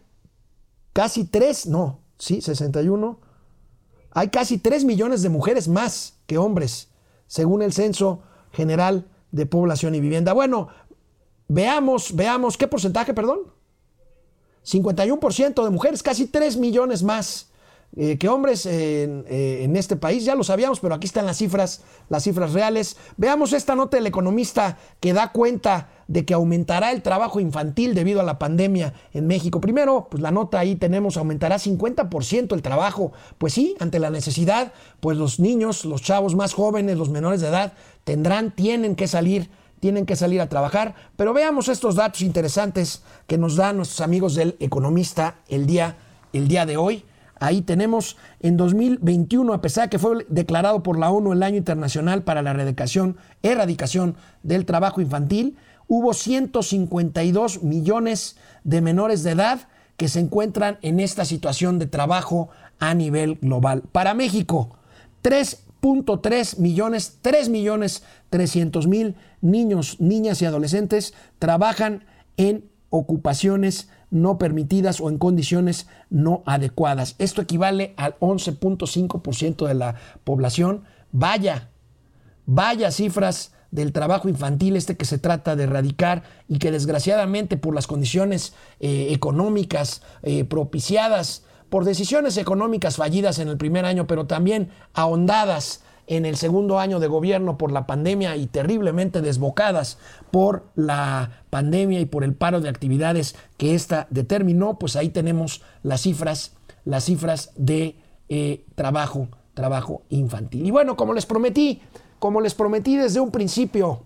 casi 0.92 1.24
3, 1.24 1.66
no, 1.66 1.98
sí, 2.16 2.40
61. 2.40 3.20
Hay 4.12 4.28
casi 4.28 4.56
3 4.56 4.84
millones 4.84 5.20
de 5.22 5.30
mujeres 5.30 5.66
más 5.66 6.14
que 6.28 6.38
hombres, 6.38 6.90
según 7.26 7.60
el 7.60 7.72
censo 7.72 8.22
general 8.52 9.08
de 9.32 9.46
población 9.46 9.96
y 9.96 10.00
vivienda. 10.00 10.32
Bueno, 10.32 10.68
veamos, 11.48 12.14
veamos, 12.14 12.56
¿qué 12.56 12.68
porcentaje, 12.68 13.12
perdón? 13.12 13.55
51% 14.66 15.64
de 15.64 15.70
mujeres, 15.70 16.02
casi 16.02 16.26
3 16.26 16.56
millones 16.56 17.02
más 17.02 17.48
eh, 17.98 18.18
que 18.18 18.28
hombres 18.28 18.66
en, 18.66 19.24
eh, 19.28 19.60
en, 19.62 19.74
este 19.76 19.96
país. 19.96 20.24
Ya 20.24 20.34
lo 20.34 20.44
sabíamos, 20.44 20.80
pero 20.80 20.94
aquí 20.94 21.06
están 21.06 21.24
las 21.24 21.38
cifras, 21.38 21.82
las 22.10 22.24
cifras 22.24 22.52
reales. 22.52 22.96
Veamos 23.16 23.52
esta 23.54 23.74
nota 23.74 23.96
del 23.96 24.06
economista 24.06 24.76
que 25.00 25.14
da 25.14 25.32
cuenta 25.32 25.88
de 26.06 26.26
que 26.26 26.34
aumentará 26.34 26.92
el 26.92 27.00
trabajo 27.00 27.40
infantil 27.40 27.94
debido 27.94 28.20
a 28.20 28.24
la 28.24 28.38
pandemia 28.38 28.92
en 29.14 29.26
México. 29.26 29.60
Primero, 29.60 30.08
pues 30.10 30.22
la 30.22 30.30
nota 30.30 30.58
ahí 30.58 30.76
tenemos, 30.76 31.16
aumentará 31.16 31.56
50% 31.56 32.54
el 32.54 32.60
trabajo. 32.60 33.12
Pues 33.38 33.54
sí, 33.54 33.76
ante 33.80 33.98
la 33.98 34.10
necesidad, 34.10 34.72
pues 35.00 35.16
los 35.16 35.40
niños, 35.40 35.84
los 35.86 36.02
chavos 36.02 36.34
más 36.34 36.52
jóvenes, 36.52 36.98
los 36.98 37.08
menores 37.08 37.40
de 37.40 37.48
edad, 37.48 37.72
tendrán, 38.04 38.54
tienen 38.54 38.94
que 38.94 39.08
salir 39.08 39.48
tienen 39.86 40.04
que 40.04 40.16
salir 40.16 40.40
a 40.40 40.48
trabajar. 40.48 40.96
Pero 41.14 41.32
veamos 41.32 41.68
estos 41.68 41.94
datos 41.94 42.20
interesantes 42.22 43.04
que 43.28 43.38
nos 43.38 43.54
dan 43.54 43.76
nuestros 43.76 44.00
amigos 44.00 44.34
del 44.34 44.56
economista 44.58 45.36
el 45.46 45.64
día, 45.64 45.96
el 46.32 46.48
día 46.48 46.66
de 46.66 46.76
hoy. 46.76 47.04
Ahí 47.38 47.62
tenemos 47.62 48.16
en 48.40 48.56
2021, 48.56 49.52
a 49.52 49.60
pesar 49.60 49.84
de 49.84 49.90
que 49.90 50.00
fue 50.00 50.26
declarado 50.28 50.82
por 50.82 50.98
la 50.98 51.12
ONU 51.12 51.32
el 51.32 51.44
Año 51.44 51.56
Internacional 51.56 52.24
para 52.24 52.42
la 52.42 52.50
Erradicación, 52.50 53.16
erradicación 53.44 54.16
del 54.42 54.66
Trabajo 54.66 55.00
Infantil, 55.00 55.56
hubo 55.86 56.14
152 56.14 57.62
millones 57.62 58.38
de 58.64 58.80
menores 58.80 59.22
de 59.22 59.30
edad 59.30 59.68
que 59.96 60.08
se 60.08 60.18
encuentran 60.18 60.78
en 60.82 60.98
esta 60.98 61.24
situación 61.24 61.78
de 61.78 61.86
trabajo 61.86 62.48
a 62.80 62.92
nivel 62.92 63.36
global. 63.36 63.84
Para 63.92 64.14
México, 64.14 64.76
3.3 65.86 66.58
millones, 66.58 67.18
3 67.22 67.48
millones 67.48 68.02
300 68.30 68.86
mil 68.86 69.14
niños, 69.40 70.00
niñas 70.00 70.42
y 70.42 70.46
adolescentes 70.46 71.14
trabajan 71.38 72.04
en 72.36 72.68
ocupaciones 72.90 73.88
no 74.10 74.38
permitidas 74.38 75.00
o 75.00 75.08
en 75.08 75.18
condiciones 75.18 75.86
no 76.10 76.42
adecuadas. 76.46 77.16
Esto 77.18 77.42
equivale 77.42 77.94
al 77.96 78.18
11.5% 78.18 79.66
de 79.66 79.74
la 79.74 79.96
población. 80.24 80.84
Vaya, 81.12 81.70
vaya 82.46 82.90
cifras 82.90 83.52
del 83.70 83.92
trabajo 83.92 84.28
infantil, 84.28 84.76
este 84.76 84.96
que 84.96 85.04
se 85.04 85.18
trata 85.18 85.56
de 85.56 85.64
erradicar 85.64 86.22
y 86.48 86.58
que 86.58 86.70
desgraciadamente 86.70 87.56
por 87.56 87.74
las 87.74 87.86
condiciones 87.86 88.54
eh, 88.80 89.08
económicas 89.10 90.02
eh, 90.22 90.44
propiciadas, 90.44 91.44
por 91.68 91.84
decisiones 91.84 92.36
económicas 92.36 92.96
fallidas 92.96 93.38
en 93.38 93.48
el 93.48 93.56
primer 93.56 93.84
año, 93.84 94.06
pero 94.06 94.26
también 94.26 94.70
ahondadas 94.94 95.82
en 96.06 96.24
el 96.24 96.36
segundo 96.36 96.78
año 96.78 97.00
de 97.00 97.08
gobierno 97.08 97.58
por 97.58 97.72
la 97.72 97.86
pandemia 97.86 98.36
y 98.36 98.46
terriblemente 98.46 99.22
desbocadas 99.22 99.98
por 100.30 100.66
la 100.76 101.42
pandemia 101.50 102.00
y 102.00 102.06
por 102.06 102.22
el 102.22 102.34
paro 102.34 102.60
de 102.60 102.68
actividades 102.68 103.34
que 103.56 103.74
ésta 103.74 104.06
determinó, 104.10 104.78
pues 104.78 104.96
ahí 104.96 105.08
tenemos 105.08 105.62
las 105.82 106.02
cifras, 106.02 106.52
las 106.84 107.04
cifras 107.04 107.50
de 107.56 107.96
eh, 108.28 108.64
trabajo, 108.74 109.28
trabajo 109.54 110.02
infantil. 110.08 110.66
Y 110.66 110.70
bueno, 110.70 110.96
como 110.96 111.12
les 111.12 111.26
prometí, 111.26 111.82
como 112.18 112.40
les 112.40 112.54
prometí 112.54 112.96
desde 112.96 113.20
un 113.20 113.32
principio, 113.32 114.04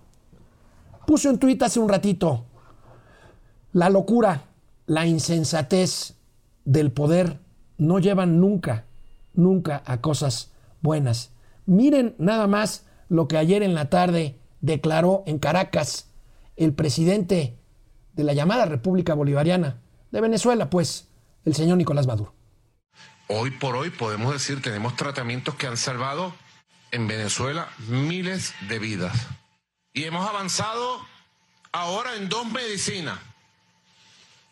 puse 1.07 1.29
un 1.29 1.39
tuit 1.39 1.63
hace 1.63 1.81
un 1.81 1.89
ratito, 1.89 2.47
la 3.73 3.91
locura, 3.91 4.45
la 4.87 5.07
insensatez 5.07 6.15
del 6.65 6.93
poder 6.93 7.40
no 7.81 7.99
llevan 7.99 8.41
nunca, 8.41 8.85
nunca 9.33 9.83
a 9.87 10.03
cosas 10.03 10.53
buenas. 10.83 11.33
Miren 11.65 12.15
nada 12.19 12.47
más 12.47 12.87
lo 13.09 13.27
que 13.27 13.39
ayer 13.39 13.63
en 13.63 13.75
la 13.75 13.89
tarde 13.89 14.39
declaró 14.61 15.25
en 15.27 15.39
Caracas 15.39 16.11
el 16.57 16.75
presidente 16.75 17.59
de 18.13 18.25
la 18.25 18.35
llamada 18.35 18.67
República 18.67 19.15
Bolivariana 19.15 19.81
de 20.11 20.21
Venezuela, 20.21 20.69
pues, 20.69 21.09
el 21.47 21.55
señor 21.55 21.79
Nicolás 21.79 22.07
Maduro. 22.07 22.35
Hoy 23.29 23.51
por 23.53 23.75
hoy 23.77 23.89
podemos 23.89 24.31
decir, 24.33 24.61
tenemos 24.61 24.95
tratamientos 24.97 25.55
que 25.55 25.67
han 25.67 25.79
salvado 25.79 26.35
en 26.91 27.07
Venezuela 27.07 27.69
miles 27.89 28.53
de 28.69 28.79
vidas. 28.79 29.27
Y 29.95 30.05
hemos 30.05 30.29
avanzado 30.29 30.99
ahora 31.73 32.17
en 32.17 32.29
dos 32.29 32.47
medicinas 32.53 33.19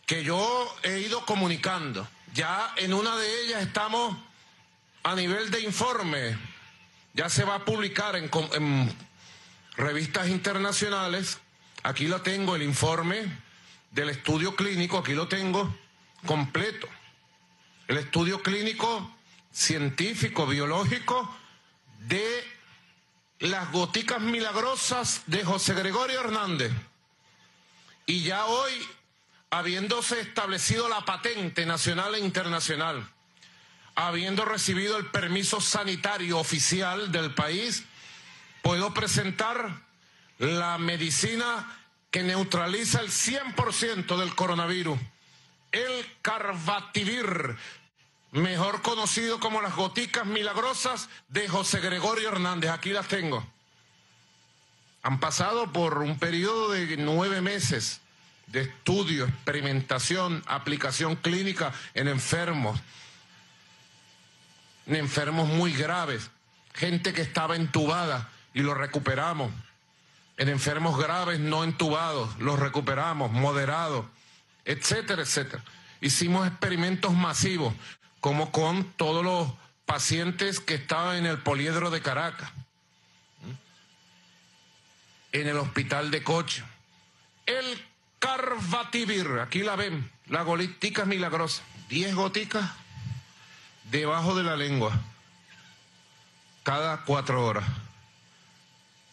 que 0.06 0.24
yo 0.24 0.66
he 0.82 1.00
ido 1.00 1.26
comunicando. 1.26 2.08
Ya 2.34 2.72
en 2.76 2.94
una 2.94 3.16
de 3.16 3.44
ellas 3.44 3.62
estamos 3.62 4.16
a 5.02 5.14
nivel 5.14 5.50
de 5.50 5.60
informe 5.60 6.36
ya 7.18 7.28
se 7.28 7.42
va 7.42 7.56
a 7.56 7.64
publicar 7.64 8.14
en, 8.14 8.96
revistas 9.76 10.28
internacionales. 10.28 11.38
Aquí 11.82 12.06
lo 12.06 12.22
tengo, 12.22 12.54
el 12.54 12.62
informe 12.62 13.40
del 13.90 14.10
estudio 14.10 14.54
clínico, 14.54 14.98
aquí 14.98 15.14
lo 15.14 15.26
tengo 15.26 15.74
completo. 16.26 16.88
El 17.88 17.98
estudio 17.98 18.40
clínico 18.40 19.12
científico, 19.50 20.46
biológico 20.46 21.36
de 22.06 22.44
las 23.40 23.72
goticas 23.72 24.20
milagrosas 24.20 25.22
de 25.26 25.44
José 25.44 25.74
Gregorio 25.74 26.20
Hernández. 26.20 26.70
Y 28.06 28.22
ya 28.22 28.46
hoy, 28.46 28.72
habiéndose 29.50 30.20
establecido 30.20 30.88
la 30.88 31.04
patente 31.04 31.64
nacional 31.64 32.14
e 32.14 32.20
internacional, 32.20 33.08
habiendo 33.94 34.44
recibido 34.44 34.96
el 34.96 35.06
permiso 35.06 35.60
sanitario 35.60 36.38
oficial 36.38 37.10
del 37.10 37.34
país, 37.34 37.84
puedo 38.62 38.92
presentar 38.92 39.82
la 40.38 40.78
medicina 40.78 41.78
que 42.10 42.22
neutraliza 42.22 43.00
el 43.00 43.08
100% 43.08 44.18
del 44.18 44.34
coronavirus, 44.34 44.98
el 45.72 46.06
Carbativir, 46.22 47.56
mejor 48.32 48.82
conocido 48.82 49.40
como 49.40 49.60
las 49.60 49.74
goticas 49.74 50.26
milagrosas 50.26 51.08
de 51.28 51.48
José 51.48 51.80
Gregorio 51.80 52.28
Hernández. 52.28 52.70
Aquí 52.70 52.90
las 52.90 53.08
tengo. 53.08 53.46
Han 55.02 55.20
pasado 55.20 55.72
por 55.72 55.98
un 55.98 56.18
periodo 56.18 56.70
de 56.70 56.96
nueve 56.98 57.40
meses 57.40 58.00
de 58.52 58.62
estudio, 58.62 59.26
experimentación, 59.26 60.42
aplicación 60.46 61.16
clínica 61.16 61.72
en 61.94 62.08
enfermos, 62.08 62.80
en 64.86 64.96
enfermos 64.96 65.48
muy 65.48 65.72
graves, 65.72 66.30
gente 66.74 67.12
que 67.12 67.22
estaba 67.22 67.56
entubada 67.56 68.30
y 68.54 68.62
lo 68.62 68.74
recuperamos, 68.74 69.52
en 70.38 70.48
enfermos 70.48 70.98
graves 70.98 71.40
no 71.40 71.64
entubados, 71.64 72.38
los 72.38 72.58
recuperamos, 72.58 73.30
moderados, 73.32 74.06
etcétera, 74.64 75.22
etcétera. 75.22 75.62
Hicimos 76.00 76.46
experimentos 76.46 77.12
masivos, 77.12 77.74
como 78.20 78.50
con 78.52 78.84
todos 78.92 79.24
los 79.24 79.52
pacientes 79.84 80.60
que 80.60 80.74
estaban 80.74 81.16
en 81.16 81.26
el 81.26 81.38
poliedro 81.38 81.90
de 81.90 82.00
Caracas, 82.00 82.50
en 85.32 85.48
el 85.48 85.56
hospital 85.56 86.10
de 86.10 86.22
Coche. 86.22 86.62
El 87.46 87.87
Carvativir, 88.18 89.38
aquí 89.40 89.60
la 89.60 89.76
ven, 89.76 90.10
la 90.26 90.42
gotica 90.42 91.04
milagrosa, 91.04 91.62
10 91.88 92.14
goticas 92.14 92.68
debajo 93.90 94.34
de 94.34 94.44
la 94.44 94.56
lengua, 94.56 94.92
cada 96.62 97.04
cuatro 97.04 97.44
horas. 97.44 97.64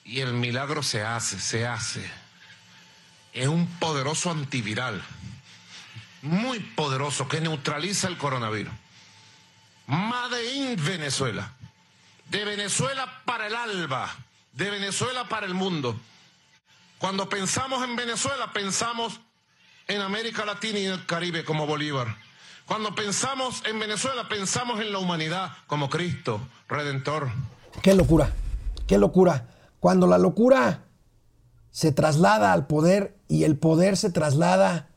Y 0.04 0.20
el 0.20 0.34
milagro 0.34 0.84
se 0.84 1.04
hace, 1.04 1.40
se 1.40 1.66
hace. 1.66 2.10
Es 3.34 3.48
un 3.48 3.68
poderoso 3.80 4.32
antiviral, 4.32 5.04
muy 6.22 6.60
poderoso, 6.60 7.28
que 7.28 7.42
neutraliza 7.42 8.08
el 8.08 8.18
coronavirus. 8.18 8.74
Made 9.88 10.56
in 10.56 10.84
Venezuela. 10.84 11.54
De 12.30 12.44
Venezuela 12.44 13.22
para 13.26 13.48
el 13.48 13.56
alba, 13.56 14.14
de 14.54 14.70
Venezuela 14.72 15.28
para 15.30 15.46
el 15.46 15.54
mundo. 15.54 16.00
Cuando 17.06 17.30
pensamos 17.30 17.84
en 17.84 17.96
Venezuela, 17.96 18.52
pensamos 18.52 19.22
en 19.88 20.02
América 20.02 20.44
Latina 20.44 20.80
y 20.80 20.86
el 20.86 21.06
Caribe 21.06 21.46
como 21.46 21.68
Bolívar. 21.68 22.08
Cuando 22.66 22.96
pensamos 22.96 23.62
en 23.70 23.80
Venezuela, 23.80 24.28
pensamos 24.28 24.82
en 24.82 24.92
la 24.92 24.98
humanidad 24.98 25.52
como 25.68 25.88
Cristo, 25.88 26.40
Redentor. 26.68 27.30
Qué 27.84 27.94
locura, 27.94 28.34
qué 28.88 28.98
locura. 28.98 29.50
Cuando 29.80 30.08
la 30.08 30.18
locura 30.18 30.86
se 31.70 31.92
traslada 31.92 32.54
al 32.54 32.66
poder 32.66 33.16
y 33.28 33.44
el 33.44 33.56
poder 33.56 33.98
se 33.98 34.10
traslada 34.10 34.90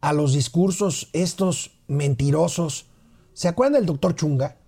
a 0.00 0.12
los 0.12 0.32
discursos 0.32 1.08
estos 1.12 1.72
mentirosos. 1.88 2.86
¿Se 3.32 3.48
acuerdan 3.48 3.80
del 3.80 3.86
doctor 3.86 4.14
Chunga? 4.14 4.58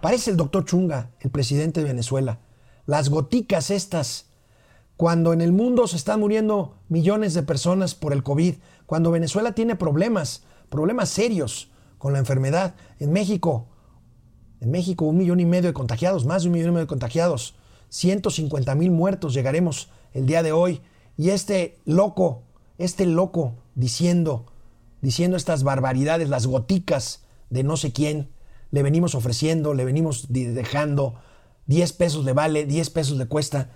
Parece 0.00 0.30
el 0.30 0.38
doctor 0.38 0.64
Chunga, 0.64 1.10
el 1.20 1.30
presidente 1.30 1.80
de 1.82 1.88
Venezuela. 1.88 2.38
Las 2.86 3.10
goticas 3.10 3.68
estas, 3.68 4.30
cuando 4.96 5.32
en 5.32 5.40
el 5.40 5.52
mundo 5.52 5.86
se 5.86 5.96
están 5.96 6.20
muriendo 6.20 6.76
millones 6.88 7.34
de 7.34 7.42
personas 7.42 7.94
por 7.94 8.12
el 8.12 8.22
COVID, 8.22 8.54
cuando 8.86 9.10
Venezuela 9.10 9.52
tiene 9.52 9.76
problemas, 9.76 10.44
problemas 10.68 11.08
serios 11.08 11.70
con 11.98 12.12
la 12.12 12.18
enfermedad. 12.18 12.74
En 13.00 13.12
México, 13.12 13.66
en 14.60 14.70
México 14.70 15.04
un 15.04 15.16
millón 15.16 15.40
y 15.40 15.46
medio 15.46 15.68
de 15.68 15.74
contagiados, 15.74 16.26
más 16.26 16.42
de 16.42 16.48
un 16.48 16.54
millón 16.54 16.68
y 16.68 16.72
medio 16.72 16.84
de 16.84 16.88
contagiados, 16.88 17.56
150 17.88 18.74
mil 18.74 18.90
muertos 18.90 19.34
llegaremos 19.34 19.88
el 20.12 20.26
día 20.26 20.42
de 20.42 20.52
hoy. 20.52 20.80
Y 21.16 21.30
este 21.30 21.78
loco, 21.84 22.42
este 22.78 23.06
loco 23.06 23.54
diciendo, 23.74 24.46
diciendo 25.00 25.36
estas 25.36 25.62
barbaridades, 25.62 26.28
las 26.28 26.46
goticas 26.46 27.24
de 27.50 27.62
no 27.62 27.76
sé 27.76 27.92
quién, 27.92 28.30
le 28.70 28.82
venimos 28.82 29.14
ofreciendo, 29.14 29.74
le 29.74 29.84
venimos 29.84 30.26
dejando, 30.28 31.14
10 31.66 31.92
pesos 31.92 32.24
le 32.24 32.32
vale, 32.32 32.66
10 32.66 32.90
pesos 32.90 33.16
le 33.16 33.26
cuesta. 33.26 33.70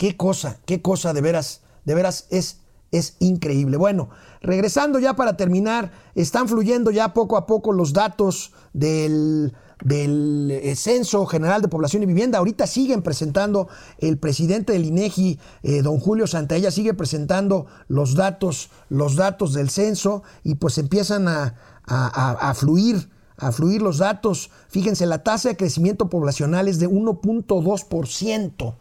Qué 0.00 0.16
cosa, 0.16 0.56
qué 0.64 0.80
cosa 0.80 1.12
de 1.12 1.20
veras, 1.20 1.60
de 1.84 1.94
veras 1.94 2.26
es, 2.30 2.60
es 2.90 3.16
increíble. 3.18 3.76
Bueno, 3.76 4.08
regresando 4.40 4.98
ya 4.98 5.14
para 5.14 5.36
terminar, 5.36 5.92
están 6.14 6.48
fluyendo 6.48 6.90
ya 6.90 7.12
poco 7.12 7.36
a 7.36 7.44
poco 7.44 7.70
los 7.72 7.92
datos 7.92 8.54
del, 8.72 9.52
del 9.84 10.72
Censo 10.74 11.26
General 11.26 11.60
de 11.60 11.68
Población 11.68 12.02
y 12.02 12.06
Vivienda. 12.06 12.38
Ahorita 12.38 12.66
siguen 12.66 13.02
presentando 13.02 13.68
el 13.98 14.16
presidente 14.16 14.72
del 14.72 14.86
INEGI, 14.86 15.38
eh, 15.64 15.82
don 15.82 16.00
Julio 16.00 16.26
Santaella, 16.26 16.70
sigue 16.70 16.94
presentando 16.94 17.66
los 17.86 18.14
datos, 18.14 18.70
los 18.88 19.16
datos 19.16 19.52
del 19.52 19.68
censo 19.68 20.22
y 20.42 20.54
pues 20.54 20.78
empiezan 20.78 21.28
a, 21.28 21.56
a, 21.84 22.48
a 22.48 22.54
fluir 22.54 23.10
a 23.36 23.52
fluir 23.52 23.82
los 23.82 23.98
datos. 23.98 24.50
Fíjense, 24.68 25.04
la 25.04 25.22
tasa 25.22 25.50
de 25.50 25.56
crecimiento 25.56 26.08
poblacional 26.08 26.68
es 26.68 26.78
de 26.78 26.88
1.2%. 26.88 28.76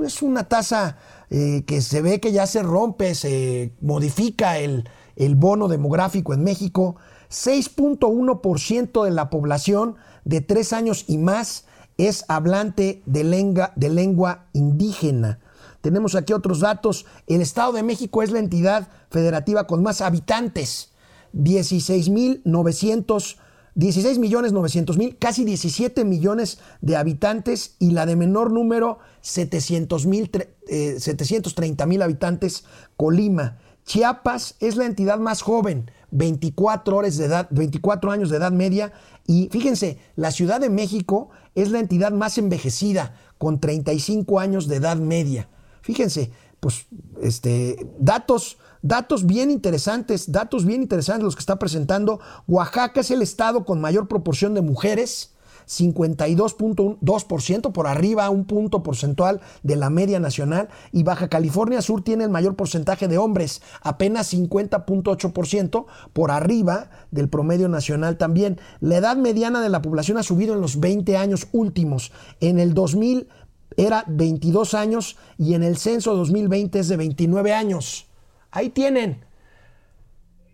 Pues 0.00 0.22
una 0.22 0.44
tasa 0.44 0.96
eh, 1.28 1.64
que 1.66 1.82
se 1.82 2.00
ve 2.00 2.20
que 2.20 2.32
ya 2.32 2.46
se 2.46 2.62
rompe, 2.62 3.14
se 3.14 3.74
modifica 3.82 4.56
el, 4.56 4.88
el 5.14 5.34
bono 5.34 5.68
demográfico 5.68 6.32
en 6.32 6.42
México. 6.42 6.96
6.1% 7.28 9.04
de 9.04 9.10
la 9.10 9.28
población 9.28 9.96
de 10.24 10.40
tres 10.40 10.72
años 10.72 11.04
y 11.06 11.18
más 11.18 11.66
es 11.98 12.24
hablante 12.28 13.02
de 13.04 13.24
lengua, 13.24 13.74
de 13.76 13.90
lengua 13.90 14.46
indígena. 14.54 15.38
Tenemos 15.82 16.14
aquí 16.14 16.32
otros 16.32 16.60
datos. 16.60 17.04
El 17.26 17.42
Estado 17.42 17.72
de 17.72 17.82
México 17.82 18.22
es 18.22 18.30
la 18.30 18.38
entidad 18.38 18.88
federativa 19.10 19.66
con 19.66 19.82
más 19.82 20.00
habitantes. 20.00 20.92
16.900 21.34 23.36
16 23.74 24.18
millones 24.18 24.52
900 24.52 24.98
mil, 24.98 25.16
casi 25.18 25.44
17 25.44 26.04
millones 26.04 26.58
de 26.80 26.96
habitantes 26.96 27.76
y 27.78 27.92
la 27.92 28.06
de 28.06 28.16
menor 28.16 28.52
número 28.52 28.98
700 29.20 30.06
mil, 30.06 30.30
730 30.66 31.86
mil 31.86 32.02
habitantes, 32.02 32.64
Colima. 32.96 33.58
Chiapas 33.84 34.56
es 34.60 34.76
la 34.76 34.86
entidad 34.86 35.18
más 35.18 35.42
joven, 35.42 35.90
24, 36.10 36.96
horas 36.96 37.16
de 37.16 37.26
edad, 37.26 37.48
24 37.50 38.12
años 38.12 38.30
de 38.30 38.36
edad 38.36 38.52
media. 38.52 38.92
Y 39.26 39.48
fíjense, 39.50 39.98
la 40.16 40.30
Ciudad 40.30 40.60
de 40.60 40.70
México 40.70 41.30
es 41.54 41.70
la 41.70 41.80
entidad 41.80 42.12
más 42.12 42.38
envejecida, 42.38 43.14
con 43.38 43.58
35 43.58 44.38
años 44.38 44.68
de 44.68 44.76
edad 44.76 44.96
media. 44.96 45.48
Fíjense, 45.80 46.30
pues, 46.60 46.86
este, 47.22 47.88
datos 47.98 48.58
Datos 48.82 49.26
bien 49.26 49.50
interesantes, 49.50 50.32
datos 50.32 50.64
bien 50.64 50.80
interesantes 50.80 51.24
los 51.24 51.36
que 51.36 51.40
está 51.40 51.58
presentando. 51.58 52.18
Oaxaca 52.48 53.00
es 53.00 53.10
el 53.10 53.20
estado 53.20 53.66
con 53.66 53.78
mayor 53.80 54.08
proporción 54.08 54.54
de 54.54 54.62
mujeres, 54.62 55.34
52.2% 55.66 57.72
por 57.72 57.86
arriba, 57.86 58.30
un 58.30 58.46
punto 58.46 58.82
porcentual 58.82 59.42
de 59.62 59.76
la 59.76 59.90
media 59.90 60.18
nacional. 60.18 60.70
Y 60.92 61.02
Baja 61.02 61.28
California 61.28 61.82
Sur 61.82 62.02
tiene 62.02 62.24
el 62.24 62.30
mayor 62.30 62.56
porcentaje 62.56 63.06
de 63.06 63.18
hombres, 63.18 63.60
apenas 63.82 64.32
50.8% 64.32 65.84
por 66.14 66.30
arriba 66.30 66.88
del 67.10 67.28
promedio 67.28 67.68
nacional 67.68 68.16
también. 68.16 68.58
La 68.80 68.96
edad 68.96 69.16
mediana 69.16 69.60
de 69.60 69.68
la 69.68 69.82
población 69.82 70.16
ha 70.16 70.22
subido 70.22 70.54
en 70.54 70.62
los 70.62 70.80
20 70.80 71.18
años 71.18 71.48
últimos. 71.52 72.12
En 72.40 72.58
el 72.58 72.72
2000 72.72 73.28
era 73.76 74.04
22 74.08 74.74
años 74.74 75.16
y 75.38 75.54
en 75.54 75.62
el 75.62 75.76
censo 75.76 76.16
2020 76.16 76.80
es 76.80 76.88
de 76.88 76.96
29 76.96 77.52
años. 77.52 78.09
Ahí 78.50 78.70
tienen 78.70 79.24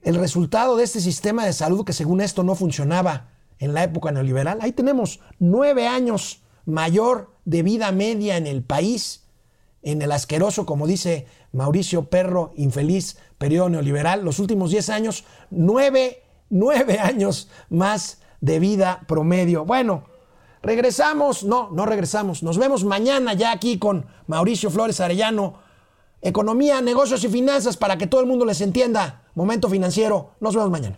el 0.02 0.14
resultado 0.14 0.76
de 0.76 0.84
este 0.84 1.00
sistema 1.00 1.44
de 1.44 1.52
salud 1.52 1.84
que 1.84 1.92
según 1.92 2.20
esto 2.20 2.42
no 2.44 2.54
funcionaba 2.54 3.30
en 3.58 3.74
la 3.74 3.82
época 3.82 4.12
neoliberal. 4.12 4.58
Ahí 4.60 4.72
tenemos 4.72 5.20
nueve 5.38 5.88
años 5.88 6.42
mayor 6.64 7.32
de 7.44 7.62
vida 7.62 7.90
media 7.92 8.36
en 8.36 8.46
el 8.46 8.62
país, 8.62 9.24
en 9.82 10.02
el 10.02 10.12
asqueroso, 10.12 10.66
como 10.66 10.86
dice 10.86 11.26
Mauricio 11.52 12.10
Perro, 12.10 12.52
infeliz 12.56 13.18
periodo 13.38 13.68
neoliberal. 13.68 14.24
Los 14.24 14.38
últimos 14.38 14.70
diez 14.70 14.90
años, 14.90 15.24
nueve, 15.50 16.22
nueve 16.50 16.98
años 17.02 17.48
más 17.70 18.18
de 18.40 18.60
vida 18.60 19.00
promedio. 19.08 19.64
Bueno, 19.64 20.04
regresamos, 20.62 21.44
no, 21.44 21.70
no 21.70 21.86
regresamos. 21.86 22.42
Nos 22.42 22.58
vemos 22.58 22.84
mañana 22.84 23.34
ya 23.34 23.52
aquí 23.52 23.78
con 23.78 24.06
Mauricio 24.26 24.70
Flores 24.70 25.00
Arellano 25.00 25.65
economía, 26.22 26.80
negocios 26.80 27.24
y 27.24 27.28
finanzas 27.28 27.76
para 27.76 27.98
que 27.98 28.06
todo 28.06 28.20
el 28.20 28.26
mundo 28.26 28.44
les 28.44 28.60
entienda. 28.60 29.22
Momento 29.34 29.68
financiero. 29.68 30.32
Nos 30.40 30.54
vemos 30.54 30.70
mañana. 30.70 30.96